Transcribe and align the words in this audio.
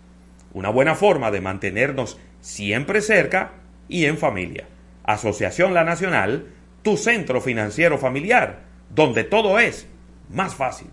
Una 0.52 0.68
buena 0.68 0.94
forma 0.94 1.32
de 1.32 1.40
mantenernos 1.40 2.16
siempre 2.40 3.00
cerca 3.00 3.54
y 3.88 4.04
en 4.04 4.18
familia. 4.18 4.68
Asociación 5.02 5.74
La 5.74 5.82
Nacional, 5.82 6.46
tu 6.82 6.96
centro 6.96 7.40
financiero 7.40 7.98
familiar, 7.98 8.60
donde 8.94 9.24
todo 9.24 9.58
es 9.58 9.88
más 10.30 10.54
fácil. 10.54 10.86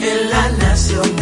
En 0.00 0.30
la 0.30 0.48
Nacional 0.58 1.15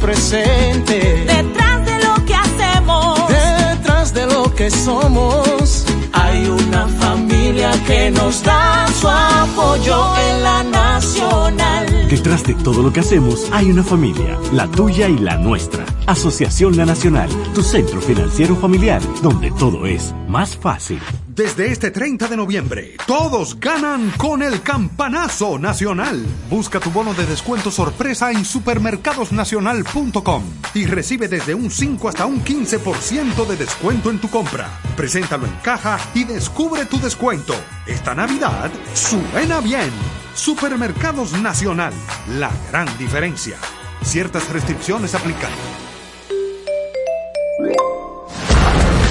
presente. 0.00 1.24
Detrás 1.26 1.84
de 1.84 1.98
lo 2.04 2.14
que 2.24 2.34
hacemos, 2.34 3.28
detrás 3.28 4.14
de 4.14 4.26
lo 4.26 4.52
que 4.54 4.70
somos, 4.70 5.84
hay 6.12 6.48
una 6.48 6.86
familia 6.88 7.70
que 7.86 8.10
nos 8.10 8.42
da 8.42 8.86
su 9.00 9.08
apoyo 9.08 10.16
en 10.16 10.42
la 10.42 10.62
nacional. 10.64 11.99
Detrás 12.10 12.42
de 12.42 12.54
todo 12.54 12.82
lo 12.82 12.92
que 12.92 12.98
hacemos 12.98 13.48
hay 13.52 13.70
una 13.70 13.84
familia, 13.84 14.36
la 14.52 14.66
tuya 14.66 15.08
y 15.08 15.16
la 15.16 15.36
nuestra. 15.36 15.86
Asociación 16.08 16.76
La 16.76 16.84
Nacional, 16.84 17.30
tu 17.54 17.62
centro 17.62 18.00
financiero 18.00 18.56
familiar, 18.56 19.00
donde 19.22 19.52
todo 19.52 19.86
es 19.86 20.12
más 20.26 20.56
fácil. 20.56 20.98
Desde 21.28 21.70
este 21.70 21.92
30 21.92 22.26
de 22.26 22.36
noviembre, 22.36 22.96
todos 23.06 23.60
ganan 23.60 24.10
con 24.16 24.42
el 24.42 24.60
campanazo 24.60 25.56
nacional. 25.60 26.26
Busca 26.50 26.80
tu 26.80 26.90
bono 26.90 27.14
de 27.14 27.26
descuento 27.26 27.70
sorpresa 27.70 28.32
en 28.32 28.44
supermercadosnacional.com 28.44 30.42
y 30.74 30.86
recibe 30.86 31.28
desde 31.28 31.54
un 31.54 31.70
5 31.70 32.08
hasta 32.08 32.26
un 32.26 32.42
15% 32.44 33.46
de 33.46 33.56
descuento 33.56 34.10
en 34.10 34.18
tu 34.18 34.28
compra. 34.28 34.68
Preséntalo 34.96 35.46
en 35.46 35.54
caja 35.62 36.00
y 36.12 36.24
descubre 36.24 36.86
tu 36.86 36.98
descuento. 36.98 37.54
Esta 37.86 38.16
Navidad 38.16 38.68
suena 38.94 39.60
bien. 39.60 39.92
Supermercados 40.34 41.32
Nacional, 41.32 41.92
la 42.38 42.50
gran 42.70 42.86
diferencia. 42.98 43.56
Ciertas 44.02 44.48
restricciones 44.50 45.14
aplican. 45.14 45.50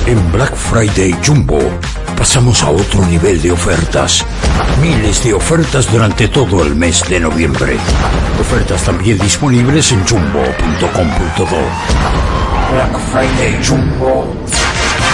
En 0.06 0.32
Black 0.32 0.56
Friday 0.56 1.16
Jumbo 1.24 1.60
pasamos 2.18 2.64
a 2.64 2.72
otro 2.72 3.06
nivel 3.06 3.42
de 3.42 3.52
ofertas. 3.52 4.26
Miles 4.82 5.24
de 5.24 5.34
ofertas 5.34 5.92
durante 5.92 6.28
todo 6.28 6.64
el 6.64 6.76
mes 6.76 7.08
de 7.08 7.20
noviembre. 7.20 7.78
Ofertas 8.40 8.84
también 8.84 9.20
disponibles 9.20 9.92
en 9.92 10.06
jumbo.com.do. 10.08 11.46
Black 12.74 13.00
Friday 13.12 13.64
Jumbo. 13.64 14.34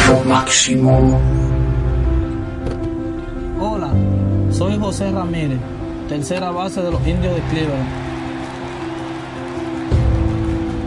Lo 0.07 0.19
máximo. 0.29 1.19
Hola, 3.59 3.89
soy 4.51 4.77
José 4.79 5.11
Ramírez, 5.11 5.59
tercera 6.07 6.51
base 6.51 6.81
de 6.81 6.91
los 6.91 7.05
indios 7.07 7.33
de 7.35 7.41
Cleveland. 7.41 7.87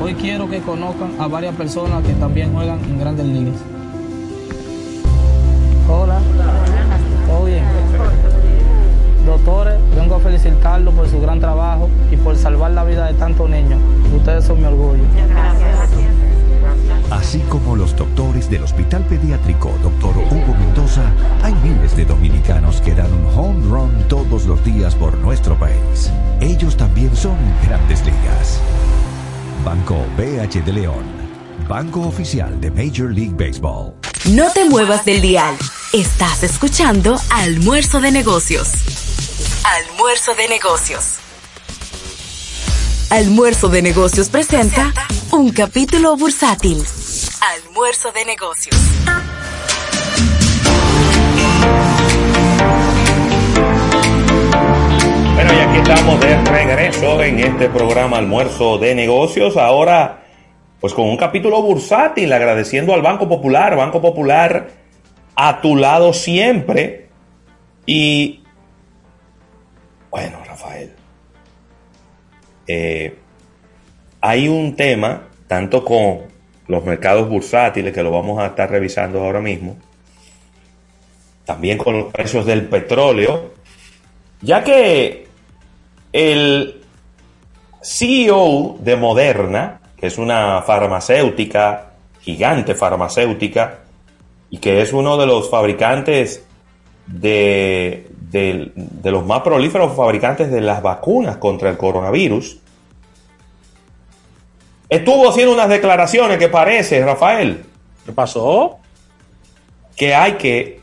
Hoy 0.00 0.14
quiero 0.14 0.48
que 0.48 0.60
conozcan 0.60 1.12
a 1.18 1.26
varias 1.26 1.54
personas 1.56 2.04
que 2.04 2.12
también 2.14 2.52
juegan 2.52 2.78
en 2.84 2.98
grandes 3.00 3.26
ligas. 3.26 3.54
Hola. 5.88 6.20
¿Todo 7.26 7.44
bien? 7.46 7.64
Doctores, 9.26 9.74
vengo 9.96 10.14
a 10.14 10.20
felicitarlos 10.20 10.94
por 10.94 11.08
su 11.08 11.20
gran 11.20 11.40
trabajo 11.40 11.90
y 12.10 12.16
por 12.16 12.36
salvar 12.36 12.70
la 12.70 12.84
vida 12.84 13.06
de 13.06 13.14
tantos 13.14 13.50
niños. 13.50 13.80
Ustedes 14.14 14.44
son 14.44 14.60
mi 14.60 14.66
orgullo. 14.66 15.02
Así 17.10 17.38
como 17.48 17.74
los 17.74 17.96
doctores 17.96 18.50
del 18.50 18.64
Hospital 18.64 19.04
Pediátrico 19.06 19.72
Dr. 19.82 20.18
Hugo 20.18 20.54
Mendoza, 20.58 21.10
hay 21.42 21.54
miles 21.54 21.96
de 21.96 22.04
dominicanos 22.04 22.82
que 22.82 22.94
dan 22.94 23.12
un 23.12 23.26
home 23.34 23.66
run 23.66 24.08
todos 24.08 24.44
los 24.44 24.62
días 24.64 24.94
por 24.94 25.16
nuestro 25.18 25.58
país. 25.58 26.10
Ellos 26.40 26.76
también 26.76 27.14
son 27.16 27.36
grandes 27.66 28.04
ligas. 28.04 28.60
Banco 29.64 29.96
BH 30.16 30.64
de 30.64 30.72
León, 30.72 31.04
banco 31.66 32.02
oficial 32.02 32.60
de 32.60 32.70
Major 32.70 33.10
League 33.10 33.34
Baseball. 33.34 33.94
No 34.26 34.50
te 34.52 34.68
muevas 34.68 35.04
del 35.04 35.22
dial. 35.22 35.56
Estás 35.94 36.42
escuchando 36.42 37.18
Almuerzo 37.30 38.00
de 38.00 38.12
Negocios. 38.12 38.68
Almuerzo 39.64 40.34
de 40.34 40.48
Negocios. 40.48 41.14
Almuerzo 43.10 43.68
de 43.68 43.80
Negocios 43.80 44.28
presenta 44.28 44.92
un 45.30 45.50
capítulo 45.50 46.14
bursátil. 46.16 46.84
Almuerzo 47.78 48.10
de 48.10 48.24
Negocios. 48.24 48.76
Bueno, 55.34 55.52
y 55.52 55.56
aquí 55.58 55.76
estamos 55.76 56.20
de 56.20 56.44
regreso 56.44 57.22
en 57.22 57.38
este 57.38 57.68
programa 57.68 58.18
Almuerzo 58.18 58.78
de 58.78 58.96
Negocios. 58.96 59.56
Ahora, 59.56 60.24
pues 60.80 60.92
con 60.92 61.08
un 61.08 61.16
capítulo 61.16 61.62
bursátil, 61.62 62.32
agradeciendo 62.32 62.94
al 62.94 63.02
Banco 63.02 63.28
Popular. 63.28 63.76
Banco 63.76 64.02
Popular 64.02 64.70
a 65.36 65.60
tu 65.60 65.76
lado 65.76 66.12
siempre. 66.12 67.10
Y 67.86 68.42
bueno, 70.10 70.42
Rafael, 70.44 70.96
eh, 72.66 73.16
hay 74.20 74.48
un 74.48 74.74
tema, 74.74 75.28
tanto 75.46 75.84
con 75.84 76.37
los 76.68 76.84
mercados 76.84 77.28
bursátiles, 77.28 77.92
que 77.92 78.02
lo 78.02 78.10
vamos 78.10 78.38
a 78.38 78.46
estar 78.46 78.70
revisando 78.70 79.20
ahora 79.22 79.40
mismo, 79.40 79.76
también 81.44 81.78
con 81.78 81.98
los 81.98 82.12
precios 82.12 82.44
del 82.44 82.66
petróleo, 82.66 83.54
ya 84.42 84.62
que 84.62 85.26
el 86.12 86.82
CEO 87.82 88.76
de 88.80 88.96
Moderna, 88.96 89.80
que 89.96 90.06
es 90.06 90.18
una 90.18 90.62
farmacéutica, 90.62 91.92
gigante 92.20 92.74
farmacéutica, 92.74 93.78
y 94.50 94.58
que 94.58 94.82
es 94.82 94.92
uno 94.92 95.16
de 95.16 95.26
los 95.26 95.50
fabricantes 95.50 96.44
de, 97.06 98.10
de, 98.30 98.72
de 98.74 99.10
los 99.10 99.24
más 99.24 99.40
prolíferos 99.40 99.96
fabricantes 99.96 100.50
de 100.50 100.60
las 100.60 100.82
vacunas 100.82 101.38
contra 101.38 101.70
el 101.70 101.78
coronavirus, 101.78 102.58
estuvo 104.88 105.28
haciendo 105.28 105.52
unas 105.52 105.68
declaraciones 105.68 106.38
que 106.38 106.48
parece, 106.48 107.04
Rafael. 107.04 107.64
¿Qué 108.04 108.12
pasó? 108.12 108.78
Que 109.96 110.14
hay 110.14 110.32
que 110.34 110.80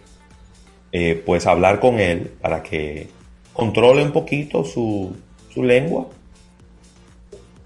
eh, 0.92 1.22
pues 1.26 1.48
hablar 1.48 1.80
con 1.80 2.00
él 2.00 2.34
para 2.42 2.62
que 2.62 3.08
controle 3.54 4.04
un 4.04 4.12
poquito 4.12 4.64
su, 4.64 5.16
su 5.54 5.64
lengua. 5.64 6.08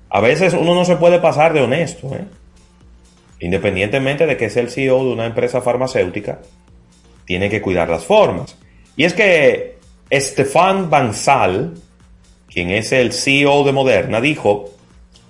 A 0.10 0.22
veces 0.22 0.54
uno 0.54 0.74
no 0.74 0.86
se 0.86 0.96
puede 0.96 1.20
pasar 1.20 1.54
de 1.54 1.62
honesto, 1.62 2.16
¿eh? 2.16 2.26
independientemente 3.40 4.26
de 4.26 4.38
que 4.38 4.46
es 4.46 4.58
el 4.58 4.70
CEO 4.70 5.04
de 5.06 5.12
una 5.12 5.26
empresa 5.26 5.62
farmacéutica, 5.62 6.40
tiene 7.26 7.50
que 7.50 7.62
cuidar 7.62 7.90
las 7.90 8.06
formas. 8.06 8.56
Y 8.96 9.04
es 9.04 9.14
que 9.14 9.78
Stefan 10.12 10.90
Bansal, 10.90 11.76
quien 12.48 12.72
es 12.72 12.92
el 12.92 13.14
CEO 13.14 13.64
de 13.64 13.72
Moderna, 13.72 14.20
dijo 14.20 14.72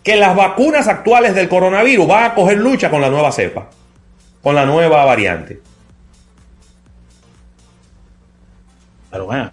que 0.03 0.15
las 0.15 0.35
vacunas 0.35 0.87
actuales 0.87 1.35
del 1.35 1.49
coronavirus 1.49 2.07
van 2.07 2.23
a 2.25 2.35
coger 2.35 2.57
lucha 2.57 2.89
con 2.89 3.01
la 3.01 3.09
nueva 3.09 3.31
cepa, 3.31 3.69
con 4.41 4.55
la 4.55 4.65
nueva 4.65 5.05
variante. 5.05 5.59
Pero 9.11 9.25
bueno. 9.25 9.51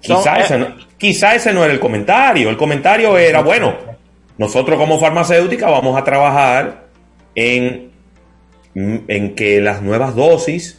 Quizá, 0.00 0.38
ese 0.38 0.58
no, 0.58 0.66
quizá 0.98 1.34
ese 1.34 1.52
no 1.52 1.64
era 1.64 1.72
el 1.72 1.80
comentario. 1.80 2.50
El 2.50 2.58
comentario 2.58 3.16
era, 3.16 3.40
bueno, 3.40 3.74
nosotros 4.36 4.78
como 4.78 5.00
farmacéutica 5.00 5.70
vamos 5.70 5.96
a 5.98 6.04
trabajar 6.04 6.84
en, 7.34 7.90
en 8.74 9.34
que 9.34 9.60
las 9.62 9.80
nuevas 9.80 10.14
dosis 10.14 10.78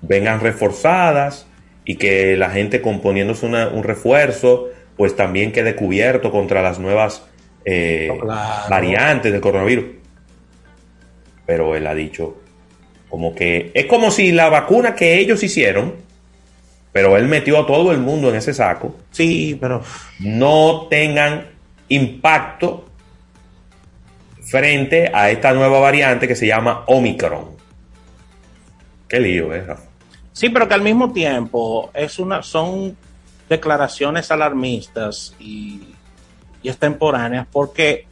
vengan 0.00 0.40
reforzadas 0.40 1.46
y 1.84 1.96
que 1.96 2.36
la 2.36 2.50
gente 2.50 2.80
componiéndose 2.80 3.46
una, 3.46 3.68
un 3.68 3.82
refuerzo 3.82 4.68
pues 4.96 5.16
también 5.16 5.52
quede 5.52 5.74
cubierto 5.74 6.30
contra 6.30 6.62
las 6.62 6.78
nuevas 6.78 7.22
eh, 7.64 8.10
claro. 8.20 8.68
variantes 8.68 9.32
del 9.32 9.40
coronavirus. 9.40 9.84
Pero 11.46 11.74
él 11.76 11.86
ha 11.86 11.94
dicho 11.94 12.36
como 13.12 13.34
que 13.34 13.70
es 13.74 13.84
como 13.84 14.10
si 14.10 14.32
la 14.32 14.48
vacuna 14.48 14.94
que 14.94 15.18
ellos 15.18 15.42
hicieron, 15.42 15.96
pero 16.92 17.18
él 17.18 17.26
metió 17.28 17.60
a 17.60 17.66
todo 17.66 17.92
el 17.92 17.98
mundo 17.98 18.30
en 18.30 18.36
ese 18.36 18.54
saco, 18.54 18.96
Sí, 19.10 19.58
pero 19.60 19.82
no 20.20 20.86
tengan 20.88 21.48
impacto 21.88 22.86
frente 24.40 25.10
a 25.12 25.30
esta 25.30 25.52
nueva 25.52 25.78
variante 25.78 26.26
que 26.26 26.34
se 26.34 26.46
llama 26.46 26.84
Omicron. 26.86 27.50
Qué 29.08 29.20
lío, 29.20 29.54
¿eh? 29.54 29.62
Rafa? 29.62 29.90
sí, 30.32 30.48
pero 30.48 30.66
que 30.66 30.72
al 30.74 30.82
mismo 30.82 31.12
tiempo 31.12 31.90
es 31.92 32.18
una 32.18 32.42
son 32.42 32.96
declaraciones 33.48 34.30
alarmistas 34.30 35.34
y, 35.38 35.82
y 36.62 36.68
extemporáneas 36.68 37.46
porque 37.50 38.06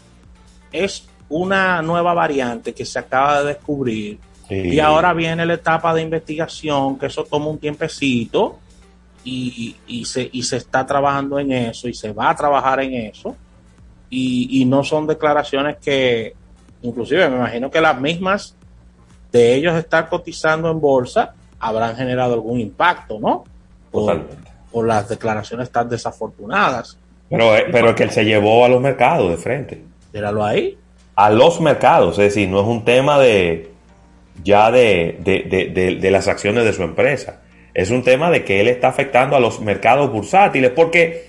es 0.72 1.06
una 1.28 1.80
nueva 1.82 2.12
variante 2.14 2.74
que 2.74 2.84
se 2.84 2.98
acaba 2.98 3.40
de 3.42 3.48
descubrir 3.54 4.18
Sí. 4.48 4.56
y 4.56 4.80
ahora 4.80 5.12
viene 5.12 5.46
la 5.46 5.54
etapa 5.54 5.94
de 5.94 6.02
investigación 6.02 6.98
que 6.98 7.06
eso 7.06 7.22
toma 7.22 7.46
un 7.46 7.58
tiempecito 7.58 8.58
y, 9.22 9.76
y 9.86 10.04
se, 10.06 10.28
y 10.32 10.42
se 10.42 10.56
está 10.56 10.84
trabajando 10.84 11.38
en 11.38 11.52
eso 11.52 11.86
y 11.86 11.94
se 11.94 12.12
va 12.12 12.30
a 12.30 12.34
trabajar 12.34 12.80
en 12.80 12.94
eso 12.94 13.36
y, 14.08 14.60
y 14.60 14.64
no 14.64 14.82
son 14.82 15.06
declaraciones 15.06 15.76
que 15.76 16.34
inclusive 16.82 17.28
me 17.30 17.36
imagino 17.36 17.70
que 17.70 17.80
las 17.80 18.00
mismas 18.00 18.56
de 19.30 19.54
ellos 19.54 19.76
estar 19.76 20.08
cotizando 20.08 20.68
en 20.68 20.80
bolsa 20.80 21.32
habrán 21.60 21.94
generado 21.94 22.34
algún 22.34 22.58
impacto, 22.58 23.20
¿no? 23.20 23.44
Totalmente. 23.92 24.49
Por 24.72 24.86
las 24.86 25.08
declaraciones 25.08 25.70
tan 25.70 25.88
desafortunadas. 25.88 26.98
Pero, 27.28 27.56
eh, 27.56 27.66
pero 27.70 27.94
que 27.94 28.02
él 28.04 28.10
se 28.10 28.24
llevó 28.24 28.64
a 28.64 28.68
los 28.68 28.80
mercados 28.80 29.30
de 29.30 29.36
frente. 29.36 29.82
Míralo 30.12 30.44
ahí. 30.44 30.76
A 31.16 31.30
los 31.30 31.60
mercados, 31.60 32.18
es 32.18 32.34
decir, 32.34 32.48
no 32.48 32.60
es 32.60 32.66
un 32.66 32.84
tema 32.84 33.18
de 33.18 33.70
ya 34.42 34.70
de, 34.70 35.18
de, 35.20 35.42
de- 35.48 35.66
de- 35.66 35.96
de 35.96 36.10
las 36.10 36.26
acciones 36.28 36.64
de 36.64 36.72
su 36.72 36.82
empresa. 36.82 37.40
Es 37.74 37.90
un 37.90 38.02
tema 38.02 38.30
de 38.30 38.44
que 38.44 38.60
él 38.60 38.68
está 38.68 38.88
afectando 38.88 39.36
a 39.36 39.40
los 39.40 39.60
mercados 39.60 40.10
bursátiles 40.10 40.70
porque, 40.74 41.28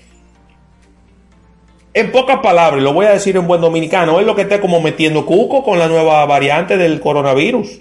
en 1.94 2.10
pocas 2.10 2.38
palabras, 2.40 2.82
lo 2.82 2.92
voy 2.94 3.06
a 3.06 3.10
decir 3.12 3.36
en 3.36 3.46
buen 3.46 3.60
dominicano, 3.60 4.18
es 4.18 4.26
lo 4.26 4.34
que 4.34 4.42
está 4.42 4.60
como 4.60 4.80
metiendo 4.80 5.26
cuco 5.26 5.62
con 5.62 5.78
la 5.78 5.88
nueva 5.88 6.24
variante 6.26 6.76
del 6.78 6.98
coronavirus. 7.00 7.80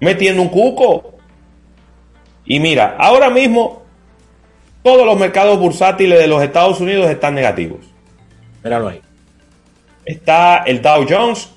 Metiendo 0.00 0.40
un 0.40 0.48
cuco. 0.48 1.14
Y 2.46 2.58
mira, 2.60 2.96
ahora 2.98 3.28
mismo 3.28 3.82
todos 4.82 5.06
los 5.06 5.18
mercados 5.18 5.58
bursátiles 5.58 6.18
de 6.18 6.26
los 6.26 6.42
Estados 6.42 6.80
Unidos 6.80 7.10
están 7.10 7.34
negativos. 7.34 7.80
Míralo 8.64 8.88
ahí. 8.88 9.00
Está 10.04 10.64
el 10.66 10.82
Dow 10.82 11.06
Jones, 11.08 11.48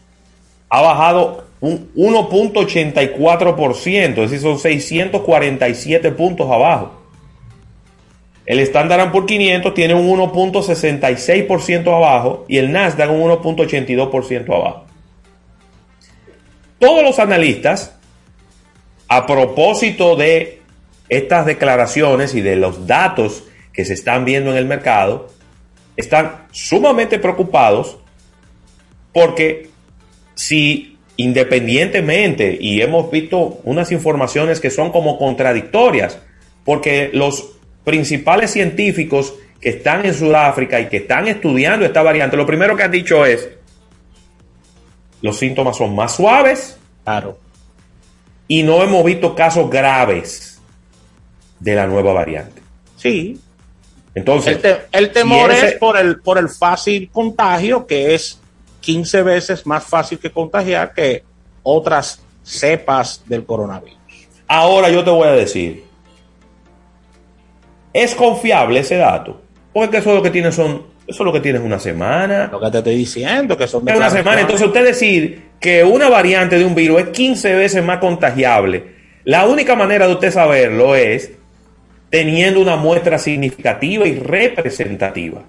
ha 0.70 0.82
bajado 0.82 1.48
un 1.60 1.92
1.84%, 1.96 4.10
es 4.10 4.16
decir, 4.16 4.40
son 4.42 4.60
647 4.60 6.12
puntos 6.12 6.52
abajo. 6.52 7.00
El 8.46 8.60
Standard 8.60 9.12
Poor's 9.12 9.28
500 9.28 9.74
tiene 9.74 9.94
un 9.94 10.20
1.66% 10.20 11.96
abajo 11.96 12.44
y 12.50 12.58
el 12.58 12.74
Nasdaq 12.74 13.10
un 13.10 13.22
1.82% 13.22 14.54
abajo. 14.54 14.84
Todos 16.78 17.04
los 17.04 17.20
analistas, 17.20 17.96
a 19.08 19.26
propósito 19.26 20.18
de 20.18 20.63
estas 21.18 21.46
declaraciones 21.46 22.36
y 22.36 22.42
de 22.42 22.56
los 22.56 22.88
datos 22.88 23.44
que 23.74 23.86
se 23.86 23.94
están 23.94 24.26
viendo 24.26 24.52
en 24.52 24.58
el 24.58 24.66
mercado, 24.66 25.30
están 25.96 26.48
sumamente 26.52 27.20
preocupados 27.20 27.98
porque 29.12 29.70
si 30.36 30.94
independientemente, 31.18 32.58
y 32.60 32.82
hemos 32.82 33.12
visto 33.12 33.60
unas 33.64 33.92
informaciones 33.92 34.60
que 34.60 34.72
son 34.72 34.92
como 34.92 35.18
contradictorias, 35.18 36.20
porque 36.66 37.12
los 37.14 37.52
principales 37.84 38.52
científicos 38.52 39.36
que 39.60 39.70
están 39.70 40.06
en 40.06 40.14
Sudáfrica 40.14 40.80
y 40.80 40.88
que 40.88 40.98
están 40.98 41.28
estudiando 41.28 41.86
esta 41.86 42.02
variante, 42.02 42.36
lo 42.36 42.46
primero 42.46 42.76
que 42.76 42.84
han 42.84 42.92
dicho 42.92 43.26
es, 43.26 43.50
los 45.22 45.38
síntomas 45.38 45.78
son 45.78 45.96
más 45.96 46.16
suaves 46.16 46.78
Claro. 47.04 47.38
y 48.48 48.64
no 48.64 48.82
hemos 48.82 49.04
visto 49.06 49.36
casos 49.36 49.70
graves 49.70 50.53
de 51.64 51.76
la 51.76 51.88
nueva 51.88 52.14
variante. 52.14 52.62
Sí. 52.98 53.40
Entonces, 54.16 54.56
El, 54.58 54.62
te- 54.62 54.78
el 54.92 55.12
temor 55.12 55.50
ese- 55.52 55.68
es 55.68 55.74
por 55.76 55.98
el, 55.98 56.20
por 56.20 56.38
el 56.38 56.50
fácil 56.50 57.10
contagio, 57.12 57.88
que 57.88 58.14
es 58.14 58.40
15 58.82 59.24
veces 59.24 59.66
más 59.66 59.84
fácil 59.86 60.20
que 60.20 60.30
contagiar 60.30 60.94
que 60.94 61.24
otras 61.64 62.22
cepas 62.44 63.24
del 63.26 63.46
coronavirus. 63.46 63.98
Ahora 64.48 64.90
yo 64.90 65.04
te 65.04 65.10
voy 65.10 65.28
a 65.28 65.32
decir, 65.32 65.84
¿es 67.94 68.16
confiable 68.16 68.80
ese 68.82 68.98
dato? 68.98 69.42
Porque 69.74 69.98
eso 69.98 70.14
lo 70.14 70.22
que 70.22 70.30
tiene 70.30 70.52
son, 70.52 70.84
eso 71.08 71.24
lo 71.24 71.32
que 71.34 71.40
tiene 71.40 71.60
es 71.60 71.64
una 71.66 71.80
semana. 71.80 72.50
Lo 72.52 72.60
que 72.60 72.70
te 72.72 72.78
estoy 72.80 72.96
diciendo, 72.96 73.58
que 73.58 73.68
son 73.68 73.88
Es 73.88 73.96
una 73.96 74.10
semana. 74.10 74.42
Entonces 74.42 74.68
usted 74.68 74.84
decir 74.84 75.52
que 75.60 75.84
una 75.84 76.10
variante 76.10 76.58
de 76.60 76.66
un 76.66 76.76
virus 76.76 77.02
es 77.02 77.08
15 77.10 77.56
veces 77.56 77.84
más 77.84 78.00
contagiable, 78.00 78.94
la 79.24 79.46
única 79.48 79.76
manera 79.76 80.06
de 80.08 80.14
usted 80.14 80.32
saberlo 80.32 80.96
es 80.96 81.32
teniendo 82.14 82.62
una 82.62 82.76
muestra 82.76 83.18
significativa 83.18 84.06
y 84.06 84.14
representativa. 84.14 85.42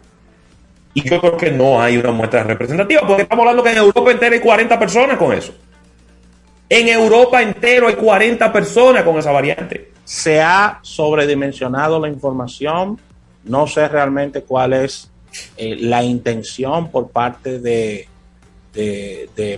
Y 0.94 1.06
yo 1.06 1.20
creo 1.20 1.36
que 1.36 1.50
no 1.50 1.78
hay 1.78 1.98
una 1.98 2.10
muestra 2.10 2.42
representativa, 2.42 3.02
porque 3.06 3.24
estamos 3.24 3.42
hablando 3.42 3.62
que 3.62 3.72
en 3.72 3.76
Europa 3.76 4.10
entera 4.10 4.34
hay 4.34 4.40
40 4.40 4.78
personas 4.78 5.18
con 5.18 5.34
eso. 5.34 5.52
En 6.70 6.88
Europa 6.88 7.42
entero 7.42 7.86
hay 7.86 7.96
40 7.96 8.50
personas 8.50 9.02
con 9.02 9.18
esa 9.18 9.30
variante. 9.30 9.90
se 10.04 10.40
ha 10.40 10.78
sobredimensionado 10.80 12.00
la 12.00 12.08
información. 12.08 12.98
No 13.44 13.66
sé 13.66 13.86
realmente 13.86 14.40
cuál 14.40 14.72
es 14.72 15.10
eh, 15.58 15.76
la 15.78 16.02
intención 16.02 16.90
por 16.90 17.10
parte 17.10 17.58
de, 17.58 18.08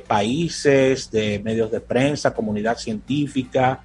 países, 0.08 1.08
de 1.12 1.38
medios 1.38 1.70
de 1.70 1.78
prensa, 1.78 2.34
comunidad 2.34 2.76
científica, 2.76 3.84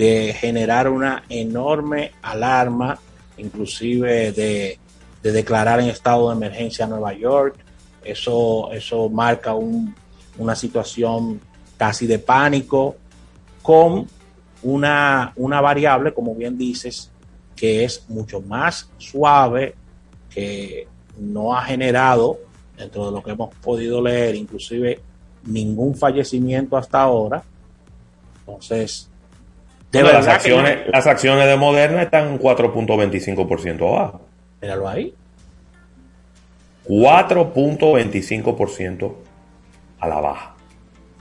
de 0.00 0.32
generar 0.32 0.88
una 0.88 1.24
enorme 1.28 2.12
alarma, 2.22 2.98
inclusive 3.36 4.32
de, 4.32 4.78
de 5.22 5.32
declarar 5.32 5.78
en 5.80 5.88
estado 5.90 6.30
de 6.30 6.36
emergencia 6.36 6.86
a 6.86 6.88
Nueva 6.88 7.12
York. 7.12 7.56
Eso, 8.02 8.72
eso 8.72 9.10
marca 9.10 9.52
un- 9.54 9.94
una 10.38 10.54
situación 10.56 11.38
casi 11.76 12.06
de 12.06 12.18
pánico 12.18 12.96
con 13.60 14.06
una, 14.62 15.34
una 15.36 15.60
variable, 15.60 16.14
como 16.14 16.34
bien 16.34 16.56
dices, 16.56 17.10
que 17.54 17.84
es 17.84 18.06
mucho 18.08 18.40
más 18.40 18.90
suave, 18.96 19.74
que 20.30 20.88
no 21.18 21.54
ha 21.54 21.62
generado, 21.62 22.38
dentro 22.74 23.04
de 23.04 23.12
lo 23.12 23.22
que 23.22 23.32
hemos 23.32 23.54
podido 23.56 24.00
leer, 24.00 24.34
inclusive 24.34 24.98
ningún 25.44 25.94
fallecimiento 25.94 26.78
hasta 26.78 27.02
ahora. 27.02 27.42
Entonces, 28.46 29.09
de 29.92 30.02
las, 30.02 30.26
acciones, 30.28 30.80
las 30.88 31.06
acciones 31.06 31.46
de 31.46 31.56
Moderna 31.56 32.02
están 32.02 32.38
4.25% 32.38 33.88
abajo. 33.88 34.20
Míralo 34.62 34.88
ahí. 34.88 35.14
4.25% 36.86 39.14
a 39.98 40.08
la 40.08 40.20
baja 40.20 40.54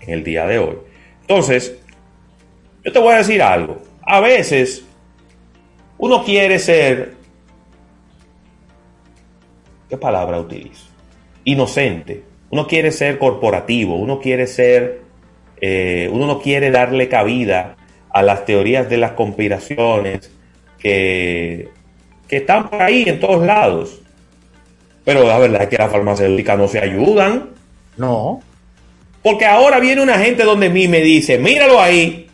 en 0.01 0.13
el 0.13 0.23
día 0.23 0.45
de 0.45 0.59
hoy. 0.59 0.77
Entonces, 1.21 1.79
yo 2.83 2.91
te 2.91 2.99
voy 2.99 3.13
a 3.13 3.17
decir 3.17 3.41
algo. 3.41 3.81
A 4.01 4.19
veces 4.19 4.85
uno 5.97 6.23
quiere 6.23 6.59
ser, 6.59 7.15
¿qué 9.89 9.97
palabra 9.97 10.39
utilizo? 10.39 10.85
Inocente. 11.43 12.23
Uno 12.51 12.67
quiere 12.67 12.91
ser 12.91 13.17
corporativo, 13.19 13.95
uno 13.95 14.19
quiere 14.19 14.47
ser, 14.47 15.01
eh, 15.61 16.09
uno 16.11 16.25
no 16.25 16.39
quiere 16.39 16.71
darle 16.71 17.07
cabida 17.09 17.75
a 18.11 18.21
las 18.21 18.45
teorías 18.45 18.89
de 18.89 18.97
las 18.97 19.11
conspiraciones 19.11 20.31
que, 20.79 21.69
que 22.27 22.37
están 22.37 22.69
por 22.69 22.81
ahí 22.81 23.03
en 23.07 23.19
todos 23.19 23.45
lados. 23.45 23.99
Pero 25.03 25.25
la 25.25 25.39
verdad 25.39 25.63
es 25.63 25.69
que 25.69 25.77
las 25.77 25.91
farmacéuticas 25.91 26.57
no 26.57 26.67
se 26.67 26.79
ayudan. 26.79 27.49
No. 27.97 28.41
Porque 29.21 29.45
ahora 29.45 29.79
viene 29.79 30.01
una 30.01 30.17
gente 30.17 30.43
donde 30.43 30.69
mí 30.69 30.87
me 30.87 31.01
dice, 31.01 31.37
míralo 31.37 31.81
ahí. 31.81 32.27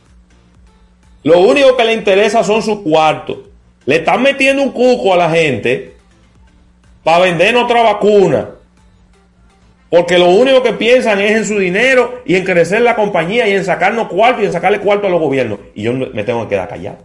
Lo 1.24 1.40
único 1.40 1.76
que 1.76 1.86
le 1.86 1.94
interesa 1.94 2.44
son 2.44 2.62
sus 2.62 2.82
cuartos. 2.82 3.38
Le 3.86 3.98
están 3.98 4.22
metiendo 4.22 4.62
un 4.62 4.72
cuco 4.72 5.14
a 5.14 5.18
la 5.18 5.30
gente 5.30 5.96
para 7.04 7.20
vender 7.20 7.56
otra 7.56 7.82
vacuna. 7.82 8.50
Porque 9.96 10.18
lo 10.18 10.28
único 10.28 10.62
que 10.62 10.74
piensan 10.74 11.22
es 11.22 11.32
en 11.38 11.46
su 11.46 11.58
dinero 11.58 12.22
y 12.26 12.36
en 12.36 12.44
crecer 12.44 12.82
la 12.82 12.98
compañía 12.98 13.48
y 13.48 13.54
en 13.54 13.64
sacarnos 13.64 14.10
cuartos 14.10 14.44
y 14.44 14.48
en 14.48 14.52
sacarle 14.52 14.82
cuarto 14.82 15.08
a 15.08 15.10
los 15.10 15.22
gobiernos. 15.22 15.58
Y 15.74 15.84
yo 15.84 15.94
me 15.94 16.26
tengo 16.26 16.44
que 16.44 16.50
quedar 16.50 16.68
callado. 16.68 16.98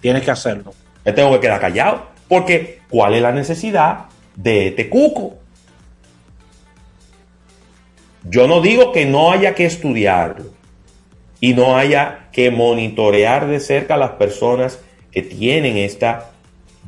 Tienes 0.00 0.22
que 0.22 0.30
hacerlo. 0.30 0.72
Me 1.04 1.12
tengo 1.12 1.32
que 1.32 1.40
quedar 1.40 1.60
callado. 1.60 2.06
Porque, 2.28 2.78
¿cuál 2.88 3.14
es 3.14 3.22
la 3.22 3.32
necesidad 3.32 4.04
de 4.36 4.68
este 4.68 4.88
cuco? 4.88 5.34
Yo 8.22 8.46
no 8.46 8.60
digo 8.60 8.92
que 8.92 9.06
no 9.06 9.32
haya 9.32 9.56
que 9.56 9.66
estudiarlo 9.66 10.44
y 11.40 11.52
no 11.54 11.76
haya 11.76 12.28
que 12.30 12.52
monitorear 12.52 13.48
de 13.48 13.58
cerca 13.58 13.94
a 13.94 13.98
las 13.98 14.10
personas 14.10 14.78
que 15.10 15.22
tienen 15.22 15.78
esta 15.78 16.30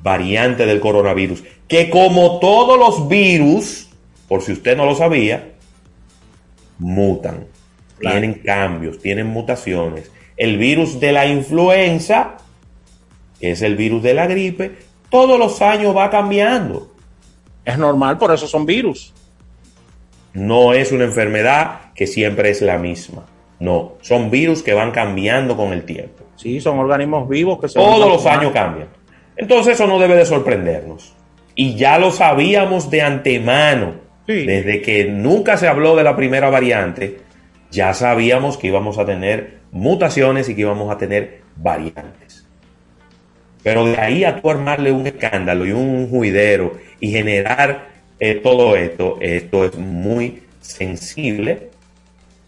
variante 0.05 0.67
del 0.67 0.79
coronavirus, 0.79 1.43
que 1.67 1.91
como 1.91 2.39
todos 2.39 2.79
los 2.79 3.09
virus, 3.09 3.88
por 4.29 4.43
si 4.43 4.53
usted 4.53 4.77
no 4.77 4.85
lo 4.85 4.95
sabía, 4.95 5.53
mutan, 6.79 7.47
tienen 7.99 8.35
cambios, 8.35 8.99
tienen 9.01 9.27
mutaciones. 9.27 10.13
El 10.37 10.59
virus 10.59 11.01
de 11.01 11.13
la 11.13 11.27
influenza, 11.27 12.37
que 13.41 13.53
es 13.53 13.63
el 13.63 13.77
virus 13.77 14.03
de 14.03 14.15
la 14.15 14.27
gripe, 14.27 14.77
todos 15.11 15.39
los 15.39 15.61
años 15.63 15.97
va 15.97 16.11
cambiando. 16.11 16.93
Es 17.65 17.79
normal, 17.79 18.19
por 18.19 18.33
eso 18.33 18.47
son 18.47 18.67
virus. 18.67 19.13
No 20.35 20.75
es 20.75 20.93
una 20.93 21.05
enfermedad 21.05 21.93
que 21.95 22.07
siempre 22.07 22.51
es 22.51 22.63
la 22.63 22.79
misma. 22.79 23.27
No, 23.61 23.95
son 24.03 24.31
virus 24.31 24.63
que 24.63 24.73
van 24.73 24.93
cambiando 24.93 25.57
con 25.57 25.73
el 25.73 25.85
tiempo. 25.85 26.25
Sí, 26.37 26.61
son 26.61 26.79
organismos 26.79 27.29
vivos 27.29 27.59
que 27.59 27.69
se 27.69 27.79
Todos 27.79 28.09
los 28.09 28.25
años 28.27 28.53
cambian. 28.53 28.89
Entonces 29.37 29.75
eso 29.75 29.87
no 29.87 29.99
debe 29.99 30.15
de 30.15 30.25
sorprendernos. 30.25 31.15
Y 31.55 31.75
ya 31.75 31.99
lo 31.99 32.13
sabíamos 32.13 32.91
de 32.91 33.03
antemano. 33.03 33.95
Desde 34.29 34.83
que 34.83 35.07
nunca 35.07 35.57
se 35.57 35.69
habló 35.69 35.97
de 35.97 36.05
la 36.05 36.15
primera 36.15 36.51
variante, 36.51 37.17
ya 37.71 37.95
sabíamos 37.95 38.59
que 38.59 38.67
íbamos 38.67 38.99
a 38.99 39.07
tener 39.07 39.59
mutaciones 39.73 40.49
y 40.49 40.55
que 40.55 40.61
íbamos 40.61 40.93
a 40.93 40.99
tener 40.99 41.41
variantes. 41.57 42.47
Pero 43.63 43.87
de 43.87 43.97
ahí 43.97 44.25
a 44.25 44.41
tu 44.41 44.51
armarle 44.51 44.93
un 44.93 45.07
escándalo 45.07 45.67
y 45.67 45.73
un 45.73 46.09
juidero 46.11 46.75
y 47.01 47.11
generar 47.11 47.89
eh, 48.21 48.35
todo 48.35 48.77
esto, 48.77 49.17
esto 49.21 49.65
es 49.65 49.77
muy 49.77 50.43
sensible 50.61 51.71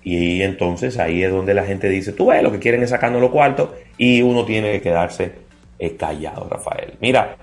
y 0.02 0.42
entonces 0.42 0.98
ahí 0.98 1.22
es 1.22 1.30
donde 1.30 1.54
la 1.54 1.64
gente 1.64 1.88
dice, 1.88 2.12
tú 2.12 2.26
ves, 2.26 2.42
lo 2.42 2.52
que 2.52 2.58
quieren 2.58 2.82
es 2.82 2.90
sacarnos 2.90 3.20
los 3.20 3.30
cuartos 3.30 3.70
y 3.96 4.22
uno 4.22 4.44
tiene 4.44 4.72
que 4.72 4.82
quedarse 4.82 5.32
eh, 5.78 5.96
callado, 5.96 6.46
Rafael. 6.48 6.94
Mira, 7.00 7.36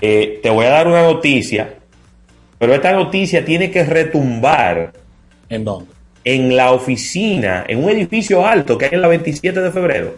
eh, 0.00 0.40
te 0.42 0.50
voy 0.50 0.66
a 0.66 0.70
dar 0.70 0.88
una 0.88 1.02
noticia, 1.02 1.74
pero 2.58 2.74
esta 2.74 2.92
noticia 2.92 3.44
tiene 3.44 3.70
que 3.70 3.84
retumbar. 3.84 4.92
¿En 5.48 5.64
dónde? 5.64 5.92
En 6.24 6.56
la 6.56 6.72
oficina, 6.72 7.64
en 7.68 7.84
un 7.84 7.90
edificio 7.90 8.46
alto 8.46 8.76
que 8.76 8.86
hay 8.86 8.90
en 8.94 9.02
la 9.02 9.08
27 9.08 9.60
de 9.60 9.70
febrero, 9.70 10.14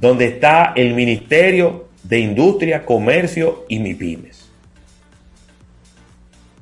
donde 0.00 0.26
está 0.26 0.72
el 0.74 0.94
Ministerio 0.94 1.88
de 2.02 2.18
Industria, 2.18 2.84
Comercio 2.84 3.64
y 3.68 3.78
MIPIMES. 3.78 4.50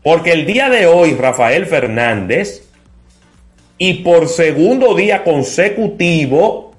Porque 0.02 0.33
el 0.33 0.47
día 0.47 0.69
de 0.69 0.87
hoy, 0.87 1.14
Rafael 1.14 1.66
Fernández, 1.66 2.66
y 3.78 3.95
por 3.95 4.28
segundo 4.28 4.95
día 4.95 5.25
consecutivo 5.25 6.71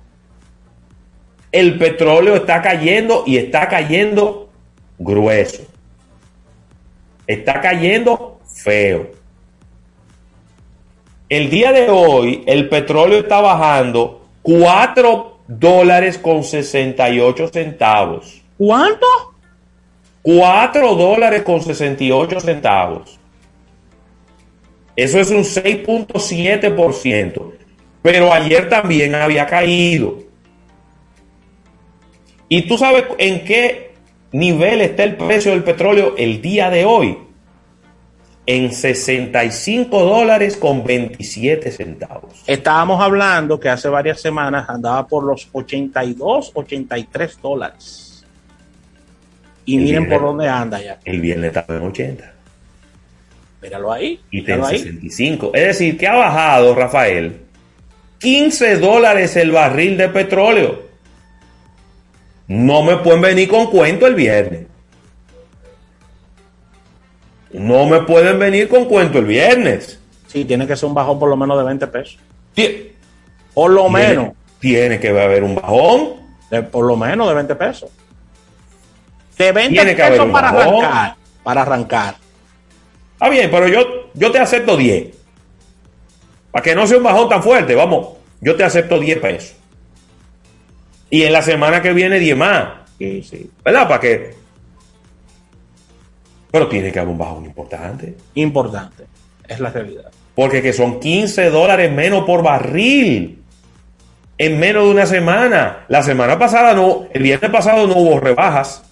el 1.51 1.77
petróleo 1.77 2.35
está 2.35 2.61
cayendo 2.61 3.23
y 3.25 3.37
está 3.37 3.67
cayendo 3.67 4.49
grueso. 4.99 5.63
Está 7.31 7.61
cayendo 7.61 8.41
feo. 8.45 9.11
El 11.29 11.49
día 11.49 11.71
de 11.71 11.89
hoy 11.89 12.43
el 12.45 12.67
petróleo 12.67 13.19
está 13.19 13.39
bajando 13.39 14.27
4 14.41 15.37
dólares 15.47 16.17
con 16.17 16.43
68 16.43 17.47
centavos. 17.47 18.41
¿Cuánto? 18.57 19.07
4 20.23 20.95
dólares 20.95 21.43
con 21.43 21.61
68 21.61 22.41
centavos. 22.41 23.17
Eso 24.97 25.21
es 25.21 25.31
un 25.31 25.45
6.7%. 25.45 27.53
Pero 28.01 28.33
ayer 28.33 28.67
también 28.67 29.15
había 29.15 29.45
caído. 29.45 30.17
¿Y 32.49 32.63
tú 32.63 32.77
sabes 32.77 33.05
en 33.17 33.45
qué 33.45 33.90
nivel 34.31 34.81
está 34.81 35.03
el 35.03 35.15
precio 35.15 35.51
del 35.51 35.63
petróleo 35.63 36.15
el 36.17 36.41
día 36.41 36.69
de 36.69 36.85
hoy? 36.85 37.17
En 38.45 38.73
65 38.73 40.03
dólares 40.03 40.57
con 40.57 40.83
27 40.83 41.71
centavos. 41.71 42.43
Estábamos 42.47 43.01
hablando 43.01 43.59
que 43.59 43.69
hace 43.69 43.87
varias 43.87 44.19
semanas 44.19 44.67
andaba 44.67 45.07
por 45.07 45.23
los 45.23 45.47
82, 45.51 46.51
83 46.53 47.39
dólares. 47.41 48.25
Y 49.65 49.77
miren 49.77 50.09
por 50.09 50.21
dónde 50.21 50.49
anda 50.49 50.81
ya. 50.81 50.99
El 51.05 51.21
viernes 51.21 51.49
estaba 51.55 51.77
en 51.77 51.83
80. 51.83 52.33
Míralo 53.61 53.91
ahí. 53.91 54.19
Y 54.31 54.39
en 54.51 54.65
65. 54.65 55.51
Es 55.53 55.67
decir, 55.67 55.97
que 55.97 56.07
ha 56.07 56.15
bajado, 56.15 56.73
Rafael, 56.73 57.41
15 58.17 58.77
dólares 58.77 59.35
el 59.35 59.51
barril 59.51 59.97
de 59.97 60.09
petróleo. 60.09 60.90
No 62.51 62.83
me 62.83 62.97
pueden 62.97 63.21
venir 63.21 63.47
con 63.47 63.67
cuento 63.67 64.05
el 64.05 64.13
viernes. 64.13 64.65
No 67.53 67.85
me 67.85 68.01
pueden 68.01 68.39
venir 68.39 68.67
con 68.67 68.85
cuento 68.85 69.19
el 69.19 69.25
viernes. 69.25 70.01
Sí, 70.27 70.43
tiene 70.43 70.67
que 70.67 70.75
ser 70.75 70.89
un 70.89 70.93
bajón 70.93 71.17
por 71.17 71.29
lo 71.29 71.37
menos 71.37 71.57
de 71.57 71.63
20 71.63 71.87
pesos. 71.87 72.19
por 73.53 73.71
lo 73.71 73.87
menos. 73.87 74.33
Tiene 74.59 74.99
que 74.99 75.09
haber 75.09 75.45
un 75.45 75.55
bajón. 75.55 76.15
De, 76.49 76.61
por 76.61 76.85
lo 76.85 76.97
menos 76.97 77.29
de 77.29 77.35
20 77.35 77.55
pesos. 77.55 77.89
De 79.37 79.53
20 79.53 79.95
pesos 79.95 80.29
para 80.29 80.49
arrancar. 80.49 81.15
Para 81.43 81.61
arrancar. 81.61 82.15
Ah, 83.17 83.29
bien, 83.29 83.49
pero 83.49 83.69
yo, 83.69 84.09
yo 84.13 84.29
te 84.29 84.39
acepto 84.39 84.75
10. 84.75 85.15
Para 86.51 86.63
que 86.63 86.75
no 86.75 86.85
sea 86.85 86.97
un 86.97 87.03
bajón 87.03 87.29
tan 87.29 87.41
fuerte, 87.41 87.75
vamos, 87.75 88.09
yo 88.41 88.57
te 88.57 88.65
acepto 88.65 88.99
10 88.99 89.19
pesos. 89.19 89.60
Y 91.11 91.21
en 91.21 91.33
la 91.33 91.43
semana 91.43 91.79
que 91.83 91.93
viene 91.93 92.17
10 92.17 92.35
más. 92.35 92.67
Sí, 92.97 93.21
sí. 93.21 93.51
¿Verdad? 93.63 93.87
Para 93.87 93.99
que... 93.99 94.33
Pero 96.51 96.67
tiene 96.67 96.91
que 96.91 96.99
haber 96.99 97.11
un 97.11 97.19
bajón 97.19 97.45
importante. 97.45 98.17
Importante. 98.33 99.05
Es 99.47 99.59
la 99.59 99.69
realidad. 99.69 100.11
Porque 100.33 100.63
que 100.63 100.73
son 100.73 100.99
15 100.99 101.51
dólares 101.51 101.91
menos 101.91 102.25
por 102.25 102.41
barril. 102.41 103.43
En 104.39 104.59
menos 104.59 104.85
de 104.85 104.89
una 104.89 105.05
semana. 105.05 105.85
La 105.89 106.01
semana 106.01 106.39
pasada 106.39 106.73
no, 106.73 107.05
el 107.13 107.21
viernes 107.21 107.51
pasado 107.51 107.85
no 107.85 107.95
hubo 107.95 108.19
rebajas. 108.19 108.83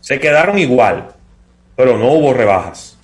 Se 0.00 0.18
quedaron 0.18 0.58
igual 0.58 1.08
pero 1.76 1.98
no 1.98 2.12
hubo 2.12 2.32
rebajas. 2.32 2.98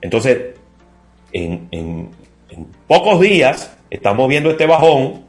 Entonces, 0.00 0.54
en, 1.32 2.10
pocos 2.86 3.20
días 3.20 3.74
estamos 3.92 4.26
viendo 4.28 4.50
este 4.50 4.66
bajón 4.66 5.24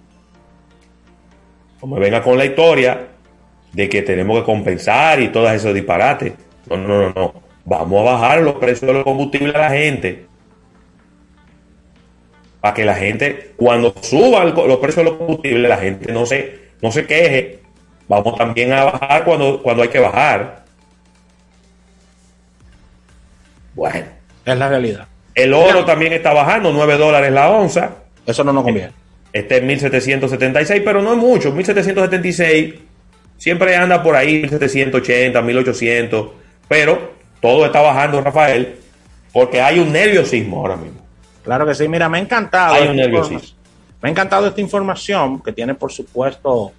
No 1.81 1.87
me 1.87 1.99
venga 1.99 2.21
con 2.21 2.37
la 2.37 2.45
historia 2.45 3.07
de 3.73 3.89
que 3.89 4.01
tenemos 4.01 4.39
que 4.39 4.45
compensar 4.45 5.19
y 5.19 5.29
todas 5.29 5.55
esos 5.55 5.73
disparates. 5.73 6.33
No, 6.69 6.77
no, 6.77 6.87
no, 6.87 7.13
no. 7.13 7.33
Vamos 7.65 8.01
a 8.01 8.11
bajar 8.11 8.41
los 8.41 8.55
precios 8.55 8.87
de 8.87 8.93
los 8.93 9.03
combustibles 9.03 9.55
a 9.55 9.59
la 9.59 9.69
gente. 9.71 10.27
Para 12.61 12.73
que 12.73 12.85
la 12.85 12.93
gente, 12.93 13.53
cuando 13.57 13.93
suban 14.01 14.53
los 14.53 14.77
precios 14.77 15.03
de 15.03 15.11
los 15.11 15.17
combustibles, 15.17 15.67
la 15.67 15.77
gente 15.77 16.13
no 16.13 16.25
se, 16.25 16.69
no 16.81 16.91
se 16.91 17.05
queje. 17.05 17.59
Vamos 18.07 18.37
también 18.37 18.71
a 18.71 18.85
bajar 18.85 19.25
cuando, 19.25 19.61
cuando 19.61 19.83
hay 19.83 19.89
que 19.89 19.99
bajar. 19.99 20.63
Bueno. 23.73 24.05
Es 24.45 24.57
la 24.57 24.69
realidad. 24.69 25.07
El 25.35 25.53
oro 25.53 25.83
también 25.83 26.13
está 26.13 26.31
bajando, 26.31 26.71
9 26.71 26.97
dólares 26.97 27.31
la 27.31 27.49
onza. 27.49 28.02
Eso 28.25 28.43
no 28.43 28.53
nos 28.53 28.63
conviene. 28.63 28.91
Este 29.31 29.57
es 29.57 29.63
1776, 29.63 30.81
pero 30.85 31.01
no 31.01 31.13
es 31.13 31.17
mucho. 31.17 31.51
1776 31.51 32.75
siempre 33.37 33.75
anda 33.75 34.01
por 34.01 34.15
ahí, 34.15 34.41
1780, 34.41 35.41
1800. 35.41 36.27
Pero 36.67 37.11
todo 37.41 37.65
está 37.65 37.81
bajando, 37.81 38.21
Rafael, 38.21 38.75
porque 39.31 39.59
hay 39.61 39.79
un 39.79 39.91
nerviosismo 39.91 40.59
ahora 40.59 40.77
mismo. 40.77 41.01
Claro 41.43 41.65
que 41.65 41.75
sí, 41.75 41.87
mira, 41.87 42.07
me 42.07 42.19
ha 42.19 42.21
encantado. 42.21 42.75
Hay 42.75 42.87
un 42.87 42.95
nerviosismo. 42.95 43.57
Me 44.01 44.09
ha 44.09 44.11
encantado 44.11 44.47
esta 44.47 44.61
información 44.61 45.41
que 45.41 45.51
tiene, 45.51 45.75
por 45.75 45.91
supuesto, 45.91 46.71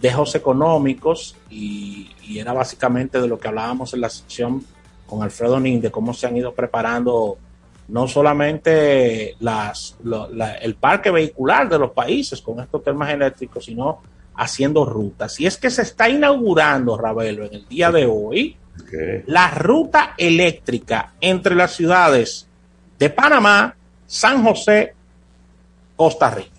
dejos 0.00 0.34
económicos 0.34 1.36
y, 1.50 2.10
y 2.22 2.38
era 2.38 2.52
básicamente 2.52 3.20
de 3.20 3.26
lo 3.26 3.38
que 3.38 3.48
hablábamos 3.48 3.92
en 3.94 4.02
la 4.02 4.10
sección 4.10 4.62
con 5.06 5.22
Alfredo 5.22 5.58
Nin, 5.58 5.80
de 5.80 5.90
cómo 5.90 6.12
se 6.12 6.26
han 6.26 6.36
ido 6.36 6.52
preparando 6.52 7.38
no 7.88 8.08
solamente 8.08 9.36
las, 9.40 9.96
lo- 10.02 10.28
la- 10.32 10.54
el 10.56 10.74
parque 10.74 11.10
vehicular 11.10 11.68
de 11.68 11.78
los 11.78 11.90
países 11.92 12.40
con 12.42 12.60
estos 12.60 12.82
temas 12.82 13.10
eléctricos, 13.10 13.64
sino 13.64 14.00
haciendo 14.36 14.84
rutas. 14.84 15.38
Y 15.40 15.46
es 15.46 15.56
que 15.56 15.70
se 15.70 15.82
está 15.82 16.08
inaugurando, 16.08 16.96
Ravelo, 16.98 17.44
en 17.44 17.54
el 17.54 17.68
día 17.68 17.90
de 17.92 18.06
hoy, 18.06 18.56
la 19.26 19.50
ruta 19.50 20.14
eléctrica 20.18 21.14
entre 21.20 21.54
las 21.54 21.72
ciudades 21.74 22.46
de 22.98 23.08
Panamá, 23.10 23.74
San 24.06 24.42
José, 24.44 24.94
Costa 25.96 26.30
Rica. 26.30 26.50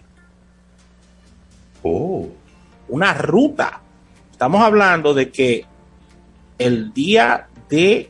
Oh. 1.83 2.27
Una 2.89 3.13
ruta. 3.13 3.81
Estamos 4.31 4.61
hablando 4.63 5.13
de 5.13 5.29
que 5.31 5.65
el 6.57 6.93
día 6.93 7.47
de 7.69 8.09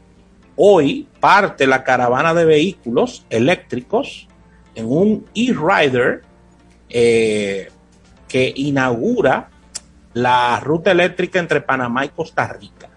hoy 0.57 1.07
parte 1.19 1.65
la 1.65 1.83
caravana 1.83 2.33
de 2.33 2.43
vehículos 2.43 3.25
eléctricos 3.29 4.27
en 4.75 4.85
un 4.91 5.25
e-rider 5.33 6.23
eh, 6.89 7.69
que 8.27 8.53
inaugura 8.55 9.49
la 10.13 10.59
ruta 10.59 10.91
eléctrica 10.91 11.39
entre 11.39 11.61
Panamá 11.61 12.05
y 12.05 12.09
Costa 12.09 12.47
Rica. 12.47 12.89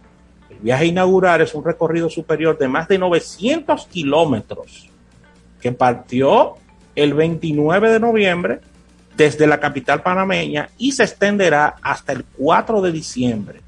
El 0.49 0.59
viaje 0.59 0.87
inaugural 0.87 1.43
es 1.43 1.55
un 1.55 1.64
recorrido 1.64 2.09
superior 2.11 2.59
de 2.59 2.67
más 2.67 2.88
de 2.88 2.99
900 2.99 3.87
kilómetros 3.87 4.88
que 5.61 5.73
partió 5.73 6.55
el 6.95 7.14
29 7.14 7.90
de 7.90 8.00
noviembre 8.00 8.61
desde 9.17 9.47
la 9.47 9.61
capital 9.61 10.02
panameña 10.02 10.71
y 10.79 10.93
se 10.93 11.02
extenderá 11.02 11.76
hasta 11.83 12.12
el 12.12 12.25
4 12.25 12.81
de 12.81 12.93
diciembre. 12.93 13.61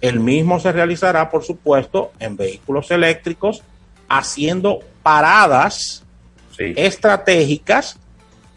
El 0.00 0.20
mismo 0.20 0.60
se 0.60 0.72
realizará, 0.72 1.30
por 1.30 1.42
supuesto, 1.44 2.12
en 2.18 2.36
vehículos 2.36 2.90
eléctricos, 2.90 3.62
haciendo 4.08 4.80
paradas 5.02 6.04
estratégicas 6.76 7.98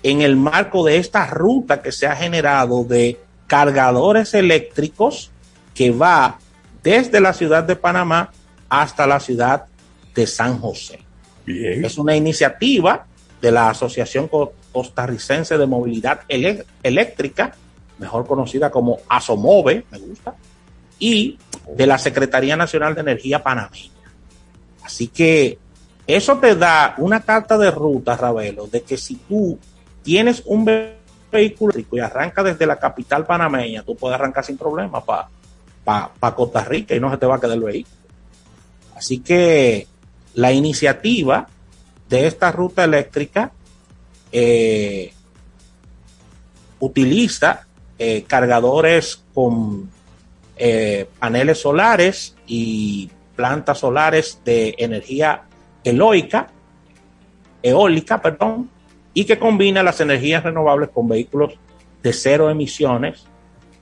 en 0.04 0.22
el 0.22 0.36
marco 0.36 0.86
de 0.86 0.98
esta 0.98 1.26
ruta 1.28 1.82
que 1.82 1.92
se 1.92 2.08
ha 2.08 2.16
generado 2.16 2.84
de 2.84 3.20
cargadores 3.48 4.34
eléctricos 4.34 5.32
que 5.74 5.92
va 5.92 6.40
desde 6.84 7.20
la 7.20 7.34
ciudad 7.34 7.64
de 7.64 7.76
Panamá 7.76 8.32
hasta 8.70 9.06
la 9.08 9.20
ciudad 9.20 9.66
de 10.16 10.28
San 10.28 10.60
José. 10.60 11.00
Es 11.86 11.98
una 11.98 12.16
iniciativa 12.16 13.06
de 13.42 13.52
la 13.52 13.70
Asociación 13.70 14.28
Co- 14.28 14.54
Costarricense 14.72 15.58
de 15.58 15.66
Movilidad 15.66 16.22
Eléctrica, 16.84 17.56
mejor 17.98 18.28
conocida 18.28 18.70
como 18.70 19.00
ASOMOVE, 19.10 19.84
me 19.92 19.98
gusta, 19.98 20.36
y 21.00 21.38
de 21.76 21.88
la 21.88 21.98
Secretaría 21.98 22.56
Nacional 22.56 22.94
de 22.94 23.02
Energía 23.02 23.42
Panameña. 23.42 23.92
Así 24.84 25.08
que 25.08 25.58
eso 26.06 26.38
te 26.38 26.56
da 26.56 26.96
una 26.98 27.22
carta 27.22 27.58
de 27.58 27.72
ruta, 27.72 28.18
Ravelo, 28.18 28.68
de 28.68 28.82
que 28.82 28.98
si 28.98 29.16
tú 29.16 29.58
tienes 30.04 30.44
un 30.46 30.66
ve- 30.66 30.96
vehículo 31.32 31.74
y 31.92 32.00
arranca 32.00 32.42
desde 32.42 32.66
la 32.66 32.78
capital 32.80 33.26
panameña, 33.26 33.84
tú 33.84 33.96
puedes 33.96 34.16
arrancar 34.16 34.44
sin 34.44 34.58
problema 34.58 35.04
para 35.06 35.30
pa, 35.84 36.36
Costa 36.36 36.64
Rica 36.64 36.96
y 36.96 37.00
no 37.00 37.12
se 37.12 37.18
te 37.18 37.26
va 37.28 37.36
a 37.36 37.40
quedar 37.40 37.54
el 37.56 37.64
vehículo. 37.64 37.96
Así 38.96 39.20
que 39.20 39.88
la 40.34 40.52
iniciativa 40.52 41.48
de 42.10 42.26
esta 42.26 42.52
ruta 42.52 42.84
eléctrica 42.84 43.52
eh, 44.32 45.14
utiliza 46.80 47.68
eh, 48.00 48.24
cargadores 48.24 49.22
con 49.34 49.90
eh, 50.60 51.08
paneles 51.18 51.60
solares 51.62 52.36
y 52.46 53.10
plantas 53.36 53.80
solares 53.80 54.42
de 54.44 54.76
energía 54.78 55.44
eólica, 55.84 56.50
eólica, 57.64 58.22
perdón, 58.22 58.70
y 59.14 59.24
que 59.24 59.40
combina 59.40 59.82
las 59.82 60.02
energías 60.02 60.44
renovables 60.44 60.90
con 60.90 61.08
vehículos 61.08 61.54
de 62.04 62.14
cero 62.14 62.50
emisiones 62.50 63.24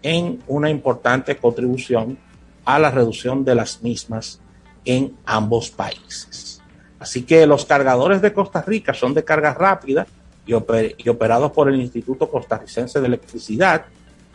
en 0.03 0.41
una 0.47 0.69
importante 0.69 1.35
contribución 1.35 2.17
a 2.63 2.77
la 2.77 2.91
reducción 2.91 3.43
de 3.43 3.55
las 3.55 3.81
mismas 3.81 4.39
en 4.85 5.17
ambos 5.25 5.71
países. 5.71 6.61
Así 6.99 7.23
que 7.23 7.45
los 7.47 7.65
cargadores 7.65 8.21
de 8.21 8.33
Costa 8.33 8.61
Rica 8.61 8.93
son 8.93 9.13
de 9.13 9.23
carga 9.23 9.53
rápida 9.53 10.05
y, 10.45 10.53
oper- 10.53 10.95
y 10.97 11.09
operados 11.09 11.51
por 11.51 11.67
el 11.69 11.81
Instituto 11.81 12.29
Costarricense 12.29 12.99
de 13.01 13.07
Electricidad, 13.07 13.85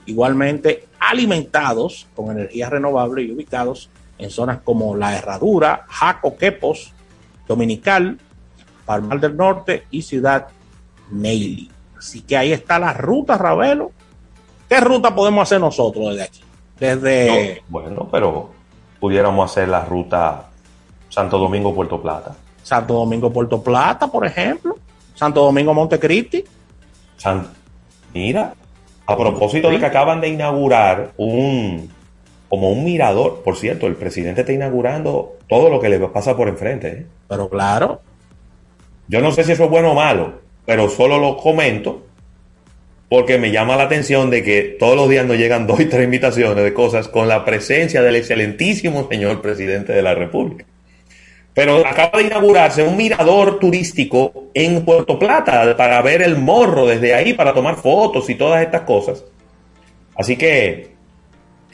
igualmente 0.06 0.86
alimentados 0.98 2.06
con 2.14 2.30
energía 2.30 2.70
renovable 2.70 3.22
y 3.22 3.32
ubicados 3.32 3.90
en 4.18 4.30
zonas 4.30 4.60
como 4.62 4.96
La 4.96 5.16
Herradura, 5.16 5.84
Jaco, 5.88 6.36
Quepos, 6.36 6.92
Dominical, 7.48 8.18
Palmar 8.84 9.20
del 9.20 9.36
Norte 9.36 9.84
y 9.90 10.02
Ciudad 10.02 10.48
Neily. 11.10 11.70
Así 11.98 12.22
que 12.22 12.36
ahí 12.36 12.52
está 12.52 12.78
la 12.78 12.92
ruta, 12.92 13.36
Ravelo. 13.38 13.92
¿Qué 14.68 14.80
ruta 14.80 15.14
podemos 15.14 15.42
hacer 15.42 15.60
nosotros 15.60 16.10
desde 16.10 16.22
aquí? 16.22 16.40
Desde... 16.78 17.54
No, 17.56 17.62
bueno, 17.68 18.08
pero 18.10 18.50
pudiéramos 18.98 19.50
hacer 19.50 19.68
la 19.68 19.84
ruta 19.84 20.48
Santo 21.08 21.38
Domingo-Puerto 21.38 22.00
Plata. 22.00 22.34
Santo 22.62 22.94
Domingo, 22.94 23.32
Puerto 23.32 23.62
Plata, 23.62 24.06
por 24.06 24.24
ejemplo. 24.24 24.76
Santo 25.14 25.42
Domingo, 25.42 25.74
Montecristi. 25.74 26.44
San- 27.16 27.48
Mira, 28.14 28.54
a 29.06 29.16
propósito 29.16 29.70
de 29.70 29.78
que 29.78 29.86
acaban 29.86 30.20
de 30.20 30.28
inaugurar 30.28 31.12
un 31.16 31.90
como 32.48 32.70
un 32.70 32.84
mirador, 32.84 33.40
por 33.42 33.56
cierto, 33.56 33.86
el 33.86 33.96
presidente 33.96 34.42
está 34.42 34.52
inaugurando 34.52 35.38
todo 35.48 35.70
lo 35.70 35.80
que 35.80 35.88
le 35.88 35.98
pasa 36.00 36.36
por 36.36 36.48
enfrente. 36.48 36.88
¿eh? 36.88 37.06
Pero 37.26 37.48
claro. 37.48 38.02
Yo 39.08 39.22
no 39.22 39.32
sé 39.32 39.44
si 39.44 39.52
eso 39.52 39.64
es 39.64 39.70
bueno 39.70 39.92
o 39.92 39.94
malo, 39.94 40.40
pero 40.66 40.90
solo 40.90 41.18
lo 41.18 41.38
comento 41.38 42.02
porque 43.08 43.38
me 43.38 43.52
llama 43.52 43.76
la 43.76 43.84
atención 43.84 44.30
de 44.30 44.42
que 44.42 44.76
todos 44.78 44.96
los 44.96 45.08
días 45.08 45.26
nos 45.26 45.36
llegan 45.36 45.66
dos 45.66 45.80
y 45.80 45.86
tres 45.86 46.04
invitaciones 46.04 46.64
de 46.64 46.72
cosas 46.72 47.08
con 47.08 47.28
la 47.28 47.44
presencia 47.44 48.00
del 48.02 48.16
excelentísimo 48.16 49.06
señor 49.10 49.42
presidente 49.42 49.92
de 49.92 50.02
la 50.02 50.14
República. 50.14 50.64
Pero 51.54 51.86
acaba 51.86 52.18
de 52.18 52.24
inaugurarse 52.28 52.82
un 52.82 52.96
mirador 52.96 53.58
turístico 53.58 54.46
en 54.54 54.84
Puerto 54.84 55.18
Plata 55.18 55.76
para 55.76 56.00
ver 56.00 56.22
el 56.22 56.36
morro 56.38 56.86
desde 56.86 57.14
ahí, 57.14 57.34
para 57.34 57.52
tomar 57.52 57.76
fotos 57.76 58.28
y 58.30 58.36
todas 58.36 58.62
estas 58.62 58.82
cosas. 58.82 59.24
Así 60.16 60.36
que 60.36 60.92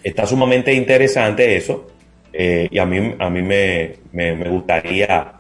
está 0.03 0.27
sumamente 0.27 0.73
interesante 0.75 1.57
eso. 1.57 1.87
eh, 2.33 2.69
y 2.71 2.79
a 2.79 2.85
mí, 2.87 3.15
a 3.19 3.31
mí 3.31 3.43
me, 3.43 3.95
me- 4.13 4.35
me 4.37 4.49
gustaría 4.51 5.33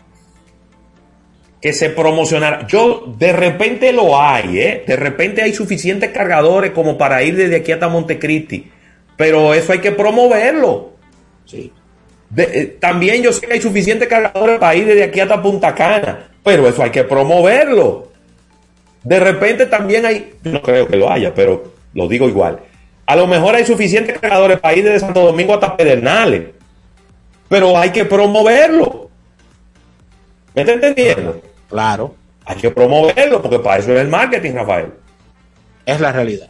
que 1.61 1.73
se 1.73 1.91
promocionara. 1.91 2.67
Yo, 2.67 3.13
de 3.19 3.33
repente 3.33 3.93
lo 3.93 4.21
hay, 4.21 4.59
¿eh? 4.61 4.85
De 4.87 4.97
repente 4.97 5.43
hay 5.43 5.53
suficientes 5.53 6.11
cargadores 6.11 6.71
como 6.71 6.97
para 6.97 7.23
ir 7.23 7.37
desde 7.37 7.57
aquí 7.57 7.73
hasta 7.73 7.89
Montecristi. 7.89 8.71
Pero 9.17 9.53
eso 9.55 9.73
hay 9.73 9.81
que 9.81 9.91
promoverlo. 9.93 10.93
Sí. 11.45 11.73
De- 12.31 12.43
eh, 12.61 12.67
también 12.81 13.23
yo 13.23 13.33
sé 13.33 13.47
que 13.47 13.55
hay 13.55 13.61
suficientes 13.61 14.09
cargadores 14.09 14.59
para 14.59 14.75
ir 14.75 14.87
desde 14.87 15.05
aquí 15.05 15.21
hasta 15.21 15.41
Punta 15.43 15.75
Cana, 15.75 16.29
pero 16.45 16.69
eso 16.69 16.83
hay 16.83 16.91
que 16.91 17.05
promoverlo. 17.05 18.09
De 19.03 19.19
repente 19.21 19.67
también 19.67 20.05
hay, 20.05 20.35
yo 20.43 20.53
no 20.53 20.61
creo 20.63 20.87
que 20.87 20.97
lo 20.97 21.11
haya, 21.11 21.33
pero 21.35 21.73
lo 21.95 22.09
digo 22.09 22.29
igual. 22.29 22.59
A 23.07 23.17
lo 23.17 23.27
mejor 23.27 23.55
hay 23.55 23.65
suficientes 23.65 24.19
cargadores 24.19 24.61
para 24.61 24.75
ir 24.77 24.85
desde 24.85 25.01
Santo 25.01 25.21
Domingo 25.25 25.55
hasta 25.55 25.77
Pedernales, 25.77 26.49
pero 27.49 27.79
hay 27.79 27.91
que 27.91 28.05
promoverlo. 28.05 29.09
¿Me 30.55 30.63
está 30.63 30.75
entendiendo? 30.75 31.41
Claro. 31.71 32.15
Hay 32.45 32.57
que 32.57 32.71
promoverlo, 32.71 33.41
porque 33.41 33.59
para 33.59 33.79
eso 33.79 33.93
es 33.93 34.01
el 34.01 34.09
marketing, 34.09 34.53
Rafael. 34.55 34.93
Es 35.87 36.01
la 36.01 36.13
realidad. 36.13 36.49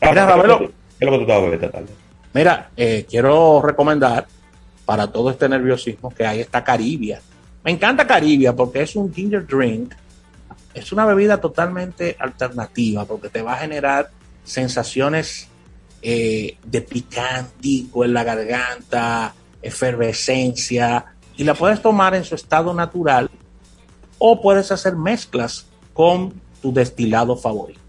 Mira, 0.00 0.26
Ravelo. 0.26 0.58
¿Qué 0.58 0.64
es 1.00 1.10
lo 1.10 1.12
que 1.18 1.18
tú 1.18 1.26
beber 1.26 1.54
esta 1.54 1.70
tarde? 1.70 1.88
Mira, 2.32 2.70
eh, 2.76 3.04
quiero 3.08 3.60
recomendar 3.62 4.26
para 4.84 5.06
todo 5.06 5.30
este 5.30 5.48
nerviosismo 5.48 6.10
que 6.10 6.26
hay 6.26 6.40
esta 6.40 6.64
Caribia. 6.64 7.20
Me 7.64 7.70
encanta 7.70 8.06
Caribia 8.06 8.54
porque 8.54 8.82
es 8.82 8.96
un 8.96 9.12
ginger 9.12 9.46
drink. 9.46 9.94
Es 10.74 10.90
una 10.92 11.04
bebida 11.04 11.40
totalmente 11.40 12.16
alternativa 12.18 13.04
porque 13.04 13.28
te 13.28 13.42
va 13.42 13.54
a 13.54 13.58
generar 13.58 14.10
sensaciones 14.44 15.48
eh, 16.00 16.56
de 16.64 16.80
picantico 16.80 18.04
en 18.04 18.14
la 18.14 18.24
garganta, 18.24 19.34
efervescencia, 19.60 21.04
y 21.36 21.44
la 21.44 21.54
puedes 21.54 21.80
tomar 21.80 22.14
en 22.14 22.24
su 22.24 22.34
estado 22.34 22.74
natural 22.74 23.30
o 24.18 24.40
puedes 24.40 24.72
hacer 24.72 24.96
mezclas 24.96 25.66
con 25.92 26.32
tu 26.60 26.72
destilado 26.72 27.36
favorito. 27.36 27.80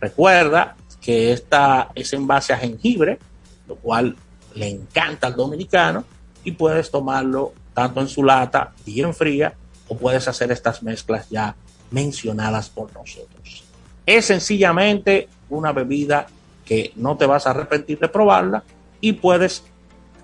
Recuerda 0.00 0.76
que 1.00 1.32
esta 1.32 1.90
es 1.94 2.12
en 2.12 2.26
base 2.26 2.52
a 2.52 2.58
jengibre, 2.58 3.18
lo 3.66 3.76
cual 3.76 4.16
le 4.54 4.68
encanta 4.68 5.26
al 5.26 5.36
dominicano 5.36 6.04
y 6.44 6.52
puedes 6.52 6.90
tomarlo 6.90 7.52
tanto 7.74 8.00
en 8.00 8.08
su 8.08 8.24
lata 8.24 8.72
bien 8.84 9.14
fría 9.14 9.54
o 9.88 9.96
puedes 9.96 10.26
hacer 10.28 10.50
estas 10.52 10.82
mezclas 10.82 11.28
ya 11.30 11.54
mencionadas 11.90 12.68
por 12.68 12.92
nosotros. 12.92 13.64
Es 14.06 14.26
sencillamente 14.26 15.28
una 15.48 15.72
bebida 15.72 16.26
que 16.64 16.92
no 16.96 17.16
te 17.16 17.26
vas 17.26 17.46
a 17.46 17.50
arrepentir 17.50 17.98
de 17.98 18.08
probarla 18.08 18.62
y 19.00 19.12
puedes 19.12 19.64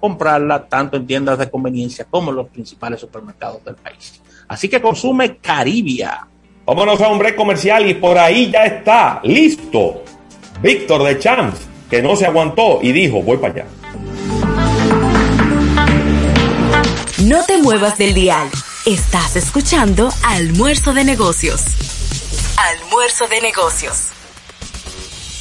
comprarla 0.00 0.66
tanto 0.66 0.96
en 0.96 1.06
tiendas 1.06 1.38
de 1.38 1.50
conveniencia 1.50 2.06
como 2.08 2.30
en 2.30 2.36
los 2.36 2.48
principales 2.48 3.00
supermercados 3.00 3.64
del 3.64 3.74
país. 3.74 4.20
Así 4.46 4.68
que 4.68 4.80
consume 4.80 5.38
Caribia. 5.38 6.26
Vámonos 6.64 7.00
a 7.00 7.08
un 7.08 7.18
break 7.18 7.36
comercial 7.36 7.88
y 7.88 7.94
por 7.94 8.18
ahí 8.18 8.50
ya 8.50 8.64
está, 8.64 9.20
listo. 9.22 10.02
Víctor 10.62 11.02
de 11.04 11.18
Champs, 11.18 11.60
que 11.90 12.02
no 12.02 12.16
se 12.16 12.26
aguantó 12.26 12.80
y 12.82 12.92
dijo, 12.92 13.22
voy 13.22 13.36
para 13.36 13.54
allá. 13.54 13.66
No 17.26 17.44
te 17.44 17.60
muevas 17.60 17.98
del 17.98 18.14
dial. 18.14 18.48
Estás 18.84 19.34
escuchando 19.34 20.10
Almuerzo 20.22 20.94
de 20.94 21.02
Negocios. 21.02 21.64
Almuerzo 22.56 23.26
de 23.26 23.40
Negocios. 23.40 24.10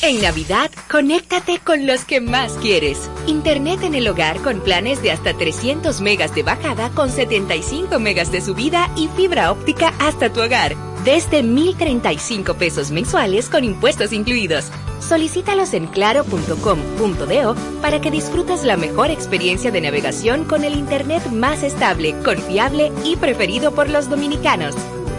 En 0.01 0.19
Navidad, 0.19 0.71
conéctate 0.89 1.59
con 1.59 1.85
los 1.85 2.03
que 2.03 2.21
más 2.21 2.53
quieres. 2.53 3.07
Internet 3.27 3.83
en 3.83 3.93
el 3.93 4.07
hogar 4.07 4.41
con 4.41 4.61
planes 4.61 5.03
de 5.03 5.11
hasta 5.11 5.37
300 5.37 6.01
megas 6.01 6.33
de 6.33 6.41
bajada 6.41 6.89
con 6.89 7.11
75 7.11 7.99
megas 7.99 8.31
de 8.31 8.41
subida 8.41 8.89
y 8.95 9.07
fibra 9.09 9.51
óptica 9.51 9.93
hasta 9.99 10.33
tu 10.33 10.41
hogar. 10.41 10.75
Desde 11.05 11.43
1,035 11.43 12.55
pesos 12.55 12.89
mensuales 12.89 13.47
con 13.47 13.63
impuestos 13.63 14.11
incluidos. 14.11 14.71
Solicítalos 14.99 15.75
en 15.75 15.85
claro.com.do 15.85 17.55
para 17.79 18.01
que 18.01 18.09
disfrutes 18.09 18.63
la 18.63 18.75
mejor 18.75 19.11
experiencia 19.11 19.69
de 19.69 19.81
navegación 19.81 20.45
con 20.45 20.63
el 20.63 20.73
Internet 20.73 21.27
más 21.27 21.61
estable, 21.61 22.15
confiable 22.23 22.91
y 23.03 23.17
preferido 23.17 23.71
por 23.71 23.87
los 23.87 24.09
dominicanos. 24.09 24.73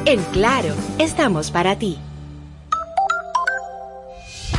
En 0.07 0.21
Claro, 0.33 0.75
estamos 0.99 1.53
para 1.53 1.79
ti. 1.79 1.99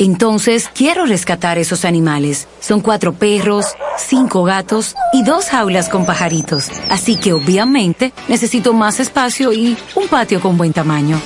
Entonces, 0.00 0.70
quiero 0.74 1.04
rescatar 1.04 1.58
esos 1.58 1.84
animales. 1.84 2.48
Son 2.58 2.80
cuatro 2.80 3.12
perros, 3.12 3.66
cinco 3.98 4.44
gatos 4.44 4.94
y 5.12 5.22
dos 5.24 5.50
jaulas 5.50 5.90
con 5.90 6.06
pajaritos. 6.06 6.70
Así 6.88 7.16
que 7.16 7.34
obviamente 7.34 8.14
necesito 8.26 8.72
más 8.72 8.98
espacio 8.98 9.52
y 9.52 9.76
un 9.94 10.08
patio 10.08 10.40
con 10.40 10.56
buen 10.56 10.72
tamaño. 10.72 11.20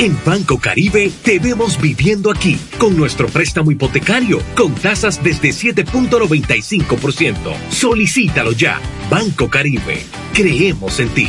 En 0.00 0.18
Banco 0.26 0.58
Caribe 0.58 1.12
te 1.22 1.38
vemos 1.38 1.80
viviendo 1.80 2.32
aquí 2.32 2.58
con 2.78 2.96
nuestro 2.96 3.28
préstamo 3.28 3.70
hipotecario 3.70 4.42
con 4.56 4.74
tasas 4.74 5.22
desde 5.22 5.50
7.95%. 5.50 7.36
Solicítalo 7.70 8.50
ya. 8.50 8.80
Banco 9.08 9.48
Caribe. 9.48 10.02
Creemos 10.34 10.98
en 10.98 11.10
ti. 11.10 11.28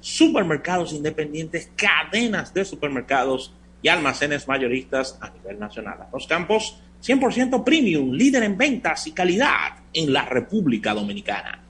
supermercados 0.00 0.92
independientes, 0.92 1.70
cadenas 1.76 2.54
de 2.54 2.64
supermercados 2.64 3.52
y 3.82 3.88
almacenes 3.88 4.48
mayoristas 4.48 5.18
a 5.20 5.30
nivel 5.30 5.58
nacional. 5.58 6.06
Los 6.12 6.26
campos 6.26 6.80
100% 7.04 7.64
premium, 7.64 8.12
líder 8.12 8.42
en 8.42 8.56
ventas 8.56 9.06
y 9.06 9.12
calidad 9.12 9.74
en 9.92 10.12
la 10.12 10.24
República 10.24 10.94
Dominicana. 10.94 11.62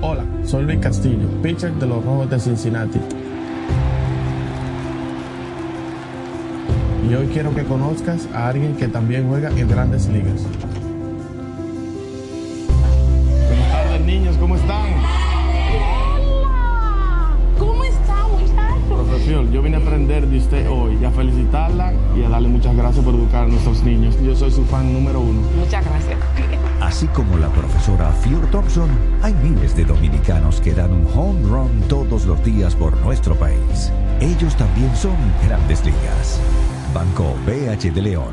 Hola, 0.00 0.24
soy 0.44 0.64
Luis 0.64 0.78
Castillo, 0.78 1.28
pitcher 1.42 1.72
de 1.72 1.86
los 1.86 2.04
Rojos 2.04 2.30
de 2.30 2.38
Cincinnati. 2.38 3.00
Y 7.06 7.14
hoy 7.14 7.26
quiero 7.28 7.54
que 7.54 7.64
conozcas 7.64 8.28
a 8.34 8.48
alguien 8.48 8.74
que 8.76 8.88
también 8.88 9.28
juega 9.28 9.50
en 9.50 9.68
grandes 9.68 10.08
ligas. 10.08 10.42
Buenas 13.46 13.72
tardes, 13.72 14.00
niños, 14.04 14.36
¿cómo 14.38 14.56
están? 14.56 14.86
¿Cómo 17.58 17.84
está? 17.84 18.16
Profesor, 18.88 19.50
yo 19.50 19.62
vine 19.62 19.76
a 19.76 19.80
aprender 19.80 20.26
de 20.26 20.38
usted 20.38 20.68
hoy 20.68 20.98
y 21.00 21.04
a 21.04 21.10
felicitarla 21.10 21.92
y 22.16 22.24
a 22.24 22.28
darle 22.28 22.48
muchas 22.48 22.74
gracias 22.76 23.04
por 23.04 23.14
educar 23.14 23.44
a 23.44 23.48
nuestros 23.48 23.82
niños. 23.82 24.16
Yo 24.22 24.34
soy 24.34 24.50
su 24.50 24.64
fan 24.64 24.92
número 24.92 25.20
uno. 25.20 25.40
Muchas 25.56 25.84
gracias. 25.84 26.18
Así 26.80 27.06
como 27.08 27.36
la 27.38 27.48
profesora 27.48 28.10
Fior 28.12 28.46
Thompson, 28.50 28.88
hay 29.22 29.34
miles 29.34 29.76
de 29.76 29.84
dominicanos 29.84 30.60
que 30.60 30.74
dan 30.74 30.92
un 30.92 31.06
home 31.14 31.42
run 31.48 31.82
todos 31.88 32.24
los 32.26 32.42
días 32.44 32.74
por 32.74 32.96
nuestro 32.98 33.34
país. 33.34 33.92
Ellos 34.20 34.56
también 34.56 34.94
son 34.96 35.16
grandes 35.46 35.84
ligas. 35.84 36.40
Banco 36.94 37.36
BH 37.46 37.92
de 37.92 38.00
León, 38.00 38.32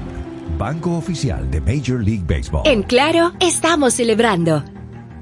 banco 0.57 0.95
oficial 0.97 1.49
de 1.51 1.59
Major 1.59 2.01
League 2.01 2.23
Baseball. 2.25 2.63
En 2.65 2.83
Claro, 2.83 3.33
estamos 3.41 3.95
celebrando. 3.95 4.63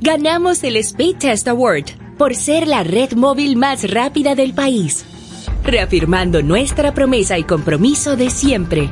Ganamos 0.02 0.63
el 0.63 0.76
Speed 0.78 1.17
Test 1.17 1.48
Award 1.48 1.86
por 2.17 2.36
ser 2.36 2.67
la 2.67 2.84
red 2.84 3.13
móvil 3.13 3.56
más 3.56 3.89
rápida 3.89 4.36
del 4.36 4.54
país, 4.54 5.04
reafirmando 5.63 6.43
nuestra 6.43 6.93
promesa 6.93 7.39
y 7.39 7.43
compromiso 7.43 8.15
de 8.15 8.30
siempre. 8.30 8.91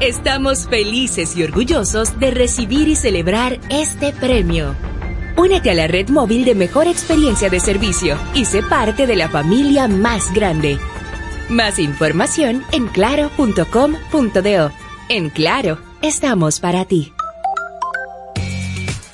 Estamos 0.00 0.66
felices 0.68 1.34
y 1.36 1.42
orgullosos 1.42 2.18
de 2.20 2.32
recibir 2.32 2.88
y 2.88 2.96
celebrar 2.96 3.60
este 3.70 4.12
premio. 4.12 4.74
Únete 5.36 5.70
a 5.70 5.74
la 5.74 5.86
red 5.86 6.10
móvil 6.10 6.44
de 6.44 6.54
mejor 6.54 6.86
experiencia 6.86 7.48
de 7.48 7.60
servicio 7.60 8.18
y 8.34 8.44
sé 8.44 8.62
parte 8.62 9.06
de 9.06 9.16
la 9.16 9.30
familia 9.30 9.88
más 9.88 10.32
grande. 10.34 10.78
Más 11.50 11.80
información 11.80 12.64
en 12.70 12.86
claro.com.do. 12.86 14.70
En 15.08 15.30
Claro, 15.30 15.78
estamos 16.00 16.60
para 16.60 16.84
ti. 16.84 17.12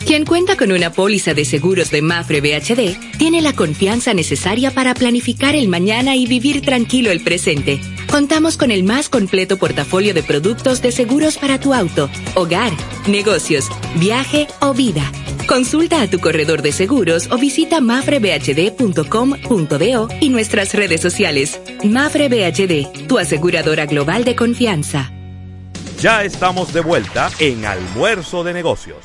Quien 0.07 0.27
cuenta 0.27 0.55
con 0.57 0.71
una 0.71 0.93
póliza 0.93 1.33
de 1.33 1.47
seguros 1.47 1.91
de 1.91 2.03
Mafre 2.03 2.43
BHD 2.43 3.17
tiene 3.17 3.41
la 3.41 3.55
confianza 3.55 4.13
necesaria 4.13 4.71
para 4.71 4.95
planificar 4.95 5.57
el 5.57 5.69
mañana 5.69 6.15
y 6.15 6.27
vivir 6.27 6.61
tranquilo 6.61 7.11
el 7.11 7.23
presente. 7.23 7.81
Contamos 8.17 8.57
con 8.57 8.71
el 8.71 8.83
más 8.83 9.11
completo 9.11 9.59
portafolio 9.59 10.15
de 10.15 10.23
productos 10.23 10.81
de 10.81 10.91
seguros 10.91 11.37
para 11.37 11.61
tu 11.61 11.75
auto, 11.75 12.09
hogar, 12.35 12.73
negocios, 13.07 13.69
viaje 13.97 14.49
o 14.61 14.73
vida. 14.73 15.03
Consulta 15.47 16.01
a 16.01 16.09
tu 16.09 16.19
corredor 16.19 16.63
de 16.63 16.73
seguros 16.73 17.29
o 17.31 17.37
visita 17.37 17.83
mafrebhd.com.do 17.83 20.09
y 20.19 20.31
nuestras 20.31 20.73
redes 20.73 21.03
sociales. 21.03 21.61
Mafre 21.85 22.31
BHD, 22.31 23.07
tu 23.07 23.19
aseguradora 23.19 23.85
global 23.85 24.25
de 24.25 24.35
confianza. 24.35 25.13
Ya 26.01 26.25
estamos 26.25 26.73
de 26.73 26.81
vuelta 26.81 27.31
en 27.39 27.67
Almuerzo 27.67 28.43
de 28.45 28.55
Negocios. 28.55 29.05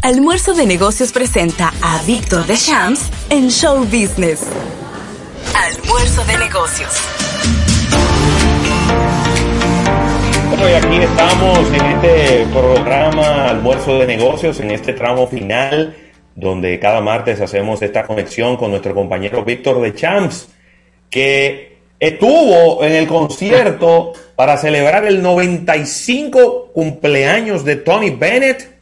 Almuerzo 0.00 0.54
de 0.54 0.64
Negocios 0.64 1.12
presenta 1.12 1.74
a 1.82 2.00
Víctor 2.04 2.46
de 2.46 2.56
en 3.28 3.50
Show 3.50 3.84
Business. 3.84 4.44
Almuerzo 5.54 6.24
de 6.24 6.38
Negocios. 6.38 7.21
Bueno, 10.52 10.68
y 10.68 10.74
aquí 10.74 10.96
estamos 10.96 11.58
en 11.72 11.86
este 11.86 12.46
programa 12.52 13.48
Almuerzo 13.48 13.98
de 13.98 14.06
Negocios, 14.06 14.60
en 14.60 14.70
este 14.70 14.92
tramo 14.92 15.26
final, 15.26 15.96
donde 16.34 16.78
cada 16.78 17.00
martes 17.00 17.40
hacemos 17.40 17.80
esta 17.80 18.06
conexión 18.06 18.58
con 18.58 18.70
nuestro 18.70 18.94
compañero 18.94 19.46
Víctor 19.46 19.80
de 19.80 19.94
Champs, 19.94 20.50
que 21.08 21.78
estuvo 21.98 22.84
en 22.84 22.92
el 22.92 23.06
concierto 23.06 24.12
para 24.36 24.58
celebrar 24.58 25.06
el 25.06 25.22
95 25.22 26.72
cumpleaños 26.74 27.64
de 27.64 27.76
Tony 27.76 28.10
Bennett 28.10 28.78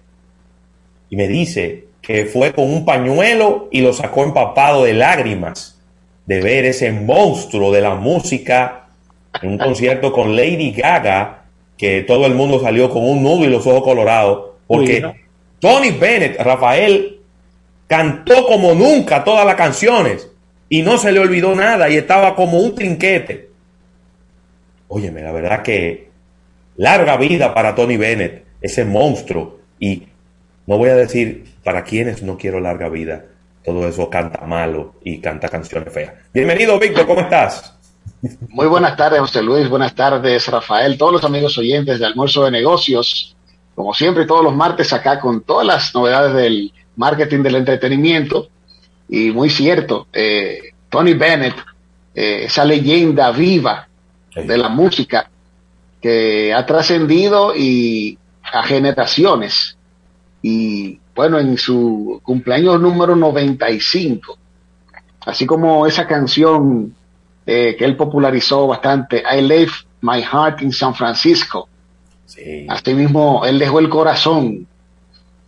y 1.08 1.14
me 1.14 1.28
dice 1.28 1.84
que 2.02 2.26
fue 2.26 2.52
con 2.52 2.64
un 2.64 2.84
pañuelo 2.84 3.68
y 3.70 3.80
lo 3.80 3.92
sacó 3.92 4.24
empapado 4.24 4.82
de 4.82 4.94
lágrimas 4.94 5.80
de 6.26 6.40
ver 6.40 6.64
ese 6.64 6.90
monstruo 6.90 7.70
de 7.70 7.80
la 7.80 7.94
música 7.94 8.88
en 9.40 9.50
un 9.50 9.58
concierto 9.58 10.12
con 10.12 10.34
Lady 10.34 10.72
Gaga, 10.72 11.39
que 11.80 12.02
todo 12.02 12.26
el 12.26 12.34
mundo 12.34 12.60
salió 12.60 12.90
con 12.90 13.08
un 13.08 13.22
nudo 13.22 13.46
y 13.46 13.46
los 13.46 13.66
ojos 13.66 13.82
colorados, 13.82 14.50
porque 14.66 15.02
Tony 15.60 15.92
Bennett, 15.92 16.38
Rafael, 16.38 17.20
cantó 17.86 18.46
como 18.46 18.74
nunca 18.74 19.24
todas 19.24 19.46
las 19.46 19.54
canciones 19.54 20.30
y 20.68 20.82
no 20.82 20.98
se 20.98 21.10
le 21.10 21.20
olvidó 21.20 21.54
nada 21.54 21.88
y 21.88 21.96
estaba 21.96 22.36
como 22.36 22.58
un 22.58 22.74
trinquete. 22.74 23.48
Óyeme, 24.88 25.22
la 25.22 25.32
verdad 25.32 25.62
que 25.62 26.10
larga 26.76 27.16
vida 27.16 27.54
para 27.54 27.74
Tony 27.74 27.96
Bennett, 27.96 28.44
ese 28.60 28.84
monstruo. 28.84 29.60
Y 29.78 30.02
no 30.66 30.76
voy 30.76 30.90
a 30.90 30.96
decir 30.96 31.46
para 31.64 31.82
quienes 31.82 32.22
no 32.22 32.36
quiero 32.36 32.60
larga 32.60 32.90
vida, 32.90 33.24
todo 33.64 33.88
eso 33.88 34.10
canta 34.10 34.44
malo 34.44 34.96
y 35.02 35.18
canta 35.18 35.48
canciones 35.48 35.94
feas. 35.94 36.12
Bienvenido, 36.34 36.78
Víctor, 36.78 37.06
¿cómo 37.06 37.22
estás? 37.22 37.79
Muy 38.50 38.66
buenas 38.66 38.96
tardes, 38.96 39.20
José 39.20 39.42
Luis. 39.42 39.68
Buenas 39.68 39.94
tardes, 39.94 40.46
Rafael. 40.48 40.98
Todos 40.98 41.12
los 41.12 41.24
amigos 41.24 41.56
oyentes 41.56 41.98
de 41.98 42.04
Almuerzo 42.04 42.44
de 42.44 42.50
Negocios. 42.50 43.34
Como 43.74 43.94
siempre, 43.94 44.26
todos 44.26 44.44
los 44.44 44.54
martes 44.54 44.92
acá 44.92 45.18
con 45.18 45.40
todas 45.40 45.66
las 45.66 45.94
novedades 45.94 46.34
del 46.34 46.72
marketing 46.96 47.42
del 47.42 47.54
entretenimiento. 47.56 48.48
Y 49.08 49.30
muy 49.30 49.48
cierto, 49.48 50.06
eh, 50.12 50.72
Tony 50.90 51.14
Bennett, 51.14 51.54
eh, 52.14 52.42
esa 52.44 52.64
leyenda 52.64 53.30
viva 53.30 53.88
de 54.34 54.58
la 54.58 54.68
música 54.68 55.30
que 56.00 56.52
ha 56.52 56.66
trascendido 56.66 57.56
y 57.56 58.18
a 58.42 58.62
generaciones. 58.62 59.78
Y 60.42 61.00
bueno, 61.14 61.38
en 61.38 61.56
su 61.56 62.20
cumpleaños 62.22 62.78
número 62.80 63.16
95, 63.16 64.36
así 65.24 65.46
como 65.46 65.86
esa 65.86 66.06
canción 66.06 66.94
eh, 67.52 67.74
que 67.76 67.84
él 67.84 67.96
popularizó 67.96 68.66
bastante, 68.68 69.22
I 69.28 69.40
Left 69.42 69.84
My 70.02 70.22
Heart 70.22 70.62
in 70.62 70.72
San 70.72 70.94
Francisco. 70.94 71.68
Sí. 72.26 72.64
Asimismo, 72.68 73.44
él 73.44 73.58
dejó 73.58 73.80
el 73.80 73.88
corazón 73.88 74.66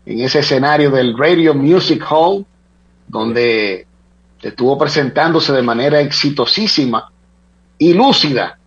en 0.04 0.20
ese 0.20 0.40
escenario 0.40 0.90
del 0.90 1.16
Radio 1.16 1.54
Music 1.54 2.04
Hall, 2.10 2.44
donde 3.06 3.86
estuvo 4.42 4.76
presentándose 4.76 5.52
de 5.52 5.62
manera 5.62 6.00
exitosísima 6.00 7.08
y 7.78 7.94
lúcida 7.94 8.58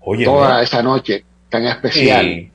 Oye, 0.00 0.24
toda 0.26 0.62
esa 0.62 0.82
noche 0.82 1.24
tan 1.48 1.64
especial. 1.66 2.26
Sí. 2.26 2.50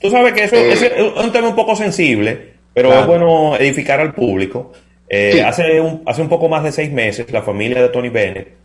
Tú 0.00 0.10
sabes 0.10 0.32
que 0.32 0.44
eso 0.44 0.56
Eh, 0.56 0.72
ese 0.72 0.86
es 0.86 1.24
un 1.24 1.30
tema 1.30 1.48
un 1.48 1.54
poco 1.54 1.76
sensible, 1.76 2.54
pero 2.72 2.88
Claro. 2.88 3.02
es 3.02 3.06
bueno 3.08 3.56
edificar 3.56 4.00
al 4.00 4.14
público. 4.14 4.72
Eh, 5.08 5.32
Sí. 5.34 5.40
hace, 5.40 5.78
un, 5.80 6.02
hace 6.06 6.22
un 6.22 6.30
poco 6.30 6.48
más 6.48 6.64
de 6.64 6.72
seis 6.72 6.90
meses, 6.90 7.30
la 7.30 7.42
familia 7.42 7.82
de 7.82 7.88
Tony 7.90 8.08
Bennett 8.08 8.61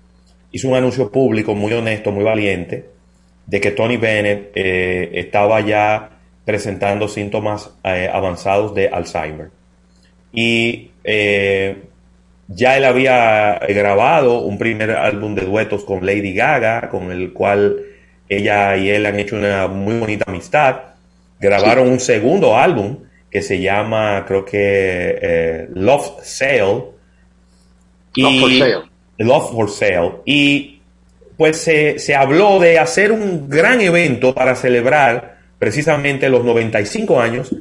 hizo 0.57 0.69
un 0.69 0.75
anuncio 0.75 1.11
público 1.11 1.53
muy 1.53 1.71
honesto, 1.71 2.11
muy 2.11 2.23
valiente, 2.23 2.89
de 3.45 3.61
que 3.61 3.69
Tony 3.69 3.97
Bennett 3.97 4.51
eh, 4.55 5.11
estaba 5.13 5.61
ya 5.61 6.09
presentando 6.45 7.07
síntomas 7.07 7.75
eh, 7.83 8.09
avanzados 8.11 8.73
de 8.73 8.87
Alzheimer. 8.87 9.51
Y 10.33 10.89
eh, 11.03 11.75
ya 12.47 12.75
él 12.75 12.85
había 12.85 13.59
grabado 13.69 14.39
un 14.39 14.57
primer 14.57 14.91
álbum 14.91 15.35
de 15.35 15.43
duetos 15.43 15.85
con 15.85 16.03
Lady 16.03 16.33
Gaga, 16.33 16.89
con 16.89 17.11
el 17.11 17.33
cual 17.33 17.77
ella 18.27 18.75
y 18.77 18.89
él 18.89 19.05
han 19.05 19.19
hecho 19.19 19.35
una 19.35 19.67
muy 19.67 19.99
bonita 19.99 20.25
amistad. 20.27 20.77
Grabaron 21.39 21.87
un 21.87 21.99
segundo 21.99 22.57
álbum 22.57 23.03
que 23.29 23.43
se 23.43 23.61
llama, 23.61 24.25
creo 24.27 24.43
que 24.43 25.67
Love 25.75 26.23
Sale. 26.23 26.83
Love 28.15 28.39
for 28.39 28.51
Sale. 28.51 28.96
Love 29.17 29.51
for 29.51 29.69
Sale. 29.69 30.21
Y 30.25 30.81
pues 31.37 31.57
se, 31.57 31.99
se 31.99 32.15
habló 32.15 32.59
de 32.59 32.79
hacer 32.79 33.11
un 33.11 33.49
gran 33.49 33.81
evento 33.81 34.33
para 34.33 34.55
celebrar 34.55 35.37
precisamente 35.59 36.29
los 36.29 36.43
95 36.43 37.19
años 37.19 37.55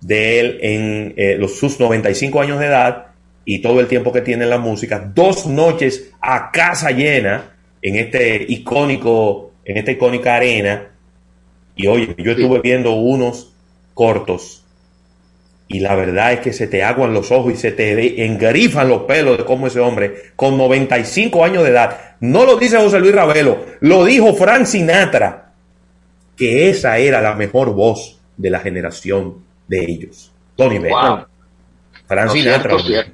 de 0.00 0.40
él 0.40 0.58
en 0.62 1.14
eh, 1.16 1.36
los, 1.38 1.58
sus 1.58 1.80
95 1.80 2.40
años 2.40 2.60
de 2.60 2.66
edad 2.66 3.06
y 3.44 3.60
todo 3.60 3.80
el 3.80 3.88
tiempo 3.88 4.12
que 4.12 4.20
tiene 4.20 4.44
en 4.44 4.50
la 4.50 4.58
música, 4.58 5.10
dos 5.14 5.46
noches 5.46 6.12
a 6.20 6.50
casa 6.52 6.90
llena 6.90 7.56
en 7.80 7.96
este 7.96 8.44
icónico, 8.48 9.52
en 9.64 9.78
esta 9.78 9.90
icónica 9.90 10.36
arena. 10.36 10.90
Y 11.74 11.86
oye, 11.86 12.14
yo 12.18 12.32
estuve 12.32 12.60
viendo 12.60 12.92
unos 12.92 13.52
cortos 13.94 14.64
y 15.68 15.80
la 15.80 15.94
verdad 15.94 16.32
es 16.32 16.40
que 16.40 16.52
se 16.52 16.66
te 16.66 16.82
aguan 16.82 17.12
los 17.12 17.30
ojos 17.30 17.52
y 17.52 17.56
se 17.56 17.72
te 17.72 18.24
engrifan 18.24 18.88
los 18.88 19.02
pelos 19.02 19.36
de 19.38 19.44
cómo 19.44 19.66
ese 19.66 19.80
hombre, 19.80 20.32
con 20.34 20.56
95 20.56 21.44
años 21.44 21.62
de 21.62 21.70
edad, 21.70 22.16
no 22.20 22.44
lo 22.46 22.56
dice 22.56 22.78
José 22.78 22.98
Luis 23.00 23.14
Ravelo, 23.14 23.64
lo 23.80 24.04
dijo 24.04 24.34
Frank 24.34 24.64
Sinatra, 24.64 25.52
que 26.36 26.70
esa 26.70 26.98
era 26.98 27.20
la 27.20 27.34
mejor 27.34 27.74
voz 27.74 28.18
de 28.36 28.50
la 28.50 28.60
generación 28.60 29.44
de 29.66 29.84
ellos. 29.84 30.32
Tony 30.56 30.78
Bennett. 30.78 30.92
Wow. 30.92 31.18
Frank 32.06 32.26
Lo 32.26 32.32
Sinatra. 32.32 32.70
cierto, 32.70 32.78
cierto. 32.86 33.12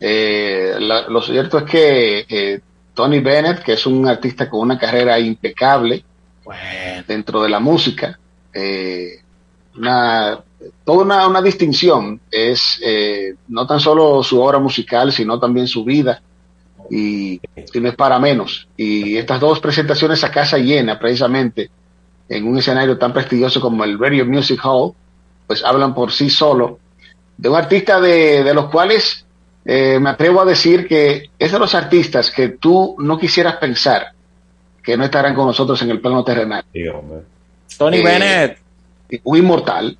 Eh, 0.00 0.74
la- 0.78 1.08
lo 1.08 1.22
cierto 1.22 1.58
es 1.58 1.64
que 1.64 2.24
eh, 2.28 2.60
Tony 2.94 3.20
Bennett, 3.20 3.62
que 3.62 3.72
es 3.72 3.86
un 3.86 4.06
artista 4.06 4.48
con 4.48 4.60
una 4.60 4.78
carrera 4.78 5.18
impecable 5.18 6.04
dentro 7.08 7.42
de 7.42 7.48
la 7.48 7.58
música, 7.58 8.18
eh, 8.52 9.14
una, 9.76 10.38
toda 10.84 11.04
una, 11.04 11.26
una 11.28 11.42
distinción 11.42 12.20
es 12.30 12.80
eh, 12.84 13.34
no 13.48 13.66
tan 13.66 13.80
solo 13.80 14.22
su 14.22 14.40
obra 14.40 14.58
musical, 14.58 15.12
sino 15.12 15.38
también 15.38 15.66
su 15.66 15.84
vida, 15.84 16.20
y, 16.90 17.40
y 17.72 17.80
no 17.80 17.88
es 17.88 17.94
para 17.96 18.18
menos. 18.18 18.68
Y 18.76 19.16
estas 19.16 19.40
dos 19.40 19.60
presentaciones 19.60 20.22
a 20.24 20.30
casa 20.30 20.58
llena, 20.58 20.98
precisamente, 20.98 21.70
en 22.28 22.46
un 22.46 22.58
escenario 22.58 22.98
tan 22.98 23.12
prestigioso 23.12 23.60
como 23.60 23.84
el 23.84 23.98
Radio 23.98 24.24
Music 24.26 24.60
Hall, 24.64 24.92
pues 25.46 25.64
hablan 25.64 25.94
por 25.94 26.10
sí 26.12 26.30
solo 26.30 26.78
de 27.36 27.48
un 27.48 27.56
artista 27.56 28.00
de, 28.00 28.44
de 28.44 28.54
los 28.54 28.70
cuales 28.70 29.24
eh, 29.64 29.98
me 30.00 30.10
atrevo 30.10 30.40
a 30.40 30.44
decir 30.44 30.86
que 30.86 31.30
es 31.38 31.52
de 31.52 31.58
los 31.58 31.74
artistas 31.74 32.30
que 32.30 32.48
tú 32.50 32.96
no 32.98 33.18
quisieras 33.18 33.56
pensar 33.56 34.12
que 34.82 34.96
no 34.96 35.04
estarán 35.04 35.34
con 35.34 35.46
nosotros 35.46 35.80
en 35.82 35.90
el 35.90 36.00
plano 36.00 36.22
terrenal. 36.22 36.64
Tony 37.78 37.98
Eh, 37.98 38.02
Bennett. 38.04 38.58
Un 39.24 39.38
inmortal. 39.38 39.96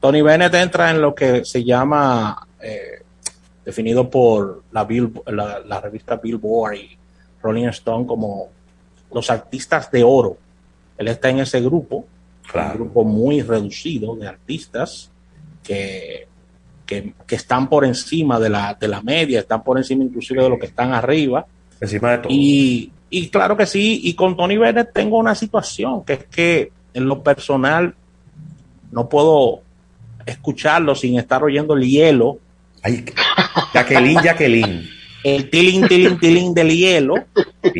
Tony 0.00 0.22
Bennett 0.22 0.54
entra 0.54 0.90
en 0.90 1.00
lo 1.00 1.14
que 1.14 1.44
se 1.44 1.64
llama, 1.64 2.46
eh, 2.60 3.02
definido 3.64 4.08
por 4.08 4.62
la, 4.72 4.84
Bill- 4.84 5.22
la, 5.26 5.60
la 5.60 5.80
revista 5.80 6.16
Billboard 6.16 6.74
y 6.74 6.98
Rolling 7.42 7.68
Stone 7.68 8.06
como 8.06 8.48
los 9.12 9.30
artistas 9.30 9.90
de 9.90 10.04
oro. 10.04 10.36
Él 10.96 11.08
está 11.08 11.30
en 11.30 11.40
ese 11.40 11.60
grupo, 11.60 12.06
un 12.54 12.72
grupo 12.74 13.04
muy 13.04 13.42
reducido 13.42 14.16
de 14.16 14.26
artistas 14.28 15.10
que 15.62 16.26
que, 16.86 17.12
que 17.26 17.34
están 17.34 17.68
por 17.68 17.84
encima 17.84 18.40
de 18.40 18.48
la, 18.48 18.72
de 18.72 18.88
la 18.88 19.02
media, 19.02 19.40
están 19.40 19.62
por 19.62 19.76
encima 19.76 20.04
inclusive 20.04 20.42
de 20.42 20.48
lo 20.48 20.58
que 20.58 20.64
están 20.64 20.94
arriba. 20.94 21.44
Encima 21.82 22.12
de 22.12 22.18
todo. 22.18 22.28
Y, 22.32 22.90
y 23.10 23.28
claro 23.28 23.58
que 23.58 23.66
sí, 23.66 24.00
y 24.04 24.14
con 24.14 24.34
Tony 24.34 24.56
Bennett 24.56 24.94
tengo 24.94 25.18
una 25.18 25.34
situación, 25.34 26.02
que 26.02 26.14
es 26.14 26.24
que 26.24 26.72
en 26.94 27.06
lo 27.06 27.22
personal 27.22 27.94
no 28.90 29.06
puedo 29.06 29.60
escucharlo 30.28 30.94
sin 30.94 31.18
estar 31.18 31.42
oyendo 31.42 31.74
el 31.74 31.88
hielo. 31.88 32.38
Ay, 32.82 33.04
Jacqueline, 33.72 34.20
Jacqueline. 34.22 34.88
El 35.24 35.50
tilín, 35.50 35.88
tilín, 35.88 36.18
tilín 36.18 36.54
del 36.54 36.70
hielo. 36.70 37.14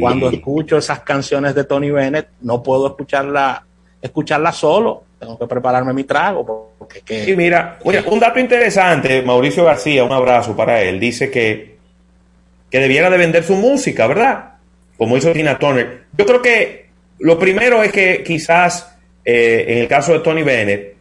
Cuando 0.00 0.30
escucho 0.30 0.78
esas 0.78 1.00
canciones 1.00 1.54
de 1.54 1.64
Tony 1.64 1.90
Bennett, 1.90 2.28
no 2.40 2.62
puedo 2.62 2.88
escucharla, 2.88 3.64
escucharla 4.02 4.52
solo. 4.52 5.04
Tengo 5.18 5.38
que 5.38 5.46
prepararme 5.46 5.92
mi 5.92 6.04
trago. 6.04 6.68
Porque 6.78 7.00
que, 7.02 7.24
Sí, 7.24 7.36
mira, 7.36 7.78
oye, 7.84 8.02
un 8.06 8.18
dato 8.18 8.40
interesante, 8.40 9.22
Mauricio 9.22 9.64
García, 9.64 10.04
un 10.04 10.12
abrazo 10.12 10.56
para 10.56 10.82
él, 10.82 10.98
dice 10.98 11.30
que, 11.30 11.76
que 12.70 12.80
debiera 12.80 13.08
de 13.08 13.18
vender 13.18 13.44
su 13.44 13.54
música, 13.54 14.06
¿verdad? 14.06 14.54
Como 14.96 15.16
hizo 15.16 15.32
Tina 15.32 15.58
Turner. 15.58 16.04
Yo 16.16 16.26
creo 16.26 16.42
que 16.42 16.88
lo 17.20 17.38
primero 17.38 17.82
es 17.82 17.92
que 17.92 18.22
quizás 18.24 18.96
eh, 19.24 19.64
en 19.68 19.78
el 19.78 19.88
caso 19.88 20.12
de 20.12 20.20
Tony 20.20 20.42
Bennett, 20.42 20.97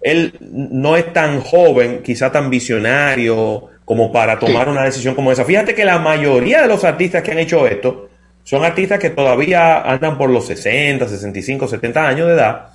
él 0.00 0.34
no 0.40 0.96
es 0.96 1.12
tan 1.12 1.40
joven, 1.40 2.02
quizá 2.02 2.32
tan 2.32 2.48
visionario 2.50 3.66
como 3.84 4.12
para 4.12 4.38
tomar 4.38 4.68
una 4.68 4.84
decisión 4.84 5.14
como 5.14 5.32
esa. 5.32 5.44
Fíjate 5.44 5.74
que 5.74 5.84
la 5.84 5.98
mayoría 5.98 6.62
de 6.62 6.68
los 6.68 6.84
artistas 6.84 7.22
que 7.22 7.32
han 7.32 7.38
hecho 7.38 7.66
esto 7.66 8.08
son 8.44 8.64
artistas 8.64 8.98
que 8.98 9.10
todavía 9.10 9.80
andan 9.82 10.16
por 10.16 10.30
los 10.30 10.46
60, 10.46 11.06
65, 11.08 11.68
70 11.68 12.06
años 12.08 12.26
de 12.28 12.34
edad. 12.34 12.66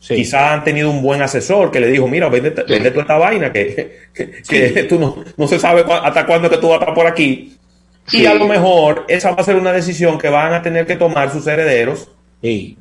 Quizá 0.00 0.52
han 0.52 0.64
tenido 0.64 0.90
un 0.90 1.00
buen 1.00 1.22
asesor 1.22 1.70
que 1.70 1.80
le 1.80 1.86
dijo, 1.88 2.06
mira, 2.06 2.28
vende, 2.28 2.50
vende 2.68 2.90
toda 2.90 3.02
esta 3.02 3.16
vaina 3.16 3.50
que, 3.50 4.00
que, 4.12 4.42
que 4.46 4.84
tú 4.84 4.98
no, 4.98 5.24
no 5.38 5.48
se 5.48 5.58
sabe 5.58 5.82
hasta 5.88 6.26
cuándo 6.26 6.50
que 6.50 6.58
tú 6.58 6.68
vas 6.68 6.76
a 6.76 6.80
estar 6.80 6.94
por 6.94 7.06
aquí. 7.06 7.56
Y 8.12 8.18
Sí. 8.18 8.26
a 8.26 8.34
lo 8.34 8.46
mejor 8.46 9.06
esa 9.08 9.30
va 9.30 9.40
a 9.40 9.44
ser 9.44 9.56
una 9.56 9.72
decisión 9.72 10.18
que 10.18 10.28
van 10.28 10.52
a 10.52 10.60
tener 10.60 10.86
que 10.86 10.96
tomar 10.96 11.30
sus 11.32 11.46
herederos. 11.46 12.10
Sí. 12.42 12.76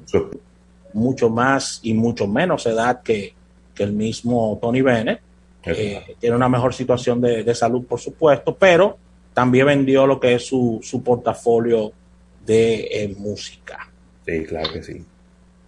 mucho 0.91 1.29
más 1.29 1.79
y 1.81 1.93
mucho 1.93 2.27
menos 2.27 2.65
edad 2.65 3.01
que, 3.01 3.33
que 3.73 3.83
el 3.83 3.93
mismo 3.93 4.57
Tony 4.61 4.81
Bennett. 4.81 5.19
Eh, 5.65 6.17
tiene 6.19 6.35
una 6.35 6.49
mejor 6.49 6.73
situación 6.73 7.21
de, 7.21 7.43
de 7.43 7.55
salud, 7.55 7.85
por 7.85 7.97
supuesto, 7.99 8.53
pero 8.53 8.97
también 9.33 9.65
vendió 9.65 10.05
lo 10.05 10.19
que 10.19 10.33
es 10.35 10.45
su, 10.45 10.81
su 10.83 11.01
portafolio 11.01 11.91
de 12.45 12.87
eh, 12.91 13.15
música. 13.17 13.89
Sí, 14.25 14.43
claro 14.43 14.73
que 14.73 14.83
sí. 14.83 15.05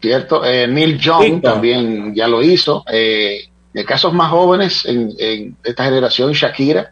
Cierto, 0.01 0.43
eh, 0.43 0.67
Neil 0.67 0.97
Young 0.99 1.41
también 1.41 2.13
ya 2.13 2.27
lo 2.27 2.43
hizo. 2.43 2.83
Eh, 2.91 3.45
de 3.73 3.85
casos 3.85 4.13
más 4.13 4.29
jóvenes, 4.31 4.85
en, 4.85 5.11
en 5.17 5.55
esta 5.63 5.85
generación, 5.85 6.33
Shakira 6.33 6.91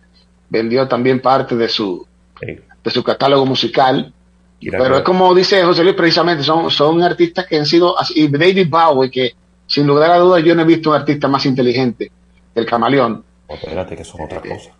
vendió 0.49 0.88
también 0.88 1.19
parte 1.19 1.56
de 1.58 1.67
su, 1.67 2.08
de 2.41 2.89
su 2.91 3.04
catálogo 3.04 3.45
musical. 3.45 4.13
Pero 4.62 4.97
es 4.97 5.04
como 5.04 5.36
dice 5.36 5.62
José 5.63 5.84
Luis, 5.84 5.95
precisamente, 5.95 6.41
son, 6.41 6.71
son 6.71 7.04
artistas 7.04 7.45
que 7.47 7.58
han 7.58 7.65
sido, 7.65 7.99
así- 7.99 8.13
y 8.15 8.28
David 8.30 8.67
Bowie, 8.69 9.12
que 9.12 9.34
sin 9.73 9.88
lugar 9.88 10.12
a 10.12 10.17
dudas 10.19 10.43
yo 10.43 10.53
no 10.55 10.62
he 10.62 10.65
visto 10.65 10.89
un 10.91 10.95
artista 10.95 11.27
más 11.27 11.45
inteligente 11.45 12.12
que 12.53 12.59
el 12.59 12.65
camaleón. 12.65 13.23
Oh, 13.47 13.55
espérate, 13.55 13.95
que 13.95 14.01
eso 14.03 14.17
es 14.17 14.25
otra 14.25 14.39
cosa. 14.41 14.71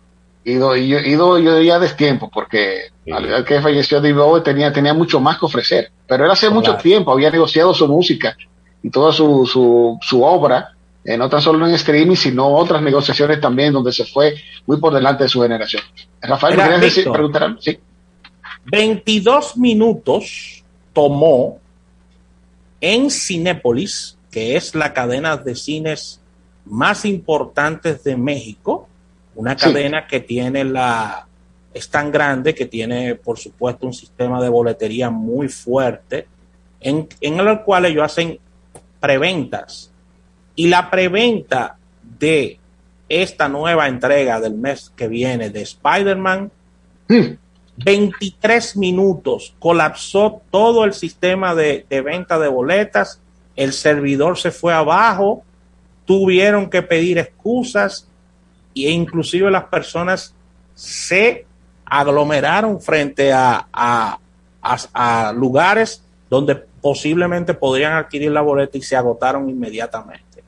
Ido, 0.44 0.76
yo, 0.76 0.98
ido, 0.98 1.38
yo 1.38 1.56
diría 1.56 1.78
destiempo, 1.78 2.30
porque 2.32 2.90
al 3.10 3.24
igual 3.24 3.44
que 3.44 3.60
falleció 3.60 4.00
David 4.00 4.16
Bowie 4.16 4.42
tenía, 4.42 4.72
tenía 4.72 4.92
mucho 4.94 5.18
más 5.20 5.38
que 5.38 5.46
ofrecer. 5.46 5.90
Pero 6.06 6.24
él 6.26 6.30
hace 6.30 6.50
mucho 6.50 6.72
Claro. 6.72 6.82
tiempo 6.82 7.12
había 7.12 7.30
negociado 7.30 7.72
su 7.72 7.88
música 7.88 8.36
y 8.82 8.90
toda 8.90 9.10
su, 9.12 9.46
su, 9.46 9.98
su 10.02 10.22
obra, 10.22 10.72
eh, 11.04 11.16
no 11.16 11.28
tan 11.30 11.40
solo 11.40 11.66
en 11.66 11.74
streaming, 11.74 12.16
sino 12.16 12.46
otras 12.48 12.82
negociaciones 12.82 13.40
también, 13.40 13.72
donde 13.72 13.90
se 13.92 14.04
fue 14.04 14.34
muy 14.66 14.76
por 14.78 14.92
delante 14.92 15.24
de 15.24 15.28
su 15.30 15.40
generación. 15.40 15.82
Rafael, 16.20 16.56
¿me 16.56 16.78
decir- 16.78 17.10
preguntar 17.10 17.44
algo? 17.44 17.60
Sí. 17.62 17.78
22 18.66 19.56
minutos 19.56 20.62
tomó 20.92 21.58
en 22.80 23.10
Cinépolis, 23.10 24.16
que 24.34 24.56
es 24.56 24.74
la 24.74 24.92
cadena 24.92 25.36
de 25.36 25.54
cines 25.54 26.20
más 26.64 27.04
importantes 27.04 28.02
de 28.02 28.16
México, 28.16 28.88
una 29.36 29.56
Sí. 29.56 29.66
cadena 29.66 30.08
que 30.08 30.18
tiene 30.18 30.64
la 30.64 31.28
es 31.72 31.88
tan 31.88 32.10
grande 32.10 32.52
que 32.52 32.66
tiene 32.66 33.14
por 33.14 33.38
supuesto 33.38 33.86
un 33.86 33.92
sistema 33.92 34.42
de 34.42 34.48
boletería 34.48 35.08
muy 35.08 35.48
fuerte 35.48 36.26
en, 36.80 37.06
en 37.20 37.38
el 37.38 37.62
cual 37.62 37.84
ellos 37.84 38.02
hacen 38.04 38.40
preventas 38.98 39.92
y 40.56 40.66
la 40.66 40.90
preventa 40.90 41.76
de 42.18 42.58
esta 43.08 43.48
nueva 43.48 43.86
entrega 43.86 44.40
del 44.40 44.54
mes 44.54 44.90
que 44.96 45.06
viene 45.06 45.50
de 45.50 45.62
Spider-Man 45.62 46.50
23 47.76 48.76
minutos, 48.76 49.54
colapsó 49.60 50.42
todo 50.50 50.84
el 50.84 50.92
sistema 50.92 51.54
de, 51.54 51.86
de 51.88 52.00
venta 52.00 52.38
de 52.38 52.48
boletas, 52.48 53.20
el 53.56 53.72
servidor 53.72 54.38
se 54.38 54.50
fue 54.50 54.72
abajo, 54.72 55.42
tuvieron 56.04 56.68
que 56.68 56.82
pedir 56.82 57.18
excusas 57.18 58.08
e 58.74 58.90
inclusive 58.90 59.50
las 59.50 59.64
personas 59.64 60.34
se 60.74 61.46
aglomeraron 61.86 62.80
frente 62.80 63.32
a, 63.32 63.66
a- 63.72 64.18
a- 64.62 65.28
a 65.28 65.32
lugares 65.32 66.02
donde 66.28 66.56
posiblemente 66.56 67.54
podrían 67.54 67.92
adquirir 67.92 68.32
la 68.32 68.40
boleta 68.40 68.76
y 68.76 68.82
se 68.82 68.96
agotaron 68.96 69.48
inmediatamente. 69.48 70.42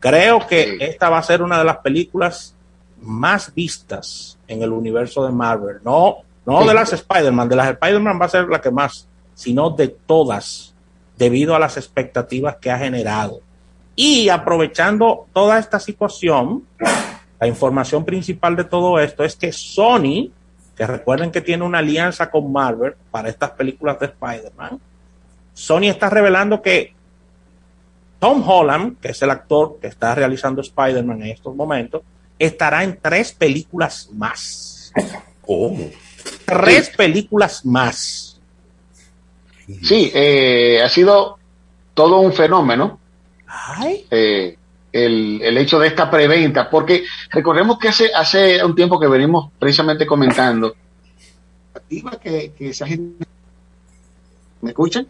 Creo 0.00 0.46
que 0.46 0.76
esta 0.80 1.08
va 1.10 1.18
a 1.18 1.22
ser 1.22 1.42
una 1.42 1.58
de 1.58 1.64
las 1.64 1.78
películas 1.78 2.54
más 3.00 3.52
vistas 3.54 4.36
en 4.48 4.62
el 4.62 4.72
universo 4.72 5.24
de 5.24 5.32
Marvel. 5.32 5.78
No, 5.84 6.18
no 6.44 6.64
de 6.64 6.74
las 6.74 6.92
Spider-Man, 6.92 7.48
de 7.48 7.56
las 7.56 7.68
Spider-Man 7.70 8.18
va 8.20 8.26
a 8.26 8.28
ser 8.30 8.48
la 8.48 8.60
que 8.60 8.70
más, 8.70 9.06
sino 9.34 9.70
de 9.70 9.88
todas, 9.88 10.74
debido 11.18 11.54
a 11.54 11.58
las 11.58 11.76
expectativas 11.76 12.56
que 12.56 12.70
ha 12.70 12.78
generado. 12.78 13.40
Y 13.96 14.28
aprovechando 14.28 15.26
toda 15.32 15.58
esta 15.58 15.80
situación, 15.80 16.64
la 17.40 17.46
información 17.46 18.04
principal 18.04 18.54
de 18.54 18.64
todo 18.64 19.00
esto 19.00 19.24
es 19.24 19.34
que 19.34 19.52
Sony, 19.52 20.30
que 20.76 20.86
recuerden 20.86 21.32
que 21.32 21.40
tiene 21.40 21.64
una 21.64 21.78
alianza 21.78 22.30
con 22.30 22.52
Marvel 22.52 22.94
para 23.10 23.28
estas 23.28 23.50
películas 23.50 23.98
de 23.98 24.06
Spider-Man, 24.06 24.80
Sony 25.52 25.88
está 25.88 26.08
revelando 26.08 26.62
que 26.62 26.94
Tom 28.20 28.48
Holland, 28.48 29.00
que 29.00 29.08
es 29.08 29.22
el 29.22 29.30
actor 29.30 29.78
que 29.80 29.88
está 29.88 30.14
realizando 30.14 30.60
Spider-Man 30.60 31.22
en 31.22 31.28
estos 31.30 31.54
momentos, 31.54 32.02
estará 32.38 32.84
en 32.84 32.98
tres 33.00 33.32
películas 33.32 34.08
más. 34.12 34.92
¿Cómo? 35.40 35.90
Tres 36.44 36.90
películas 36.90 37.64
más. 37.64 38.27
Sí, 39.82 40.10
eh, 40.14 40.80
ha 40.82 40.88
sido 40.88 41.38
todo 41.94 42.20
un 42.20 42.32
fenómeno 42.32 42.98
eh, 44.10 44.56
el, 44.92 45.40
el 45.42 45.58
hecho 45.58 45.78
de 45.78 45.88
esta 45.88 46.10
preventa, 46.10 46.70
porque 46.70 47.04
recordemos 47.30 47.78
que 47.78 47.88
hace, 47.88 48.10
hace 48.14 48.64
un 48.64 48.74
tiempo 48.74 48.98
que 48.98 49.06
venimos 49.08 49.50
precisamente 49.58 50.06
comentando 50.06 50.74
que, 52.22 52.52
que 52.56 52.72
se 52.72 52.84
ha 52.84 52.86
gen- 52.86 53.16
¿Me 54.62 54.70
escuchan? 54.70 55.06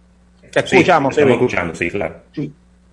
Te 0.53 0.61
escuchamos, 0.61 1.15
sí, 1.15 1.21
escuchando, 1.35 1.75
sí, 1.75 1.91
claro. 1.91 2.23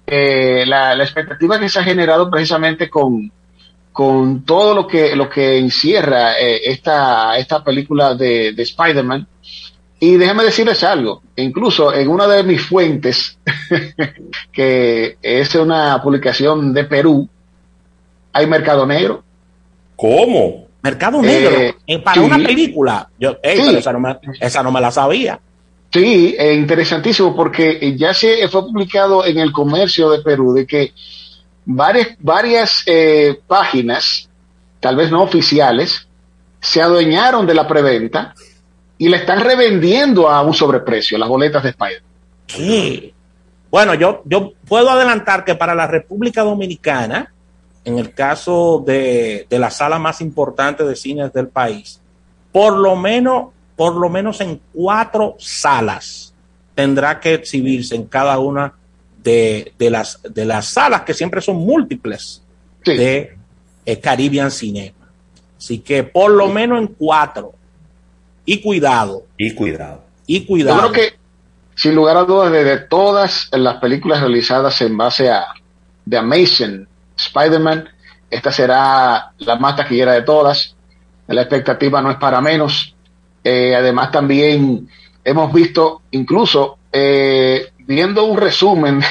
Eh, 0.08 0.64
la, 0.68 0.96
la 0.96 1.04
expectativa 1.04 1.60
que 1.60 1.68
se 1.70 1.80
ha 1.80 1.84
generado 1.84 2.30
precisamente 2.30 2.90
con, 2.90 3.32
con 3.92 4.44
todo 4.46 4.76
lo 4.76 4.88
que, 4.88 5.16
lo 5.16 5.30
que 5.30 5.58
encierra 5.58 6.40
eh, 6.40 6.62
esta, 6.66 7.38
esta 7.38 7.64
película 7.64 8.14
de, 8.14 8.54
de 8.54 8.64
Spider-Man. 8.64 9.28
Y 10.00 10.18
déjame 10.18 10.44
decirles 10.44 10.84
algo, 10.84 11.22
incluso 11.38 11.94
en 11.94 12.10
una 12.10 12.28
de 12.28 12.44
mis 12.44 12.62
fuentes, 12.62 13.38
que 14.52 15.18
es 15.22 15.56
una 15.56 16.02
publicación 16.02 16.74
de 16.74 16.84
Perú, 16.84 17.28
hay 18.34 18.48
mercado 18.48 18.86
negro. 18.86 19.24
¿Cómo? 19.96 20.66
Mercado 20.82 21.20
Negro, 21.22 21.50
Eh, 21.58 21.76
eh, 21.88 22.00
para 22.00 22.16
sí. 22.16 22.20
una 22.20 22.38
película. 22.38 23.10
Yo, 23.20 23.32
Sí. 23.32 23.38
pero 23.44 23.78
esa 23.80 23.94
no, 23.94 24.00
me, 24.02 24.18
esa 24.40 24.62
no 24.62 24.72
me 24.72 24.82
la 24.82 24.92
sabía. 24.92 25.40
Sí, 25.92 26.36
eh, 26.38 26.54
interesantísimo, 26.54 27.36
porque 27.36 27.96
ya 27.98 28.14
se 28.14 28.48
fue 28.50 28.62
publicado 28.68 29.26
en 29.26 29.40
el 29.40 29.52
comercio 29.52 30.10
de 30.12 30.20
Perú 30.22 30.54
de 30.54 30.68
que 30.68 30.94
varias, 31.66 32.10
varias 32.20 32.84
eh, 32.86 33.40
páginas, 33.48 34.30
tal 34.80 34.96
vez 34.98 35.10
no 35.10 35.24
oficiales, 35.24 36.08
se 36.60 36.82
adueñaron 36.82 37.48
de 37.48 37.54
la 37.56 37.68
preventa 37.68 38.36
y 38.98 39.10
le 39.10 39.18
están 39.18 39.42
revendiendo 39.42 40.30
a 40.30 40.42
un 40.42 40.54
sobreprecio 40.54 41.18
las 41.18 41.30
boletas 41.30 41.64
de 41.64 41.70
Spider. 41.70 42.04
Sí. 42.48 43.14
Bueno, 43.70 43.94
yo, 43.94 44.22
yo 44.26 44.54
puedo 44.68 44.90
adelantar 44.90 45.44
que 45.44 45.56
para 45.56 45.76
la 45.76 45.88
República 45.88 46.44
Dominicana, 46.44 47.34
en 47.84 48.00
el 48.00 48.14
caso 48.14 48.84
de, 48.86 49.48
de 49.50 49.60
la 49.60 49.70
sala 49.70 50.00
más 50.00 50.22
importante 50.22 50.84
de 50.84 50.96
cines 50.96 51.34
del 51.34 51.50
país, 51.50 52.00
por 52.52 52.78
lo 52.78 52.96
menos, 52.96 53.50
por 53.76 53.96
lo 53.96 54.10
menos 54.10 54.40
en 54.40 54.62
cuatro 54.72 55.36
salas 55.40 56.34
tendrá 56.74 57.20
que 57.20 57.34
exhibirse 57.34 57.96
en 57.96 58.06
cada 58.06 58.38
una 58.40 58.74
de, 59.24 59.74
de 59.78 59.90
las, 59.90 60.22
de 60.24 60.46
las 60.46 60.68
salas 60.68 61.02
que 61.02 61.14
siempre 61.14 61.42
son 61.42 61.58
múltiples 61.58 62.44
de 62.86 63.36
eh, 63.86 64.00
Caribbean 64.00 64.52
Cinema. 64.52 65.10
Así 65.58 65.80
que 65.80 66.04
por 66.04 66.32
lo 66.32 66.48
menos 66.48 66.80
en 66.80 66.88
cuatro. 66.88 67.54
Y 68.46 68.62
cuidado. 68.62 69.24
Y 69.38 69.54
cuidado. 69.54 70.04
Y 70.28 70.46
cuidado. 70.46 70.82
Yo 70.82 70.92
creo 70.92 71.10
que, 71.10 71.16
sin 71.76 71.96
lugar 71.96 72.18
a 72.18 72.24
dudas, 72.24 72.52
de, 72.52 72.78
todas 72.78 73.50
las 73.52 73.78
películas 73.78 74.22
realizadas 74.22 74.80
en 74.82 74.96
base 74.96 75.30
a 75.30 75.48
The 76.08 76.18
Amazing 76.18 76.88
Spider-Man, 77.18 77.90
esta 78.30 78.52
será 78.52 79.32
la 79.38 79.56
más 79.58 79.76
taquillera 79.76 80.14
de 80.14 80.22
todas. 80.22 80.76
La 81.28 81.42
expectativa 81.42 82.02
no 82.02 82.12
es 82.12 82.18
para 82.18 82.40
menos. 82.42 82.96
Eh, 83.44 83.76
además, 83.76 84.12
también 84.12 84.88
hemos 85.24 85.54
visto, 85.54 86.04
incluso 86.12 86.78
eh, 86.92 87.72
viendo 87.80 88.26
un 88.26 88.38
resumen 88.38 89.02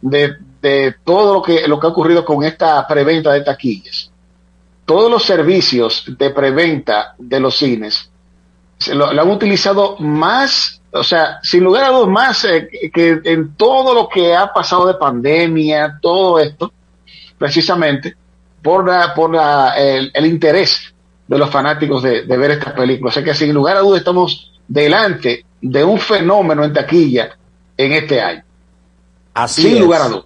de, 0.00 0.36
de, 0.60 0.94
todo 1.04 1.34
lo 1.34 1.42
que, 1.42 1.66
lo 1.66 1.78
que 1.78 1.86
ha 1.86 1.90
ocurrido 1.90 2.24
con 2.24 2.44
esta 2.44 2.86
preventa 2.86 3.32
de 3.32 3.42
taquillas, 3.42 4.10
todos 4.84 5.10
los 5.10 5.24
servicios 5.24 6.04
de 6.18 6.30
preventa 6.30 7.14
de 7.18 7.40
los 7.40 7.56
cines 7.56 8.10
lo, 8.92 9.08
han 9.08 9.30
utilizado 9.30 9.96
más, 9.98 10.80
o 10.92 11.02
sea, 11.02 11.38
sin 11.42 11.64
lugar 11.64 11.84
a 11.84 11.88
dudas, 11.90 12.08
más 12.08 12.44
eh, 12.44 12.68
que 12.92 13.20
en 13.24 13.54
todo 13.54 13.94
lo 13.94 14.08
que 14.08 14.34
ha 14.34 14.52
pasado 14.52 14.86
de 14.86 14.94
pandemia, 14.94 15.98
todo 16.00 16.38
esto, 16.38 16.72
precisamente 17.38 18.14
por, 18.62 18.86
la, 18.86 19.14
por 19.14 19.34
la, 19.34 19.74
el, 19.76 20.10
el, 20.12 20.26
interés 20.26 20.94
de 21.26 21.38
los 21.38 21.50
fanáticos 21.50 22.02
de, 22.02 22.22
de 22.22 22.36
ver 22.36 22.52
esta 22.52 22.74
película. 22.74 23.10
O 23.10 23.12
sea 23.12 23.24
que 23.24 23.34
sin 23.34 23.52
lugar 23.52 23.76
a 23.76 23.80
dudas 23.80 24.00
estamos 24.00 24.52
delante 24.66 25.44
de 25.60 25.84
un 25.84 25.98
fenómeno 25.98 26.64
en 26.64 26.72
taquilla 26.72 27.36
en 27.76 27.92
este 27.92 28.20
año. 28.20 28.42
Así 29.34 29.62
sin 29.62 29.74
es. 29.74 29.80
lugar 29.80 30.02
a 30.02 30.08
dudas. 30.08 30.24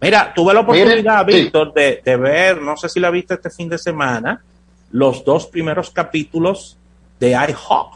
Mira, 0.00 0.32
tuve 0.34 0.52
la 0.52 0.60
oportunidad, 0.60 1.24
Víctor, 1.24 1.72
sí. 1.74 1.80
de, 1.80 2.02
de, 2.04 2.16
ver, 2.16 2.60
no 2.60 2.76
sé 2.76 2.88
si 2.88 3.00
la 3.00 3.10
viste 3.10 3.34
este 3.34 3.50
fin 3.50 3.68
de 3.68 3.78
semana, 3.78 4.42
los 4.90 5.24
dos 5.24 5.46
primeros 5.46 5.90
capítulos 5.90 6.76
de 7.20 7.30
iHawk, 7.30 7.92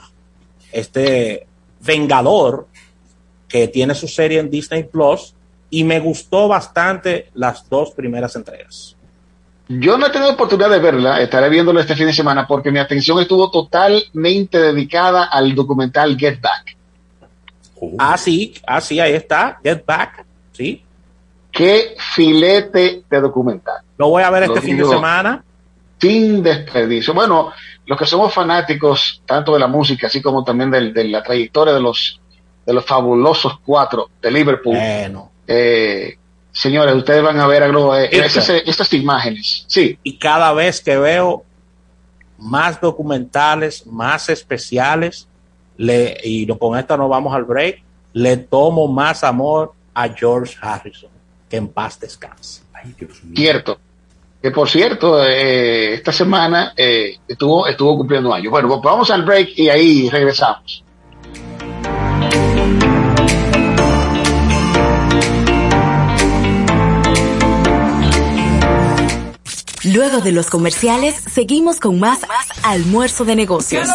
este 0.72 1.46
Vengador 1.80 2.66
que 3.48 3.68
tiene 3.68 3.94
su 3.94 4.06
serie 4.06 4.38
en 4.38 4.50
Disney 4.50 4.84
Plus, 4.84 5.34
y 5.70 5.84
me 5.84 6.00
gustó 6.00 6.48
bastante 6.48 7.30
las 7.34 7.68
dos 7.68 7.90
primeras 7.92 8.34
entregas. 8.36 8.96
Yo 9.68 9.96
no 9.96 10.06
he 10.06 10.10
tenido 10.10 10.32
oportunidad 10.32 10.70
de 10.70 10.80
verla, 10.80 11.20
estaré 11.20 11.48
viéndola 11.48 11.80
este 11.80 11.94
fin 11.94 12.06
de 12.06 12.12
semana 12.12 12.46
porque 12.46 12.72
mi 12.72 12.80
atención 12.80 13.20
estuvo 13.20 13.50
totalmente 13.50 14.58
dedicada 14.58 15.26
al 15.26 15.54
documental 15.54 16.16
Get 16.18 16.40
Back. 16.40 16.76
Uh. 17.76 17.96
Ah, 17.98 18.18
sí, 18.18 18.54
ah, 18.66 18.80
sí, 18.80 18.98
ahí 18.98 19.12
está, 19.12 19.60
Get 19.62 19.84
Back, 19.86 20.24
sí. 20.52 20.82
Qué 21.52 21.94
filete 22.14 23.04
de 23.08 23.20
documental. 23.20 23.82
Lo 23.96 24.08
voy 24.08 24.22
a 24.22 24.30
ver 24.30 24.46
Lo 24.46 24.54
este 24.54 24.66
fin 24.66 24.76
de 24.76 24.86
semana. 24.86 25.44
Sin 26.00 26.42
desperdicio. 26.42 27.12
Bueno, 27.12 27.52
los 27.86 27.98
que 27.98 28.06
somos 28.06 28.32
fanáticos 28.32 29.22
tanto 29.26 29.52
de 29.52 29.58
la 29.58 29.66
música, 29.66 30.06
así 30.06 30.22
como 30.22 30.44
también 30.44 30.70
de, 30.70 30.92
de 30.92 31.04
la 31.04 31.22
trayectoria 31.22 31.74
de 31.74 31.80
los, 31.80 32.20
de 32.64 32.72
los 32.72 32.84
fabulosos 32.84 33.58
cuatro 33.64 34.10
de 34.20 34.30
Liverpool. 34.30 34.76
Bueno. 34.76 35.30
Eh, 35.46 36.16
señores, 36.52 36.94
ustedes 36.94 37.22
van 37.22 37.40
a 37.40 37.46
ver 37.46 37.62
algo, 37.62 37.96
eh, 37.96 38.08
estas, 38.12 38.48
estas 38.50 38.92
imágenes. 38.92 39.64
Sí. 39.66 39.98
Y 40.02 40.18
cada 40.18 40.52
vez 40.52 40.80
que 40.80 40.96
veo 40.96 41.44
más 42.38 42.80
documentales, 42.80 43.86
más 43.86 44.28
especiales, 44.28 45.28
le, 45.76 46.16
y 46.22 46.46
con 46.46 46.78
esto 46.78 46.96
nos 46.96 47.08
vamos 47.08 47.34
al 47.34 47.44
break, 47.44 47.82
le 48.12 48.36
tomo 48.36 48.86
más 48.88 49.24
amor 49.24 49.72
a 49.94 50.08
George 50.08 50.56
Harrison, 50.60 51.10
que 51.48 51.56
en 51.56 51.68
paz 51.68 51.98
descanse. 51.98 52.62
Ay, 52.72 52.94
Cierto. 53.34 53.78
Que 54.42 54.50
por 54.50 54.68
cierto, 54.68 55.22
eh, 55.22 55.94
esta 55.94 56.12
semana 56.12 56.72
eh, 56.76 57.18
estuvo, 57.28 57.66
estuvo 57.66 57.96
cumpliendo 57.96 58.32
años. 58.32 58.50
Bueno, 58.50 58.68
pues 58.68 58.80
vamos 58.82 59.10
al 59.10 59.22
break 59.22 59.50
y 59.56 59.68
ahí 59.68 60.08
regresamos. 60.08 60.82
Luego 69.82 70.20
de 70.20 70.32
los 70.32 70.50
comerciales, 70.50 71.14
seguimos 71.14 71.80
con 71.80 71.98
más, 71.98 72.20
más 72.28 72.46
almuerzo 72.64 73.24
de 73.24 73.34
negocios. 73.34 73.88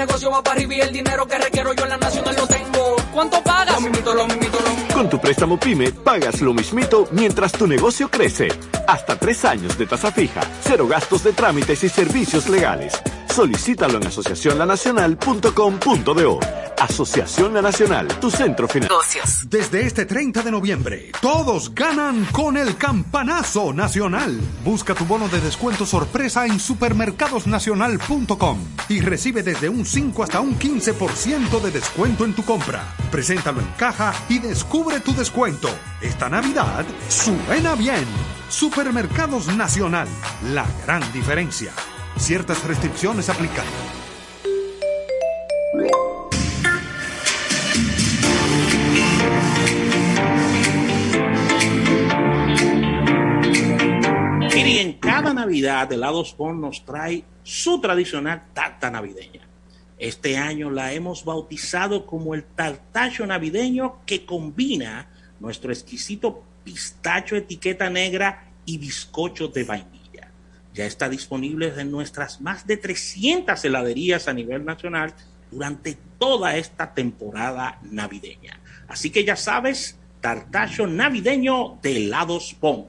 Negocio 0.00 0.30
va 0.30 0.42
para 0.42 0.56
arriba 0.56 0.74
y 0.74 0.80
el 0.80 0.92
dinero 0.92 1.26
que 1.26 1.38
requiero 1.38 1.74
yo 1.74 1.84
en 1.84 1.90
la 1.90 1.96
nacional 1.98 2.34
lo 2.34 2.46
tengo. 2.46 2.96
¿Cuánto 3.12 3.42
pagas? 3.42 3.74
Lo 3.74 3.80
mismito, 3.82 4.14
lo 4.14 4.26
mismito, 4.26 4.58
lo 4.64 4.70
mismito. 4.70 4.94
Con 4.94 5.10
tu 5.10 5.20
préstamo 5.20 5.60
PYME, 5.60 5.92
pagas 5.92 6.40
lo 6.40 6.54
mismito 6.54 7.06
mientras 7.12 7.52
tu 7.52 7.66
negocio 7.66 8.10
crece. 8.10 8.48
Hasta 8.86 9.16
tres 9.16 9.44
años 9.44 9.76
de 9.76 9.86
tasa 9.86 10.10
fija, 10.10 10.40
cero 10.62 10.86
gastos 10.88 11.22
de 11.22 11.32
trámites 11.32 11.84
y 11.84 11.88
servicios 11.88 12.48
legales. 12.48 13.00
Solicítalo 13.30 13.98
en 13.98 14.06
asociacionlanacional.com.do. 14.06 16.40
Asociación 16.80 17.52
La 17.52 17.60
Nacional, 17.60 18.08
tu 18.20 18.30
centro 18.30 18.66
financiero. 18.66 19.26
Desde 19.48 19.86
este 19.86 20.06
30 20.06 20.42
de 20.42 20.50
noviembre, 20.50 21.12
todos 21.20 21.74
ganan 21.74 22.24
con 22.32 22.56
el 22.56 22.76
campanazo 22.76 23.74
nacional. 23.74 24.40
Busca 24.64 24.94
tu 24.94 25.04
bono 25.04 25.28
de 25.28 25.40
descuento 25.40 25.84
sorpresa 25.84 26.46
en 26.46 26.58
supermercadosnacional.com 26.58 28.58
y 28.88 29.00
recibe 29.00 29.42
desde 29.42 29.68
un 29.68 29.84
5 29.84 30.22
hasta 30.22 30.40
un 30.40 30.58
15% 30.58 31.60
de 31.60 31.70
descuento 31.70 32.24
en 32.24 32.34
tu 32.34 32.44
compra. 32.44 32.82
Preséntalo 33.10 33.60
en 33.60 33.68
caja 33.76 34.14
y 34.30 34.38
descubre 34.38 35.00
tu 35.00 35.14
descuento. 35.14 35.68
Esta 36.00 36.30
Navidad 36.30 36.86
suena 37.08 37.74
bien. 37.74 38.06
Supermercados 38.48 39.54
Nacional, 39.54 40.08
la 40.52 40.64
gran 40.86 41.02
diferencia. 41.12 41.72
Ciertas 42.20 42.62
restricciones 42.64 43.28
aplican. 43.28 43.64
Y 54.54 54.78
en 54.78 54.92
cada 54.92 55.34
Navidad, 55.34 55.90
Helados 55.92 56.34
Pon 56.34 56.60
nos 56.60 56.84
trae 56.84 57.24
su 57.42 57.80
tradicional 57.80 58.44
tarta 58.52 58.90
navideña. 58.90 59.48
Este 59.98 60.36
año 60.36 60.70
la 60.70 60.92
hemos 60.92 61.24
bautizado 61.24 62.06
como 62.06 62.34
el 62.34 62.44
tartacho 62.44 63.26
navideño 63.26 64.04
que 64.06 64.24
combina 64.24 65.08
nuestro 65.40 65.72
exquisito 65.72 66.44
pistacho 66.62 67.34
etiqueta 67.34 67.90
negra 67.90 68.52
y 68.66 68.78
bizcocho 68.78 69.48
de 69.48 69.64
vainilla. 69.64 69.99
Ya 70.74 70.86
está 70.86 71.08
disponible 71.08 71.72
en 71.76 71.90
nuestras 71.90 72.40
más 72.40 72.66
de 72.66 72.76
300 72.76 73.64
heladerías 73.64 74.28
a 74.28 74.32
nivel 74.32 74.64
nacional 74.64 75.14
durante 75.50 75.98
toda 76.18 76.56
esta 76.56 76.94
temporada 76.94 77.78
navideña. 77.82 78.60
Así 78.86 79.10
que 79.10 79.24
ya 79.24 79.36
sabes, 79.36 79.98
tartacho 80.20 80.86
navideño 80.86 81.78
de 81.82 81.96
helados 81.96 82.54
Pon. 82.60 82.86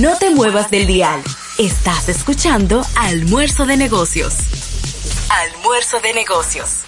No 0.00 0.18
te 0.18 0.30
muevas 0.30 0.72
del 0.72 0.88
dial. 0.88 1.20
Estás 1.56 2.08
escuchando 2.08 2.82
Almuerzo 2.96 3.64
de 3.64 3.76
Negocios. 3.76 4.34
Almuerzo 5.30 6.00
de 6.00 6.12
negocios. 6.12 6.82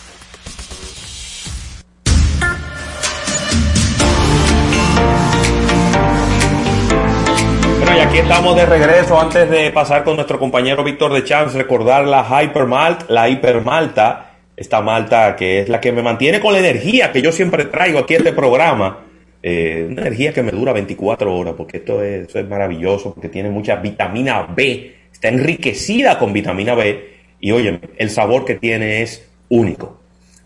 Bueno, 7.79 7.97
y 7.97 8.01
aquí 8.01 8.19
estamos 8.19 8.57
de 8.57 8.67
regreso. 8.67 9.21
Antes 9.21 9.51
de 9.51 9.71
pasar 9.71 10.03
con 10.03 10.17
nuestro 10.17 10.41
compañero 10.41 10.83
Víctor 10.83 11.13
de 11.13 11.23
Chance, 11.23 11.57
recordar 11.57 12.07
la 12.07 12.25
Hypermalt, 12.25 13.09
la 13.09 13.29
Hypermalta, 13.29 14.33
esta 14.57 14.81
malta 14.81 15.37
que 15.37 15.61
es 15.61 15.69
la 15.69 15.81
que 15.81 15.93
me 15.93 16.03
mantiene 16.03 16.41
con 16.41 16.55
la 16.55 16.59
energía 16.59 17.13
que 17.13 17.23
yo 17.23 17.31
siempre 17.31 17.67
traigo 17.67 18.01
aquí 18.01 18.15
a 18.15 18.19
este 18.19 18.33
programa. 18.33 19.06
Eh, 19.49 19.87
una 19.89 20.01
energía 20.03 20.33
que 20.33 20.43
me 20.43 20.51
dura 20.51 20.73
24 20.73 21.33
horas, 21.33 21.55
porque 21.57 21.77
esto 21.77 22.03
es, 22.03 22.23
esto 22.23 22.41
es 22.41 22.49
maravilloso, 22.49 23.15
porque 23.15 23.29
tiene 23.29 23.49
mucha 23.49 23.77
vitamina 23.77 24.43
B, 24.43 24.93
está 25.13 25.29
enriquecida 25.29 26.19
con 26.19 26.33
vitamina 26.33 26.75
B 26.75 27.11
y 27.39 27.53
oye, 27.53 27.79
el 27.97 28.11
sabor 28.11 28.45
que 28.45 28.57
tiene 28.57 29.03
es 29.03 29.31
único. 29.49 30.01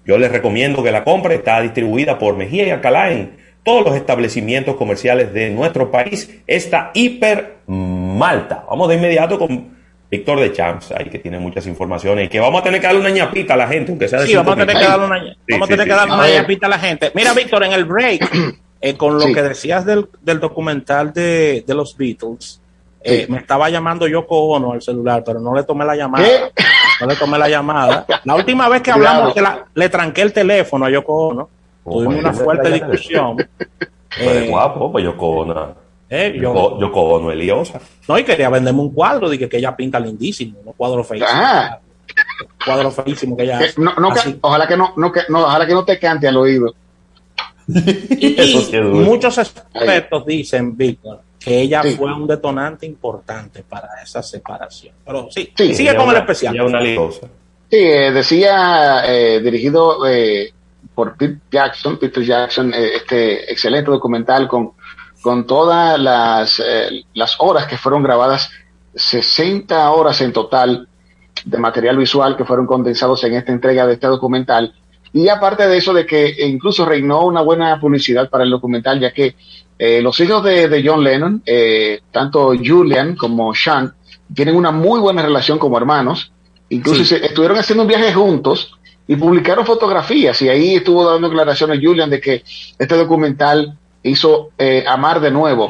Yo 0.04 0.18
les 0.18 0.30
recomiendo 0.30 0.82
que 0.82 0.92
la 0.92 1.02
compre, 1.02 1.36
está 1.36 1.62
distribuida 1.62 2.18
por 2.18 2.36
Mejía 2.36 2.66
y 2.66 2.70
Alcalá 2.72 3.10
en 3.10 3.38
todos 3.62 3.86
los 3.86 3.96
establecimientos 3.96 4.76
comerciales 4.76 5.32
de 5.32 5.48
nuestro 5.48 5.90
país, 5.90 6.42
esta 6.46 6.90
hiper 6.92 7.54
malta. 7.68 8.66
Vamos 8.68 8.86
de 8.90 8.96
inmediato 8.96 9.38
con 9.38 9.78
Víctor 10.10 10.40
de 10.40 10.52
Champs, 10.52 10.92
ahí 10.92 11.06
que 11.08 11.18
tiene 11.20 11.38
muchas 11.38 11.66
informaciones 11.66 12.26
y 12.26 12.28
que 12.28 12.38
vamos 12.38 12.60
a 12.60 12.64
tener 12.64 12.82
que 12.82 12.86
darle 12.88 13.00
una 13.00 13.08
ñapita 13.08 13.54
a 13.54 13.56
la 13.56 13.66
gente, 13.66 13.92
aunque 13.92 14.08
sea 14.08 14.20
de 14.20 14.26
Sí, 14.26 14.34
vamos 14.34 14.52
a 14.52 14.66
tener 14.66 14.76
que 14.76 14.84
darle 14.84 15.06
una, 15.06 15.20
Sí, 15.22 15.36
vamos 15.52 15.70
a 15.70 15.72
sí, 15.72 15.78
tener 15.78 15.86
sí. 15.86 15.90
que 15.90 15.96
darle 15.96 16.14
una 16.14 16.28
llamita 16.28 16.66
a 16.66 16.68
la 16.68 16.78
gente. 16.78 17.10
Mira, 17.14 17.32
Víctor, 17.32 17.64
en 17.64 17.72
el 17.72 17.86
break, 17.86 18.28
eh, 18.80 18.96
con 18.96 19.14
lo 19.14 19.20
Sí. 19.20 19.32
que 19.34 19.42
decías 19.42 19.84
del, 19.84 20.08
del 20.22 20.40
documental 20.40 21.12
de, 21.12 21.64
de 21.66 21.74
los 21.74 21.96
Beatles, 21.96 22.60
eh, 23.02 23.24
Sí. 23.26 23.32
me 23.32 23.38
estaba 23.38 23.68
llamando 23.70 24.06
Yoko 24.06 24.36
Ono 24.48 24.72
al 24.72 24.82
celular, 24.82 25.22
pero 25.24 25.40
no 25.40 25.54
le 25.54 25.62
tomé 25.64 25.84
la 25.84 25.96
llamada. 25.96 26.24
¿Qué? 26.24 26.40
No 27.00 27.06
le 27.06 27.16
tomé 27.16 27.38
la 27.38 27.48
llamada. 27.48 28.04
La 28.24 28.34
última 28.34 28.68
vez 28.68 28.82
que 28.82 28.90
hablamos, 28.92 29.32
que 29.34 29.40
la- 29.40 29.64
le 29.74 29.88
tranqué 29.88 30.22
el 30.22 30.32
teléfono 30.32 30.84
a 30.86 30.90
Yoko 30.90 31.28
Ono. 31.28 31.48
Oh, 31.84 31.92
Tuvimos 31.94 32.16
una 32.16 32.32
fuerte 32.32 32.70
discusión. 32.70 33.36
Eh, 34.18 34.48
guapo, 34.50 34.90
pues 34.90 35.04
Yoko 35.04 35.28
Ono. 35.28 35.74
eh, 36.10 36.32
yo- 36.34 36.42
Yoko, 36.52 36.80
Yoko 36.80 37.00
Ono 37.02 37.30
es 37.30 37.36
liosa. 37.38 37.80
no, 38.08 38.18
y 38.18 38.24
quería 38.24 38.48
venderme 38.50 38.80
un 38.80 38.92
cuadro, 38.92 39.30
dije 39.30 39.48
que 39.48 39.58
ella 39.58 39.76
pinta 39.76 40.00
lindísimo, 40.00 40.58
un 40.64 40.72
cuadro 40.72 41.04
feísimo. 41.04 41.30
Ah. 41.32 41.78
Un 42.42 42.48
cuadro 42.66 42.90
feísimo 42.90 43.36
que 43.36 43.44
ella 43.44 43.58
hace. 43.60 43.80
no, 43.80 43.94
no, 43.94 44.10
Así. 44.10 44.32
ca- 44.32 44.38
ojalá 44.40 44.66
que 44.66 44.76
no, 44.76 44.92
no, 44.96 45.12
que- 45.12 45.22
no, 45.28 45.42
ojalá 45.44 45.64
que 45.64 45.74
no 45.74 45.84
te 45.84 45.96
cante 46.00 46.26
al 46.26 46.36
oído. 46.38 46.74
Y 48.10 48.40
Eso 48.40 48.60
sí 48.60 48.76
es 48.76 48.82
duro. 48.82 48.96
muchos 49.04 49.38
expertos 49.38 50.26
dicen, 50.26 50.76
Víctor, 50.76 51.20
que 51.38 51.60
ella 51.62 51.82
Sí. 51.82 51.90
fue 51.92 52.12
un 52.12 52.26
detonante 52.26 52.86
importante 52.86 53.62
para 53.62 53.88
esa 54.02 54.22
separación. 54.22 54.94
Pero 55.04 55.28
sí, 55.30 55.52
Sí, 55.56 55.74
sigue 55.74 55.94
con 55.94 56.04
el 56.04 56.10
una- 56.10 56.18
especial. 56.20 56.54
ella 56.54 56.64
una. 56.64 56.80
Sí, 56.82 57.76
eh, 57.76 58.10
decía, 58.12 59.02
eh, 59.06 59.40
dirigido 59.40 60.06
eh, 60.06 60.52
por 60.94 61.16
Pete 61.16 61.38
Jackson, 61.50 61.98
Peter 61.98 62.22
Jackson, 62.24 62.74
eh, 62.74 62.96
este 62.96 63.50
excelente 63.50 63.90
documental 63.90 64.48
con, 64.48 64.72
con 65.22 65.46
todas 65.46 65.98
las, 65.98 66.60
eh, 66.60 67.04
las 67.14 67.36
horas 67.38 67.66
que 67.66 67.76
fueron 67.78 68.02
grabadas, 68.02 68.50
60 68.94 69.90
horas 69.92 70.20
en 70.20 70.32
total 70.32 70.88
de 71.44 71.58
material 71.58 71.96
visual 71.96 72.36
que 72.36 72.44
fueron 72.44 72.66
condensados 72.66 73.22
en 73.24 73.34
esta 73.34 73.52
entrega 73.52 73.86
de 73.86 73.94
este 73.94 74.06
documental. 74.08 74.74
Y 75.12 75.28
aparte 75.28 75.66
de 75.66 75.76
eso, 75.76 75.92
de 75.92 76.06
que 76.06 76.36
incluso 76.46 76.84
reinó 76.84 77.24
una 77.24 77.40
buena 77.40 77.78
publicidad 77.80 78.28
para 78.30 78.44
el 78.44 78.50
documental, 78.50 79.00
ya 79.00 79.12
que 79.12 79.34
eh, 79.78 80.00
los 80.02 80.18
hijos 80.20 80.44
de, 80.44 80.68
de 80.68 80.82
John 80.86 81.02
Lennon, 81.02 81.42
eh, 81.44 82.00
tanto 82.12 82.52
Julian 82.62 83.16
como 83.16 83.54
Sean, 83.54 83.92
tienen 84.32 84.54
una 84.54 84.70
muy 84.70 85.00
buena 85.00 85.22
relación 85.22 85.58
como 85.58 85.76
hermanos. 85.78 86.32
Incluso 86.68 87.02
Sí. 87.02 87.16
se- 87.18 87.26
estuvieron 87.26 87.58
haciendo 87.58 87.82
un 87.82 87.88
viaje 87.88 88.12
juntos 88.12 88.72
y 89.08 89.16
publicaron 89.16 89.66
fotografías. 89.66 90.40
Y 90.42 90.48
ahí 90.48 90.76
estuvo 90.76 91.04
dando 91.10 91.28
declaraciones 91.28 91.80
Julian 91.82 92.08
de 92.10 92.20
que 92.20 92.44
este 92.78 92.96
documental 92.96 93.76
hizo 94.04 94.50
eh, 94.56 94.84
amar 94.86 95.20
de 95.20 95.30
nuevo 95.32 95.68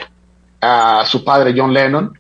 a 0.61 1.05
su 1.07 1.24
padre 1.24 1.55
John 1.57 1.72
Lennon, 1.72 2.12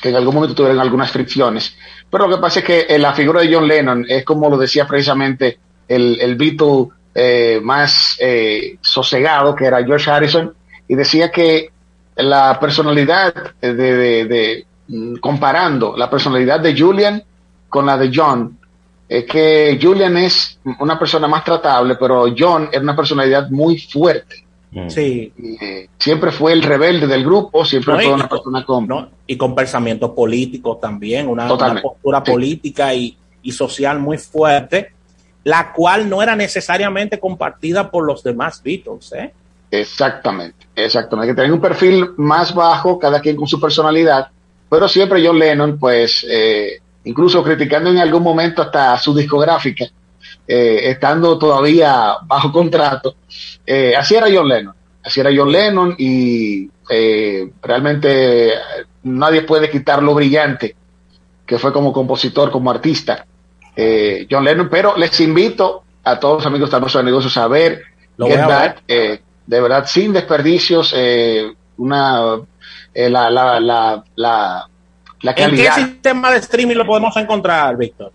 que 0.00 0.08
en 0.08 0.16
algún 0.16 0.34
momento 0.36 0.54
tuvieron 0.54 0.80
algunas 0.80 1.10
fricciones. 1.10 1.76
Pero 2.10 2.26
lo 2.26 2.36
que 2.36 2.40
pasa 2.40 2.60
es 2.60 2.64
que 2.64 2.86
eh, 2.88 2.98
la 2.98 3.12
figura 3.12 3.42
de 3.42 3.52
John 3.54 3.68
Lennon 3.68 4.06
es 4.08 4.24
como 4.24 4.48
lo 4.48 4.56
decía 4.56 4.86
precisamente 4.86 5.58
el, 5.90 6.18
el 6.20 6.36
Beatle 6.36 6.88
eh, 7.14 7.60
más 7.62 8.16
eh, 8.20 8.76
sosegado, 8.80 9.54
que 9.54 9.64
era 9.66 9.84
George 9.84 10.10
Harrison, 10.10 10.54
y 10.88 10.94
decía 10.94 11.30
que 11.30 11.70
la 12.16 12.58
personalidad 12.60 13.34
de, 13.60 13.74
de- 13.74 14.24
de- 14.26 14.64
mm, 14.88 15.16
comparando 15.16 15.96
la 15.96 16.08
personalidad 16.08 16.60
de 16.60 16.78
Julian 16.78 17.22
con 17.68 17.86
la 17.86 17.96
de 17.98 18.10
John, 18.14 18.56
es 19.08 19.24
que 19.24 19.78
Julian 19.82 20.16
es 20.18 20.58
una 20.78 20.96
persona 20.98 21.26
más 21.26 21.42
tratable, 21.44 21.96
pero 21.96 22.26
John 22.38 22.68
es 22.70 22.80
una 22.80 22.94
personalidad 22.94 23.50
muy 23.50 23.78
fuerte. 23.78 24.44
Sí. 24.86 25.32
Eh, 25.60 25.88
siempre 25.98 26.30
fue 26.30 26.52
el 26.52 26.62
rebelde 26.62 27.08
del 27.08 27.24
grupo, 27.24 27.64
siempre 27.64 27.94
No, 27.94 27.98
fue 28.00 28.08
y- 28.08 28.12
una 28.14 28.28
persona 28.28 28.64
con... 28.64 28.86
¿no? 28.86 29.08
Y 29.26 29.36
con 29.36 29.52
pensamiento 29.52 30.14
político 30.14 30.76
también, 30.76 31.26
una, 31.26 31.48
postura 31.82 32.22
Sí. 32.24 32.30
política 32.30 32.94
y, 32.94 33.16
y 33.42 33.50
social 33.50 33.98
muy 33.98 34.16
fuerte, 34.18 34.92
la 35.44 35.72
cual 35.72 36.08
no 36.08 36.22
era 36.22 36.36
necesariamente 36.36 37.18
compartida 37.18 37.90
por 37.90 38.04
los 38.04 38.22
demás 38.22 38.62
Beatles. 38.62 39.12
¿eh? 39.12 39.32
Exactamente, 39.70 40.66
exactamente. 40.74 41.32
Que 41.32 41.36
tenían 41.36 41.54
un 41.54 41.60
perfil 41.60 42.10
más 42.16 42.54
bajo, 42.54 42.98
cada 42.98 43.20
quien 43.20 43.36
con 43.36 43.46
su 43.46 43.60
personalidad, 43.60 44.28
pero 44.68 44.88
siempre 44.88 45.24
John 45.24 45.38
Lennon, 45.38 45.78
pues, 45.78 46.26
eh, 46.28 46.80
incluso 47.04 47.42
criticando 47.42 47.90
en 47.90 47.98
algún 47.98 48.22
momento 48.22 48.62
hasta 48.62 48.96
su 48.98 49.14
discográfica, 49.14 49.86
eh, 50.46 50.90
estando 50.90 51.38
todavía 51.38 52.16
bajo 52.24 52.52
contrato, 52.52 53.16
eh, 53.66 53.94
así 53.96 54.14
era 54.16 54.26
John 54.32 54.48
Lennon, 54.48 54.74
así 55.02 55.20
era 55.20 55.30
John 55.34 55.50
Lennon 55.50 55.94
y 55.98 56.68
eh, 56.88 57.52
realmente 57.62 58.52
nadie 59.04 59.42
puede 59.42 59.70
quitar 59.70 60.02
lo 60.02 60.14
brillante 60.14 60.74
que 61.46 61.58
fue 61.58 61.72
como 61.72 61.92
compositor, 61.92 62.50
como 62.50 62.70
artista, 62.70 63.26
eh, 63.76 64.26
John 64.30 64.44
Lennon, 64.44 64.68
pero 64.70 64.96
les 64.96 65.18
invito 65.20 65.84
a 66.04 66.18
todos 66.18 66.38
los 66.38 66.46
amigos 66.46 66.70
de 66.70 66.80
de 66.98 67.04
negocios 67.04 67.36
a 67.36 67.46
ver 67.48 67.82
Lo 68.16 68.26
Get 68.26 68.46
ver. 68.46 68.76
eh, 68.88 69.20
de 69.46 69.60
verdad, 69.60 69.84
sin 69.86 70.12
desperdicios, 70.12 70.92
eh, 70.96 71.52
una, 71.78 72.36
eh, 72.94 73.10
la, 73.10 73.30
la, 73.30 73.58
la, 73.60 74.04
la, 74.14 74.68
la 75.22 75.30
¿En 75.30 75.34
qué 75.36 75.42
calidad. 75.42 75.74
sistema 75.76 76.30
de 76.30 76.38
streaming 76.38 76.76
lo 76.76 76.86
podemos 76.86 77.16
encontrar, 77.16 77.76
Víctor? 77.76 78.12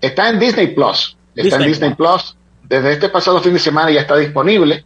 Está 0.00 0.28
en 0.28 0.38
Disney 0.38 0.68
Plus. 0.68 1.16
Está 1.34 1.56
en 1.56 1.62
Disney 1.62 1.68
Disney 1.68 1.94
Plus. 1.94 2.36
Desde 2.62 2.92
este 2.92 3.08
pasado 3.08 3.40
fin 3.40 3.54
de 3.54 3.58
semana 3.58 3.90
ya 3.90 4.00
está 4.02 4.16
disponible. 4.16 4.84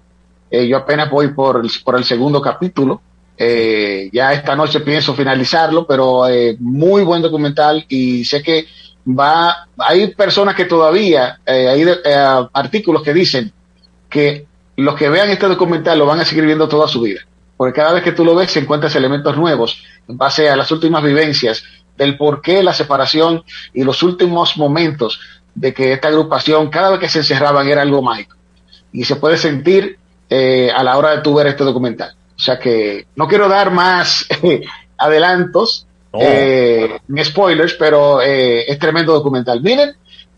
Eh, 0.51 0.69
yo 0.69 0.77
apenas 0.77 1.11
voy 1.11 1.29
por 1.29 1.61
el, 1.65 1.71
por 1.85 1.97
el 1.97 2.05
segundo 2.05 2.41
capítulo. 2.41 3.01
Eh, 3.37 4.11
ya 4.13 4.33
esta 4.35 4.55
noche 4.55 4.81
pienso 4.81 5.15
finalizarlo, 5.15 5.87
pero 5.87 6.29
eh, 6.29 6.57
muy 6.61 7.03
buen 7.05 7.23
documental 7.23 7.85
y 7.89 8.25
sé 8.25 8.43
que 8.43 8.67
va. 9.07 9.69
Hay 9.79 10.15
personas 10.15 10.55
que 10.55 10.65
todavía, 10.65 11.41
eh, 11.47 11.69
hay 11.69 11.83
eh, 11.83 12.49
artículos 12.53 13.03
que 13.03 13.15
dicen 13.15 13.53
que 14.09 14.47
los 14.77 14.95
que 14.95 15.09
vean 15.09 15.31
este 15.31 15.47
documental 15.47 15.99
lo 15.99 16.07
van 16.07 16.21
a 16.21 16.25
seguir 16.25 16.45
viendo 16.45 16.69
toda 16.69 16.89
su 16.89 17.01
vida. 17.01 17.21
Porque 17.57 17.75
cada 17.75 17.93
vez 17.93 18.03
que 18.03 18.13
tú 18.13 18.25
lo 18.25 18.35
ves 18.35 18.57
encuentras 18.57 18.95
elementos 18.97 19.37
nuevos 19.37 19.83
en 20.09 20.17
base 20.17 20.49
a 20.49 20.57
las 20.57 20.71
últimas 20.73 21.03
vivencias 21.03 21.63
del 21.97 22.17
por 22.17 22.41
qué 22.41 22.63
la 22.63 22.73
separación 22.73 23.45
y 23.75 23.85
los 23.85 24.03
últimos 24.03 24.57
momentos 24.57 25.21
de 25.55 25.75
que 25.75 25.93
esta 25.93 26.09
agrupación, 26.09 26.71
cada 26.71 26.91
vez 26.91 27.01
que 27.01 27.09
se 27.09 27.19
encerraban, 27.19 27.69
era 27.69 27.83
algo 27.83 28.01
mágico. 28.01 28.37
Y 28.93 29.05
se 29.05 29.17
puede 29.17 29.37
sentir 29.37 29.99
eh, 30.31 30.71
a 30.75 30.83
la 30.83 30.97
hora 30.97 31.11
de 31.11 31.23
tú 31.23 31.35
ver 31.35 31.49
este 31.49 31.65
documental. 31.65 32.15
O 32.35 32.41
sea 32.41 32.59
que 32.59 33.07
no 33.17 33.29
quiero 33.29 33.49
dar 33.49 33.71
más 33.71 34.27
eh, 34.43 34.63
adelantos, 36.13 37.01
eh, 37.17 37.25
spoilers, 37.25 37.75
pero 37.75 38.21
eh, 38.21 38.65
es 38.71 38.79
tremendo 38.79 39.13
documental. 39.13 39.61
Miren, 39.61 39.95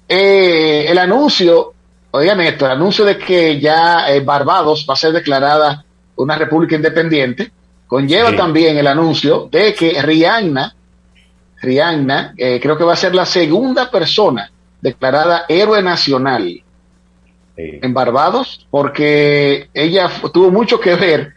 eh, 0.09 0.85
el 0.89 0.99
anuncio, 0.99 1.73
oigan 2.11 2.41
esto, 2.41 2.67
el 2.67 2.73
anuncio 2.73 3.05
de 3.05 3.17
que 3.19 3.59
ya 3.61 4.07
eh, 4.13 4.21
Barbados 4.21 4.87
va 4.89 4.95
a 4.95 4.97
ser 4.97 5.13
declarada 5.13 5.85
una 6.17 6.37
república 6.37 6.77
independiente, 6.77 7.51
conlleva 7.87 8.31
Sí. 8.31 8.37
también 8.37 8.77
el 8.79 8.87
anuncio 8.87 9.49
de 9.51 9.75
que 9.75 10.01
Rihanna, 10.03 10.75
Rihanna, 11.61 12.35
creo 12.37 12.77
que 12.77 12.85
va 12.85 12.95
a 12.95 12.97
ser 12.97 13.15
la 13.15 13.25
segunda 13.25 13.91
persona 13.91 14.51
declarada 14.81 15.45
héroe 15.49 15.81
nacional 15.81 16.63
en 17.57 17.95
Barbados, 17.95 18.67
porque 18.71 19.69
ella 19.73 20.11
tuvo 20.33 20.51
mucho 20.51 20.81
que 20.81 20.95
ver 20.97 21.35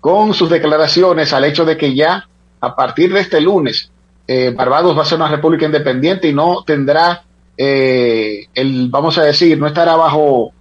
con 0.00 0.34
sus 0.34 0.48
declaraciones 0.50 1.32
al 1.32 1.44
hecho 1.44 1.64
de 1.64 1.76
que 1.76 1.94
ya 1.94 2.28
a 2.64 2.74
partir 2.76 3.12
de 3.12 3.20
este 3.20 3.40
lunes 3.40 3.90
eh, 4.26 4.52
Barbados 4.56 4.96
va 4.96 5.02
a 5.02 5.06
ser 5.06 5.16
una 5.18 5.28
república 5.28 5.66
independiente 5.66 6.28
y 6.28 6.32
no 6.32 6.62
tendrá 6.64 7.22
eh, 7.56 8.46
el, 8.54 8.88
vamos 8.88 9.18
a 9.18 9.24
decir, 9.24 9.58
no 9.58 9.66
estará 9.66 9.96
bajo 9.96 10.52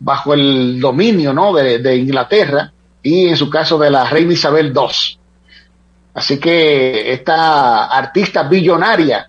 bajo 0.00 0.34
el 0.34 0.80
dominio 0.80 1.32
¿no? 1.32 1.52
de, 1.52 1.96
Inglaterra 1.96 2.72
y 3.02 3.28
en 3.28 3.36
su 3.36 3.48
caso 3.48 3.78
de 3.78 3.90
la 3.90 4.04
reina 4.04 4.32
Isabel 4.32 4.72
II. 4.74 5.18
Así 6.14 6.38
que 6.38 7.12
esta 7.12 7.84
artista 7.86 8.42
billonaria 8.42 9.28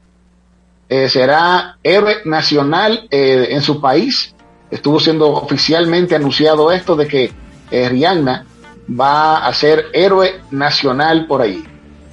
eh, 0.89 1.07
será 1.09 1.77
héroe 1.83 2.21
nacional 2.25 3.07
eh, 3.11 3.49
en 3.51 3.61
su 3.61 3.79
país. 3.79 4.33
Estuvo 4.71 4.99
siendo 4.99 5.29
oficialmente 5.29 6.15
anunciado 6.15 6.71
esto 6.71 6.95
de 6.95 7.07
que 7.07 7.31
Rihanna 7.69 8.45
va 8.99 9.45
a 9.45 9.53
ser 9.53 9.85
héroe 9.93 10.41
nacional 10.49 11.27
por 11.27 11.41
ahí. 11.41 11.63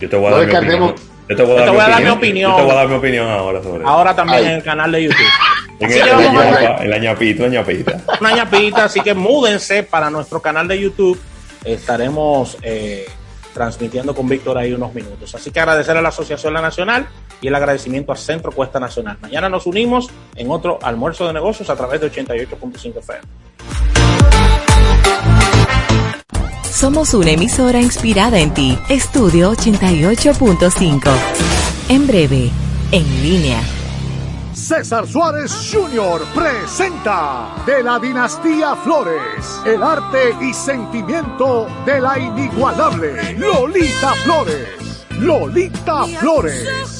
Yo 0.00 0.08
te 0.08 0.16
voy 0.16 0.26
a 0.26 0.30
No 0.30 0.36
dar 0.38 0.46
mi 0.46 0.54
opinión. 0.74 0.94
Yo 1.28 1.36
te 1.36 1.42
voy 1.44 1.52
a 1.52 1.56
te 1.56 1.60
dar, 1.60 1.70
voy 1.70 1.80
a 1.80 1.88
dar 1.88 1.98
mi 1.98 2.04
mi 2.04 2.10
opinión. 2.10 2.50
opinión. 2.50 2.50
Yo 2.50 2.56
te 2.56 2.62
voy 2.62 2.70
a 2.72 2.74
dar 2.74 2.88
mi 2.88 2.94
opinión 2.94 3.28
ahora 3.28 3.62
sobre 3.62 3.80
eso. 3.82 3.88
Ahora 3.88 4.16
también 4.16 4.38
Ay. 4.38 4.44
en 4.46 4.50
el 4.52 4.62
canal 4.64 4.90
de 4.92 5.02
YouTube. 5.04 5.26
En 5.78 5.92
el, 5.92 6.02
que 6.02 6.10
vamos 6.10 6.42
a- 6.44 6.60
ñapa, 6.60 6.84
en 6.84 6.90
la 6.90 6.98
ñapita, 6.98 7.44
en 7.46 7.54
la 7.54 7.60
ñapita. 7.60 8.00
una 8.20 8.32
ñapita, 8.34 8.84
así 8.84 9.00
que 9.00 9.14
múdense 9.14 9.82
para 9.84 10.10
nuestro 10.10 10.40
canal 10.42 10.66
de 10.68 10.80
YouTube. 10.80 11.18
Estaremos 11.64 12.56
eh, 12.62 13.06
transmitiendo 13.54 14.14
con 14.14 14.28
Víctor 14.28 14.58
ahí 14.58 14.72
unos 14.72 14.92
minutos. 14.94 15.34
Así 15.34 15.50
que 15.50 15.60
agradecer 15.60 15.96
a 15.96 16.02
la 16.02 16.08
Asociación 16.08 16.52
La 16.54 16.60
Nacional 16.62 17.06
y 17.40 17.48
el 17.48 17.54
agradecimiento 17.54 18.12
a 18.12 18.16
Centro 18.16 18.50
Cuesta 18.52 18.80
Nacional. 18.80 19.16
Mañana 19.20 19.48
nos 19.48 19.66
unimos 19.66 20.10
en 20.36 20.50
otro 20.50 20.78
almuerzo 20.82 21.26
de 21.26 21.32
negocios 21.34 21.70
a 21.70 21.76
través 21.76 22.00
de 22.00 22.10
88.5 22.10 22.98
FM. 22.98 23.20
Somos 26.70 27.14
una 27.14 27.32
emisora 27.32 27.80
inspirada 27.80 28.38
en 28.38 28.54
ti. 28.54 28.78
Estudio 28.88 29.52
88.5. 29.52 31.10
En 31.88 32.06
breve, 32.06 32.50
en 32.92 33.22
línea. 33.22 33.60
César 34.54 35.06
Suárez 35.06 35.52
Jr. 35.72 36.22
presenta 36.34 37.54
de 37.66 37.82
la 37.82 37.98
dinastía 37.98 38.76
Flores, 38.76 39.60
el 39.66 39.82
arte 39.82 40.34
y 40.40 40.54
sentimiento 40.54 41.66
de 41.84 42.00
la 42.00 42.18
inigualable 42.18 43.34
Lolita 43.34 44.12
Flores. 44.24 44.68
Lolita 45.18 46.04
Flores, 46.20 46.99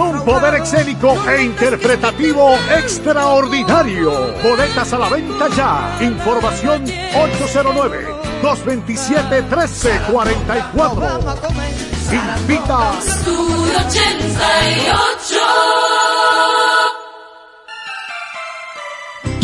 un 0.01 0.25
poder 0.25 0.55
escénico 0.55 1.15
e 1.29 1.43
interpretativo 1.43 2.55
extraordinario. 2.77 4.11
Boletas 4.43 4.93
a 4.93 4.97
la 4.97 5.09
venta 5.09 5.47
ya. 5.55 5.97
Información 6.01 6.83
809 7.15 8.07
227 8.41 9.41
1344. 9.43 11.19
Invita. 12.11 12.91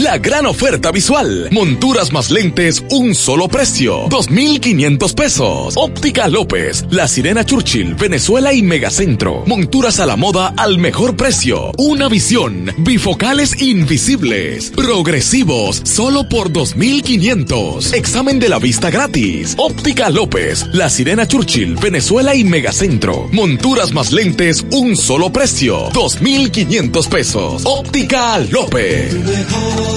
La 0.07 0.19
gran 0.19 0.45
oferta 0.45 0.89
visual. 0.91 1.49
Monturas 1.51 2.13
más 2.13 2.31
lentes, 2.31 2.81
un 2.91 3.13
solo 3.13 3.49
precio. 3.49 4.05
2,500 4.09 5.13
pesos. 5.13 5.73
Óptica 5.75 6.29
López, 6.29 6.85
La 6.91 7.09
Sirena 7.09 7.43
Churchill, 7.43 7.93
Venezuela 7.95 8.53
y 8.53 8.61
Megacentro. 8.61 9.43
Monturas 9.45 9.99
a 9.99 10.05
la 10.05 10.15
moda 10.15 10.53
al 10.55 10.77
mejor 10.77 11.17
precio. 11.17 11.73
Una 11.77 12.07
visión. 12.07 12.71
Bifocales 12.77 13.61
invisibles. 13.61 14.71
Progresivos, 14.73 15.81
solo 15.83 16.29
por 16.29 16.53
2,500. 16.53 17.91
Examen 17.91 18.39
de 18.39 18.47
la 18.47 18.59
vista 18.59 18.89
gratis. 18.89 19.55
Óptica 19.57 20.09
López, 20.09 20.67
La 20.71 20.89
Sirena 20.89 21.27
Churchill, 21.27 21.75
Venezuela 21.75 22.33
y 22.33 22.45
Megacentro. 22.45 23.27
Monturas 23.33 23.91
más 23.91 24.13
lentes, 24.13 24.65
un 24.71 24.95
solo 24.95 25.33
precio. 25.33 25.89
2,500 25.91 27.07
pesos. 27.07 27.63
Óptica 27.65 28.37
López. 28.37 29.96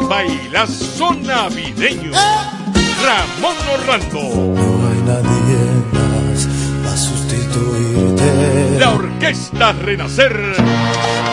El 0.00 0.06
bailazo 0.08 1.14
navideño. 1.14 2.12
Ramón 3.04 3.56
Orlando. 3.74 4.20
No 4.20 4.88
hay 4.88 5.00
nadie 5.02 5.58
más 5.92 6.48
para 6.84 6.96
sustituirte. 6.96 8.78
La 8.78 8.90
Orquesta 8.90 9.72
Renacer 9.72 10.54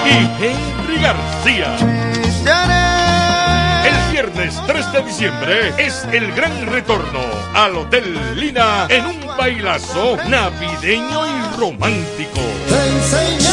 y 0.06 0.44
Henry 0.44 1.02
García. 1.02 1.76
El 3.86 4.12
viernes 4.12 4.62
3 4.66 4.92
de 4.92 5.04
diciembre 5.04 5.74
es 5.78 6.06
el 6.12 6.32
gran 6.34 6.66
retorno 6.68 7.20
al 7.54 7.76
Hotel 7.76 8.40
Lina 8.40 8.88
en 8.90 9.06
un 9.06 9.38
bailazo 9.38 10.18
navideño 10.28 11.26
y 11.28 11.60
romántico. 11.60 12.42
Te 12.70 13.53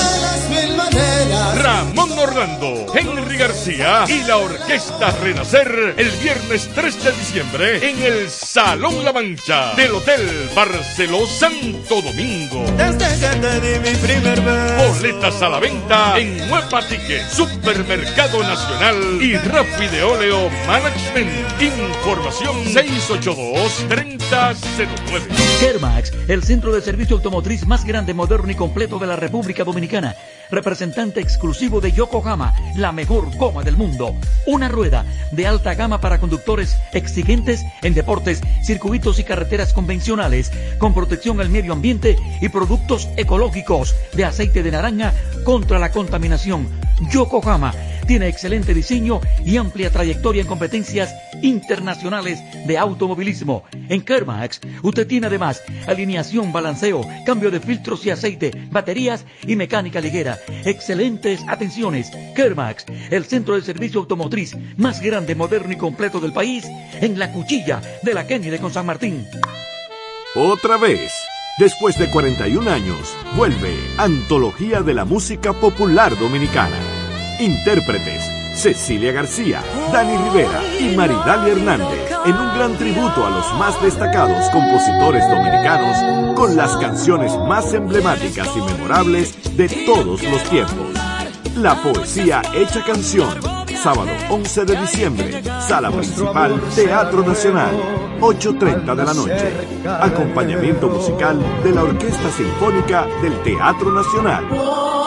Ramón 1.70 2.10
Orlando, 2.18 2.86
Henry 2.92 3.36
García 3.36 4.04
y 4.08 4.24
la 4.24 4.38
Orquesta 4.38 5.12
Renacer 5.22 5.94
el 5.96 6.10
viernes 6.20 6.68
3 6.74 7.04
de 7.04 7.12
diciembre 7.12 7.88
en 7.88 8.02
el 8.02 8.28
Salón 8.28 9.04
La 9.04 9.12
Mancha 9.12 9.72
del 9.76 9.92
Hotel 9.92 10.50
Barceló 10.52 11.24
Santo 11.26 12.02
Domingo. 12.02 12.64
Desde 12.76 13.06
que 13.20 13.28
te 13.36 13.60
di 13.60 13.78
mi 13.78 13.94
primer 13.98 14.40
beso. 14.40 14.94
Boletas 14.94 15.40
a 15.42 15.48
la 15.48 15.60
venta 15.60 16.18
en 16.18 16.38
Nueva 16.48 16.82
Ticket, 16.82 17.30
Supermercado 17.30 18.42
Nacional 18.42 19.22
y 19.22 19.36
Rapide 19.36 20.02
Oleo 20.02 20.50
Management. 20.66 21.62
Información 21.62 22.64
682-3009. 22.64 24.56
Kermax, 25.60 26.12
el 26.26 26.42
centro 26.42 26.72
de 26.72 26.80
servicio 26.80 27.14
automotriz 27.14 27.64
más 27.64 27.84
grande, 27.84 28.12
moderno 28.12 28.50
y 28.50 28.56
completo 28.56 28.98
de 28.98 29.06
la 29.06 29.14
República 29.14 29.62
Dominicana. 29.62 30.16
Representante 30.50 31.20
exclusivo 31.20 31.59
de 31.61 31.92
Yokohama, 31.92 32.54
la 32.74 32.90
mejor 32.90 33.36
goma 33.36 33.62
del 33.62 33.76
mundo. 33.76 34.14
Una 34.46 34.68
rueda 34.68 35.04
de 35.30 35.46
alta 35.46 35.74
gama 35.74 36.00
para 36.00 36.18
conductores 36.18 36.74
exigentes 36.94 37.62
en 37.82 37.92
deportes, 37.92 38.40
circuitos 38.64 39.18
y 39.18 39.24
carreteras 39.24 39.74
convencionales, 39.74 40.50
con 40.78 40.94
protección 40.94 41.38
al 41.38 41.50
medio 41.50 41.74
ambiente 41.74 42.16
y 42.40 42.48
productos 42.48 43.11
ecológicos 43.18 43.94
de 44.14 44.24
aceite 44.24 44.62
de 44.62 44.70
naranja 44.70 45.12
contra 45.44 45.78
la 45.78 45.92
contaminación. 45.92 46.66
Yokohama 47.12 47.74
tiene 48.06 48.28
excelente 48.28 48.74
diseño 48.74 49.20
y 49.44 49.56
amplia 49.56 49.90
trayectoria 49.90 50.42
en 50.42 50.48
competencias 50.48 51.14
internacionales 51.42 52.40
de 52.66 52.76
automovilismo. 52.76 53.64
En 53.88 54.02
Kermax, 54.02 54.61
usted 54.82 55.06
tiene 55.06 55.28
además 55.28 55.62
alineación, 55.86 56.52
balanceo, 56.52 57.02
cambio 57.24 57.50
de 57.50 57.61
filtros 57.61 58.04
y 58.04 58.11
aceite, 58.11 58.50
baterías 58.70 59.24
y 59.46 59.56
mecánica 59.56 60.00
ligera. 60.00 60.38
Excelentes 60.64 61.40
atenciones. 61.53 62.11
Kermax, 62.34 62.86
el 63.11 63.24
centro 63.24 63.55
de 63.55 63.62
servicio 63.62 64.01
automotriz 64.01 64.57
más 64.76 65.01
grande, 65.01 65.34
moderno 65.34 65.72
y 65.72 65.76
completo 65.76 66.20
del 66.20 66.32
país, 66.32 66.64
en 67.01 67.18
la 67.18 67.32
cuchilla 67.32 67.80
de 68.03 68.14
la 68.14 68.26
Kennedy 68.26 68.59
con 68.59 68.72
San 68.72 68.86
Martín. 68.86 69.26
Otra 70.34 70.76
vez, 70.76 71.12
después 71.59 71.98
de 71.98 72.11
41 72.11 72.70
años, 72.70 73.16
vuelve 73.36 73.74
Antología 73.98 74.82
de 74.82 74.94
la 74.94 75.05
Música 75.05 75.53
Popular 75.53 76.16
Dominicana. 76.18 76.76
Intérpretes, 77.40 78.22
Cecilia 78.55 79.12
García, 79.12 79.62
Dani 79.92 80.16
Rivera 80.16 80.62
y 80.78 80.94
Maridalia 80.94 81.53
Hernández 81.53 82.11
en 82.26 82.34
un 82.34 82.55
gran 82.55 82.76
tributo 82.76 83.26
a 83.26 83.30
los 83.30 83.55
más 83.55 83.80
destacados 83.82 84.48
compositores 84.51 85.26
dominicanos 85.28 86.36
con 86.36 86.55
las 86.55 86.76
canciones 86.76 87.36
más 87.48 87.72
emblemáticas 87.72 88.48
y 88.55 88.61
memorables 88.61 89.57
de 89.57 89.68
todos 89.86 90.22
los 90.22 90.42
tiempos. 90.51 91.19
La 91.57 91.74
poesía 91.82 92.42
hecha 92.55 92.84
canción. 92.84 93.28
Sábado 93.82 94.11
11 94.30 94.64
de 94.64 94.76
diciembre, 94.76 95.42
Sala 95.66 95.90
Principal, 95.90 96.61
Teatro 96.74 97.22
Nacional, 97.22 97.74
8.30 98.20 98.94
de 98.94 99.05
la 99.05 99.14
noche. 99.14 99.53
Acompañamiento 100.01 100.88
musical 100.88 101.38
de 101.62 101.72
la 101.72 101.82
Orquesta 101.82 102.30
Sinfónica 102.30 103.07
del 103.22 103.42
Teatro 103.42 103.90
Nacional. 103.90 104.46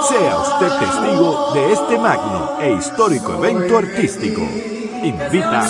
Sea 0.07 0.37
usted 0.37 0.79
testigo 0.79 1.51
de 1.53 1.71
este 1.71 1.97
magno 1.97 2.57
e 2.59 2.73
histórico 2.73 3.33
evento 3.35 3.77
artístico. 3.77 4.41
Invita 5.03 5.69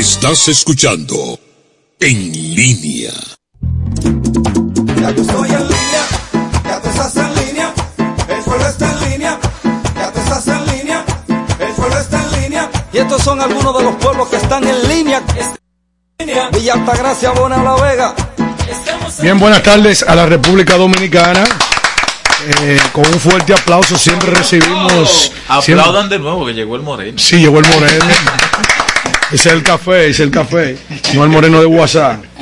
Estás 0.00 0.48
escuchando 0.48 1.38
En 2.00 2.32
línea. 2.54 3.12
Ya 4.98 5.10
yo 5.10 5.20
estoy 5.20 5.50
en 5.50 5.68
línea, 5.68 6.02
ya 6.64 6.80
tú 6.80 6.88
estás 6.88 7.16
en 7.16 7.34
línea, 7.34 7.74
el 8.26 8.42
pueblo 8.42 8.66
está 8.66 8.90
en 8.92 9.10
línea, 9.10 9.38
ya 9.94 10.10
tú 10.10 10.20
estás 10.20 10.48
en 10.48 10.66
línea, 10.68 11.04
el 11.28 11.72
pueblo 11.74 11.98
está 11.98 12.22
en 12.22 12.40
línea. 12.40 12.70
Y 12.94 12.96
estos 12.96 13.22
son 13.22 13.42
algunos 13.42 13.76
de 13.76 13.84
los 13.84 13.94
pueblos 13.96 14.28
que 14.28 14.36
están 14.36 14.66
en 14.66 14.88
línea. 14.88 15.22
Villa 16.50 16.72
Altagracia, 16.72 17.32
Bona 17.32 17.62
La 17.62 17.74
Vega. 17.74 18.14
Bien, 19.20 19.38
buenas 19.38 19.62
tardes 19.62 20.02
a 20.02 20.14
la 20.14 20.24
República 20.24 20.78
Dominicana. 20.78 21.44
Eh, 22.62 22.80
con 22.94 23.06
un 23.06 23.20
fuerte 23.20 23.52
aplauso 23.52 23.98
siempre 23.98 24.30
recibimos. 24.30 25.30
Aplaudan 25.46 26.08
de 26.08 26.18
nuevo 26.18 26.46
que 26.46 26.54
llegó 26.54 26.76
el 26.76 26.82
moreno. 26.82 27.18
Sí, 27.18 27.36
llegó 27.36 27.58
el 27.58 27.68
moreno. 27.68 28.06
Es 29.32 29.46
el 29.46 29.62
café, 29.62 30.08
es 30.08 30.20
el 30.20 30.30
café. 30.30 30.76
No 31.14 31.24
el 31.24 31.30
moreno 31.30 31.60
de 31.60 31.66
WhatsApp. 31.66 32.24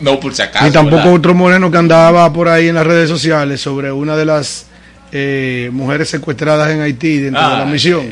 No, 0.00 0.18
por 0.18 0.34
si 0.34 0.40
acaso. 0.42 0.64
Ni 0.64 0.70
tampoco 0.72 0.96
¿verdad? 0.96 1.14
otro 1.14 1.34
moreno 1.34 1.70
que 1.70 1.76
andaba 1.76 2.32
por 2.32 2.48
ahí 2.48 2.68
en 2.68 2.76
las 2.76 2.86
redes 2.86 3.10
sociales 3.10 3.60
sobre 3.60 3.92
una 3.92 4.16
de 4.16 4.24
las 4.24 4.66
eh, 5.12 5.68
mujeres 5.72 6.08
secuestradas 6.08 6.70
en 6.70 6.80
Haití 6.80 7.18
dentro 7.18 7.42
de 7.42 7.56
la 7.58 7.66
misión. 7.66 8.06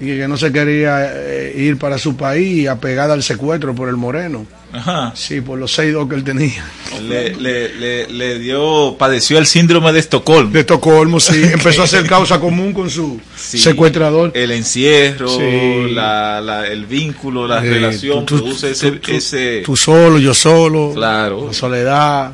Y 0.00 0.06
que, 0.06 0.16
que 0.18 0.28
no 0.28 0.36
se 0.36 0.50
quería 0.50 1.12
eh, 1.14 1.54
ir 1.56 1.78
para 1.78 1.98
su 1.98 2.16
país 2.16 2.68
apegada 2.68 3.14
al 3.14 3.22
secuestro 3.22 3.74
por 3.74 3.88
el 3.88 3.96
moreno. 3.96 4.44
Ajá. 4.72 5.12
Sí, 5.14 5.40
por 5.42 5.58
los 5.58 5.70
seis 5.72 5.92
dos 5.92 6.08
que 6.08 6.14
él 6.14 6.24
tenía. 6.24 6.64
Le, 7.02 7.34
le, 7.36 7.74
le, 7.74 8.06
le 8.08 8.38
dio, 8.38 8.96
padeció 8.98 9.38
el 9.38 9.46
síndrome 9.46 9.92
de 9.92 10.00
Estocolmo. 10.00 10.50
De 10.50 10.60
Estocolmo, 10.60 11.20
sí. 11.20 11.42
Empezó 11.44 11.82
a 11.82 11.84
hacer 11.84 12.06
causa 12.06 12.40
común 12.40 12.72
con 12.72 12.88
su 12.88 13.20
Sí. 13.36 13.58
secuestrador. 13.58 14.30
El 14.34 14.50
encierro, 14.52 15.28
Sí. 15.28 15.90
la, 15.92 16.40
la- 16.40 16.66
el 16.66 16.86
vínculo, 16.86 17.46
la 17.46 17.58
Eh, 17.64 17.68
relación, 17.70 18.24
tú- 18.24 18.36
tú- 18.38 18.42
produce 18.44 18.70
ese, 18.70 18.92
tú- 18.92 19.12
ese... 19.12 19.62
Tú 19.64 19.76
solo, 19.76 20.18
yo 20.18 20.32
solo. 20.32 20.92
Claro. 20.94 21.46
La 21.48 21.52
soledad. 21.52 22.32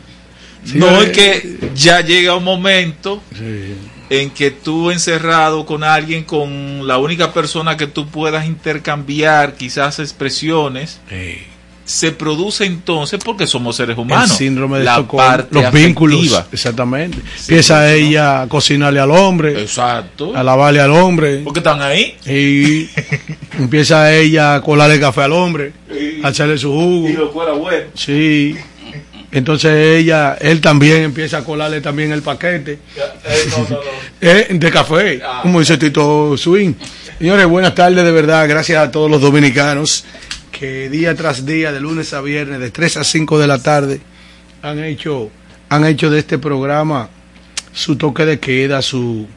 Sí, 0.64 0.78
no 0.78 1.00
es 1.02 1.10
que 1.10 1.58
ya 1.74 2.00
llega 2.02 2.34
un 2.36 2.44
momento 2.44 3.22
en 4.10 4.30
que 4.30 4.50
tú 4.50 4.90
encerrado 4.90 5.64
con 5.66 5.82
alguien, 5.84 6.24
con 6.24 6.86
la 6.86 6.98
única 6.98 7.32
persona 7.32 7.76
que 7.76 7.86
tú 7.86 8.08
puedas 8.08 8.46
intercambiar 8.46 9.54
quizás 9.56 9.98
expresiones, 9.98 10.98
se 11.88 12.12
produce 12.12 12.66
entonces 12.66 13.18
porque 13.24 13.46
somos 13.46 13.74
seres 13.76 13.96
humanos. 13.96 14.30
El 14.32 14.36
síndrome 14.36 14.78
de 14.78 14.84
la 14.84 14.96
Estocolmo, 14.96 15.26
parte 15.26 15.48
los 15.54 15.72
vínculos, 15.72 16.18
afectiva. 16.18 16.46
exactamente. 16.52 17.18
Empieza 17.40 17.94
ella 17.94 18.42
a 18.42 18.46
cocinarle 18.46 19.00
al 19.00 19.10
hombre, 19.10 19.62
Exacto. 19.62 20.36
a 20.36 20.42
lavarle 20.42 20.80
al 20.82 20.90
hombre. 20.90 21.38
Porque 21.38 21.60
están 21.60 21.80
ahí. 21.80 22.14
Y 22.26 22.90
empieza 23.58 24.14
ella 24.14 24.56
a 24.56 24.60
colarle 24.60 25.00
café 25.00 25.22
al 25.22 25.32
hombre, 25.32 25.72
a 26.22 26.28
echarle 26.28 26.58
su 26.58 26.70
jugo. 26.70 27.08
Y 27.08 27.14
lo 27.14 27.32
fuera 27.32 27.52
bueno. 27.52 27.86
Sí. 27.94 28.54
Entonces 29.32 29.72
ella, 30.00 30.36
él 30.42 30.60
también 30.60 31.04
empieza 31.04 31.38
a 31.38 31.44
colarle 31.44 31.80
también 31.80 32.12
el 32.12 32.20
paquete 32.22 32.78
eh, 34.20 34.46
de 34.50 34.70
café, 34.70 35.20
como 35.42 35.60
dice 35.60 35.78
Tito 35.78 36.36
Swing. 36.36 36.74
Señores, 37.18 37.46
buenas 37.46 37.74
tardes 37.74 38.04
de 38.04 38.12
verdad, 38.12 38.46
gracias 38.46 38.86
a 38.86 38.90
todos 38.90 39.10
los 39.10 39.20
dominicanos 39.22 40.04
que 40.58 40.88
día 40.88 41.14
tras 41.14 41.46
día, 41.46 41.70
de 41.70 41.80
lunes 41.80 42.12
a 42.12 42.20
viernes, 42.20 42.58
de 42.58 42.72
3 42.72 42.96
a 42.96 43.04
5 43.04 43.38
de 43.38 43.46
la 43.46 43.62
tarde, 43.62 44.00
han 44.60 44.82
hecho, 44.82 45.30
han 45.68 45.84
hecho 45.84 46.10
de 46.10 46.18
este 46.18 46.36
programa 46.36 47.10
su 47.72 47.94
toque 47.94 48.24
de 48.24 48.40
queda, 48.40 48.82
su, 48.82 49.28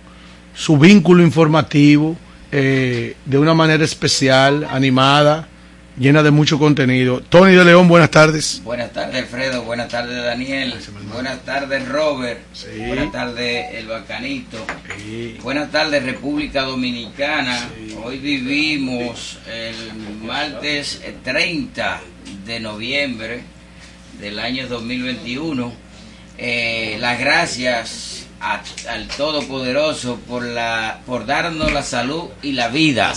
su 0.55 0.80
vínculo 0.80 1.22
informativo, 1.22 2.17
eh, 2.51 3.15
de 3.24 3.38
una 3.38 3.53
manera 3.53 3.86
especial, 3.86 4.67
animada, 4.67 5.47
llena 5.98 6.24
de 6.24 6.32
mucho 6.32 6.58
contenido. 6.58 7.22
Tony 7.22 7.54
de 7.54 7.66
León, 7.66 7.88
buenas 7.88 8.10
tardes. 8.12 8.62
Buenas 8.64 8.92
tardes, 8.92 9.16
Alfredo. 9.18 9.64
Buenas 9.64 9.89
tardes, 9.89 10.24
Daniel. 10.24 10.76
Buenas 11.14 11.44
tardes, 11.44 11.88
Robert. 11.88 12.39
Buenas 12.88 13.12
tardes, 13.12 13.66
El 13.76 13.88
Bacanito. 13.88 14.58
Buenas 15.44 15.72
tardes, 15.72 16.04
República 16.04 16.64
Dominicana. 16.64 17.70
Hoy 18.04 18.18
vivimos 18.20 19.39
el 19.52 19.76
martes 20.26 21.02
30 21.24 22.00
de 22.46 22.60
noviembre 22.60 23.42
del 24.20 24.39
año 24.39 24.68
2021. 24.68 25.74
Eh, 26.38 26.98
las 27.00 27.20
gracias 27.20 28.26
a- 28.39 28.64
al 28.89 29.08
Todopoderoso 29.10 30.16
por, 30.28 30.44
la, 30.44 31.02
por 31.06 31.28
darnos 31.28 31.72
la 31.72 31.84
salud 31.84 32.30
y 32.42 32.54
la 32.54 32.70
vida. 32.70 33.14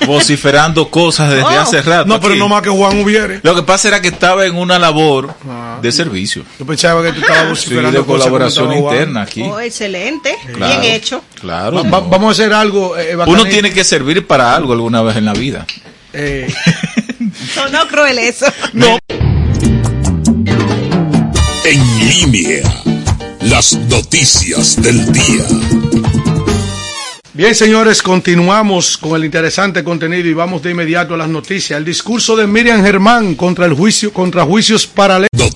vociferando 0.06 0.88
cosas 0.90 1.30
desde 1.30 1.42
Oh. 1.44 1.48
hace 1.48 1.82
rato. 1.82 2.06
No, 2.08 2.20
pero 2.20 2.32
aquí. 2.34 2.38
no 2.40 2.48
más 2.48 2.62
que 2.62 2.68
Juan 2.70 2.98
hubiere. 3.00 3.40
Lo 3.42 3.54
que 3.54 3.62
pasa 3.62 3.88
era 3.88 4.00
que 4.00 4.08
estaba 4.08 4.44
en 4.46 4.56
una 4.56 4.78
labor 4.78 5.34
de 5.80 5.92
servicio. 5.92 6.42
Yo 6.58 6.66
pensaba 6.66 7.02
que 7.02 7.12
tú 7.12 7.20
estabas 7.20 7.42
Sí, 7.44 7.48
vociferando 7.48 8.00
de 8.00 8.04
colaboración 8.06 8.72
interna 8.72 9.22
aquí. 9.22 9.42
Oh, 9.42 9.58
excelente, 9.60 10.36
Claro. 10.54 10.80
bien 10.80 10.94
hecho. 10.94 11.22
Claro. 11.40 11.76
Va- 11.84 11.90
va- 11.90 12.00
vamos 12.00 12.28
a 12.28 12.32
hacer 12.42 12.52
algo. 12.52 12.96
eh, 12.98 13.16
Uno 13.26 13.44
tiene 13.46 13.72
que 13.72 13.84
servir 13.84 14.26
para 14.26 14.54
algo 14.54 14.72
alguna 14.72 15.02
vez 15.02 15.16
en 15.16 15.24
la 15.24 15.32
vida. 15.32 15.66
Eh, 16.12 16.52
No, 17.56 17.68
no 17.68 17.88
cruel 17.88 18.18
eso. 18.18 18.46
No. 18.72 18.98
En 21.64 22.08
línea, 22.08 22.62
las 23.42 23.72
noticias 23.74 24.80
del 24.80 25.10
día. 25.12 25.44
Bien, 27.36 27.54
señores, 27.54 28.02
continuamos 28.02 28.96
con 28.96 29.14
el 29.14 29.26
interesante 29.26 29.84
contenido 29.84 30.26
y 30.26 30.32
vamos 30.32 30.62
de 30.62 30.70
inmediato 30.70 31.12
a 31.12 31.18
las 31.18 31.28
noticias. 31.28 31.76
El 31.76 31.84
discurso 31.84 32.34
de 32.34 32.46
Miriam 32.46 32.82
Germán 32.82 33.34
contra 33.34 33.66
el 33.66 33.74
juicio, 33.74 34.10
contra 34.10 34.46
juicios 34.46 34.86
paralelos. 34.86 35.46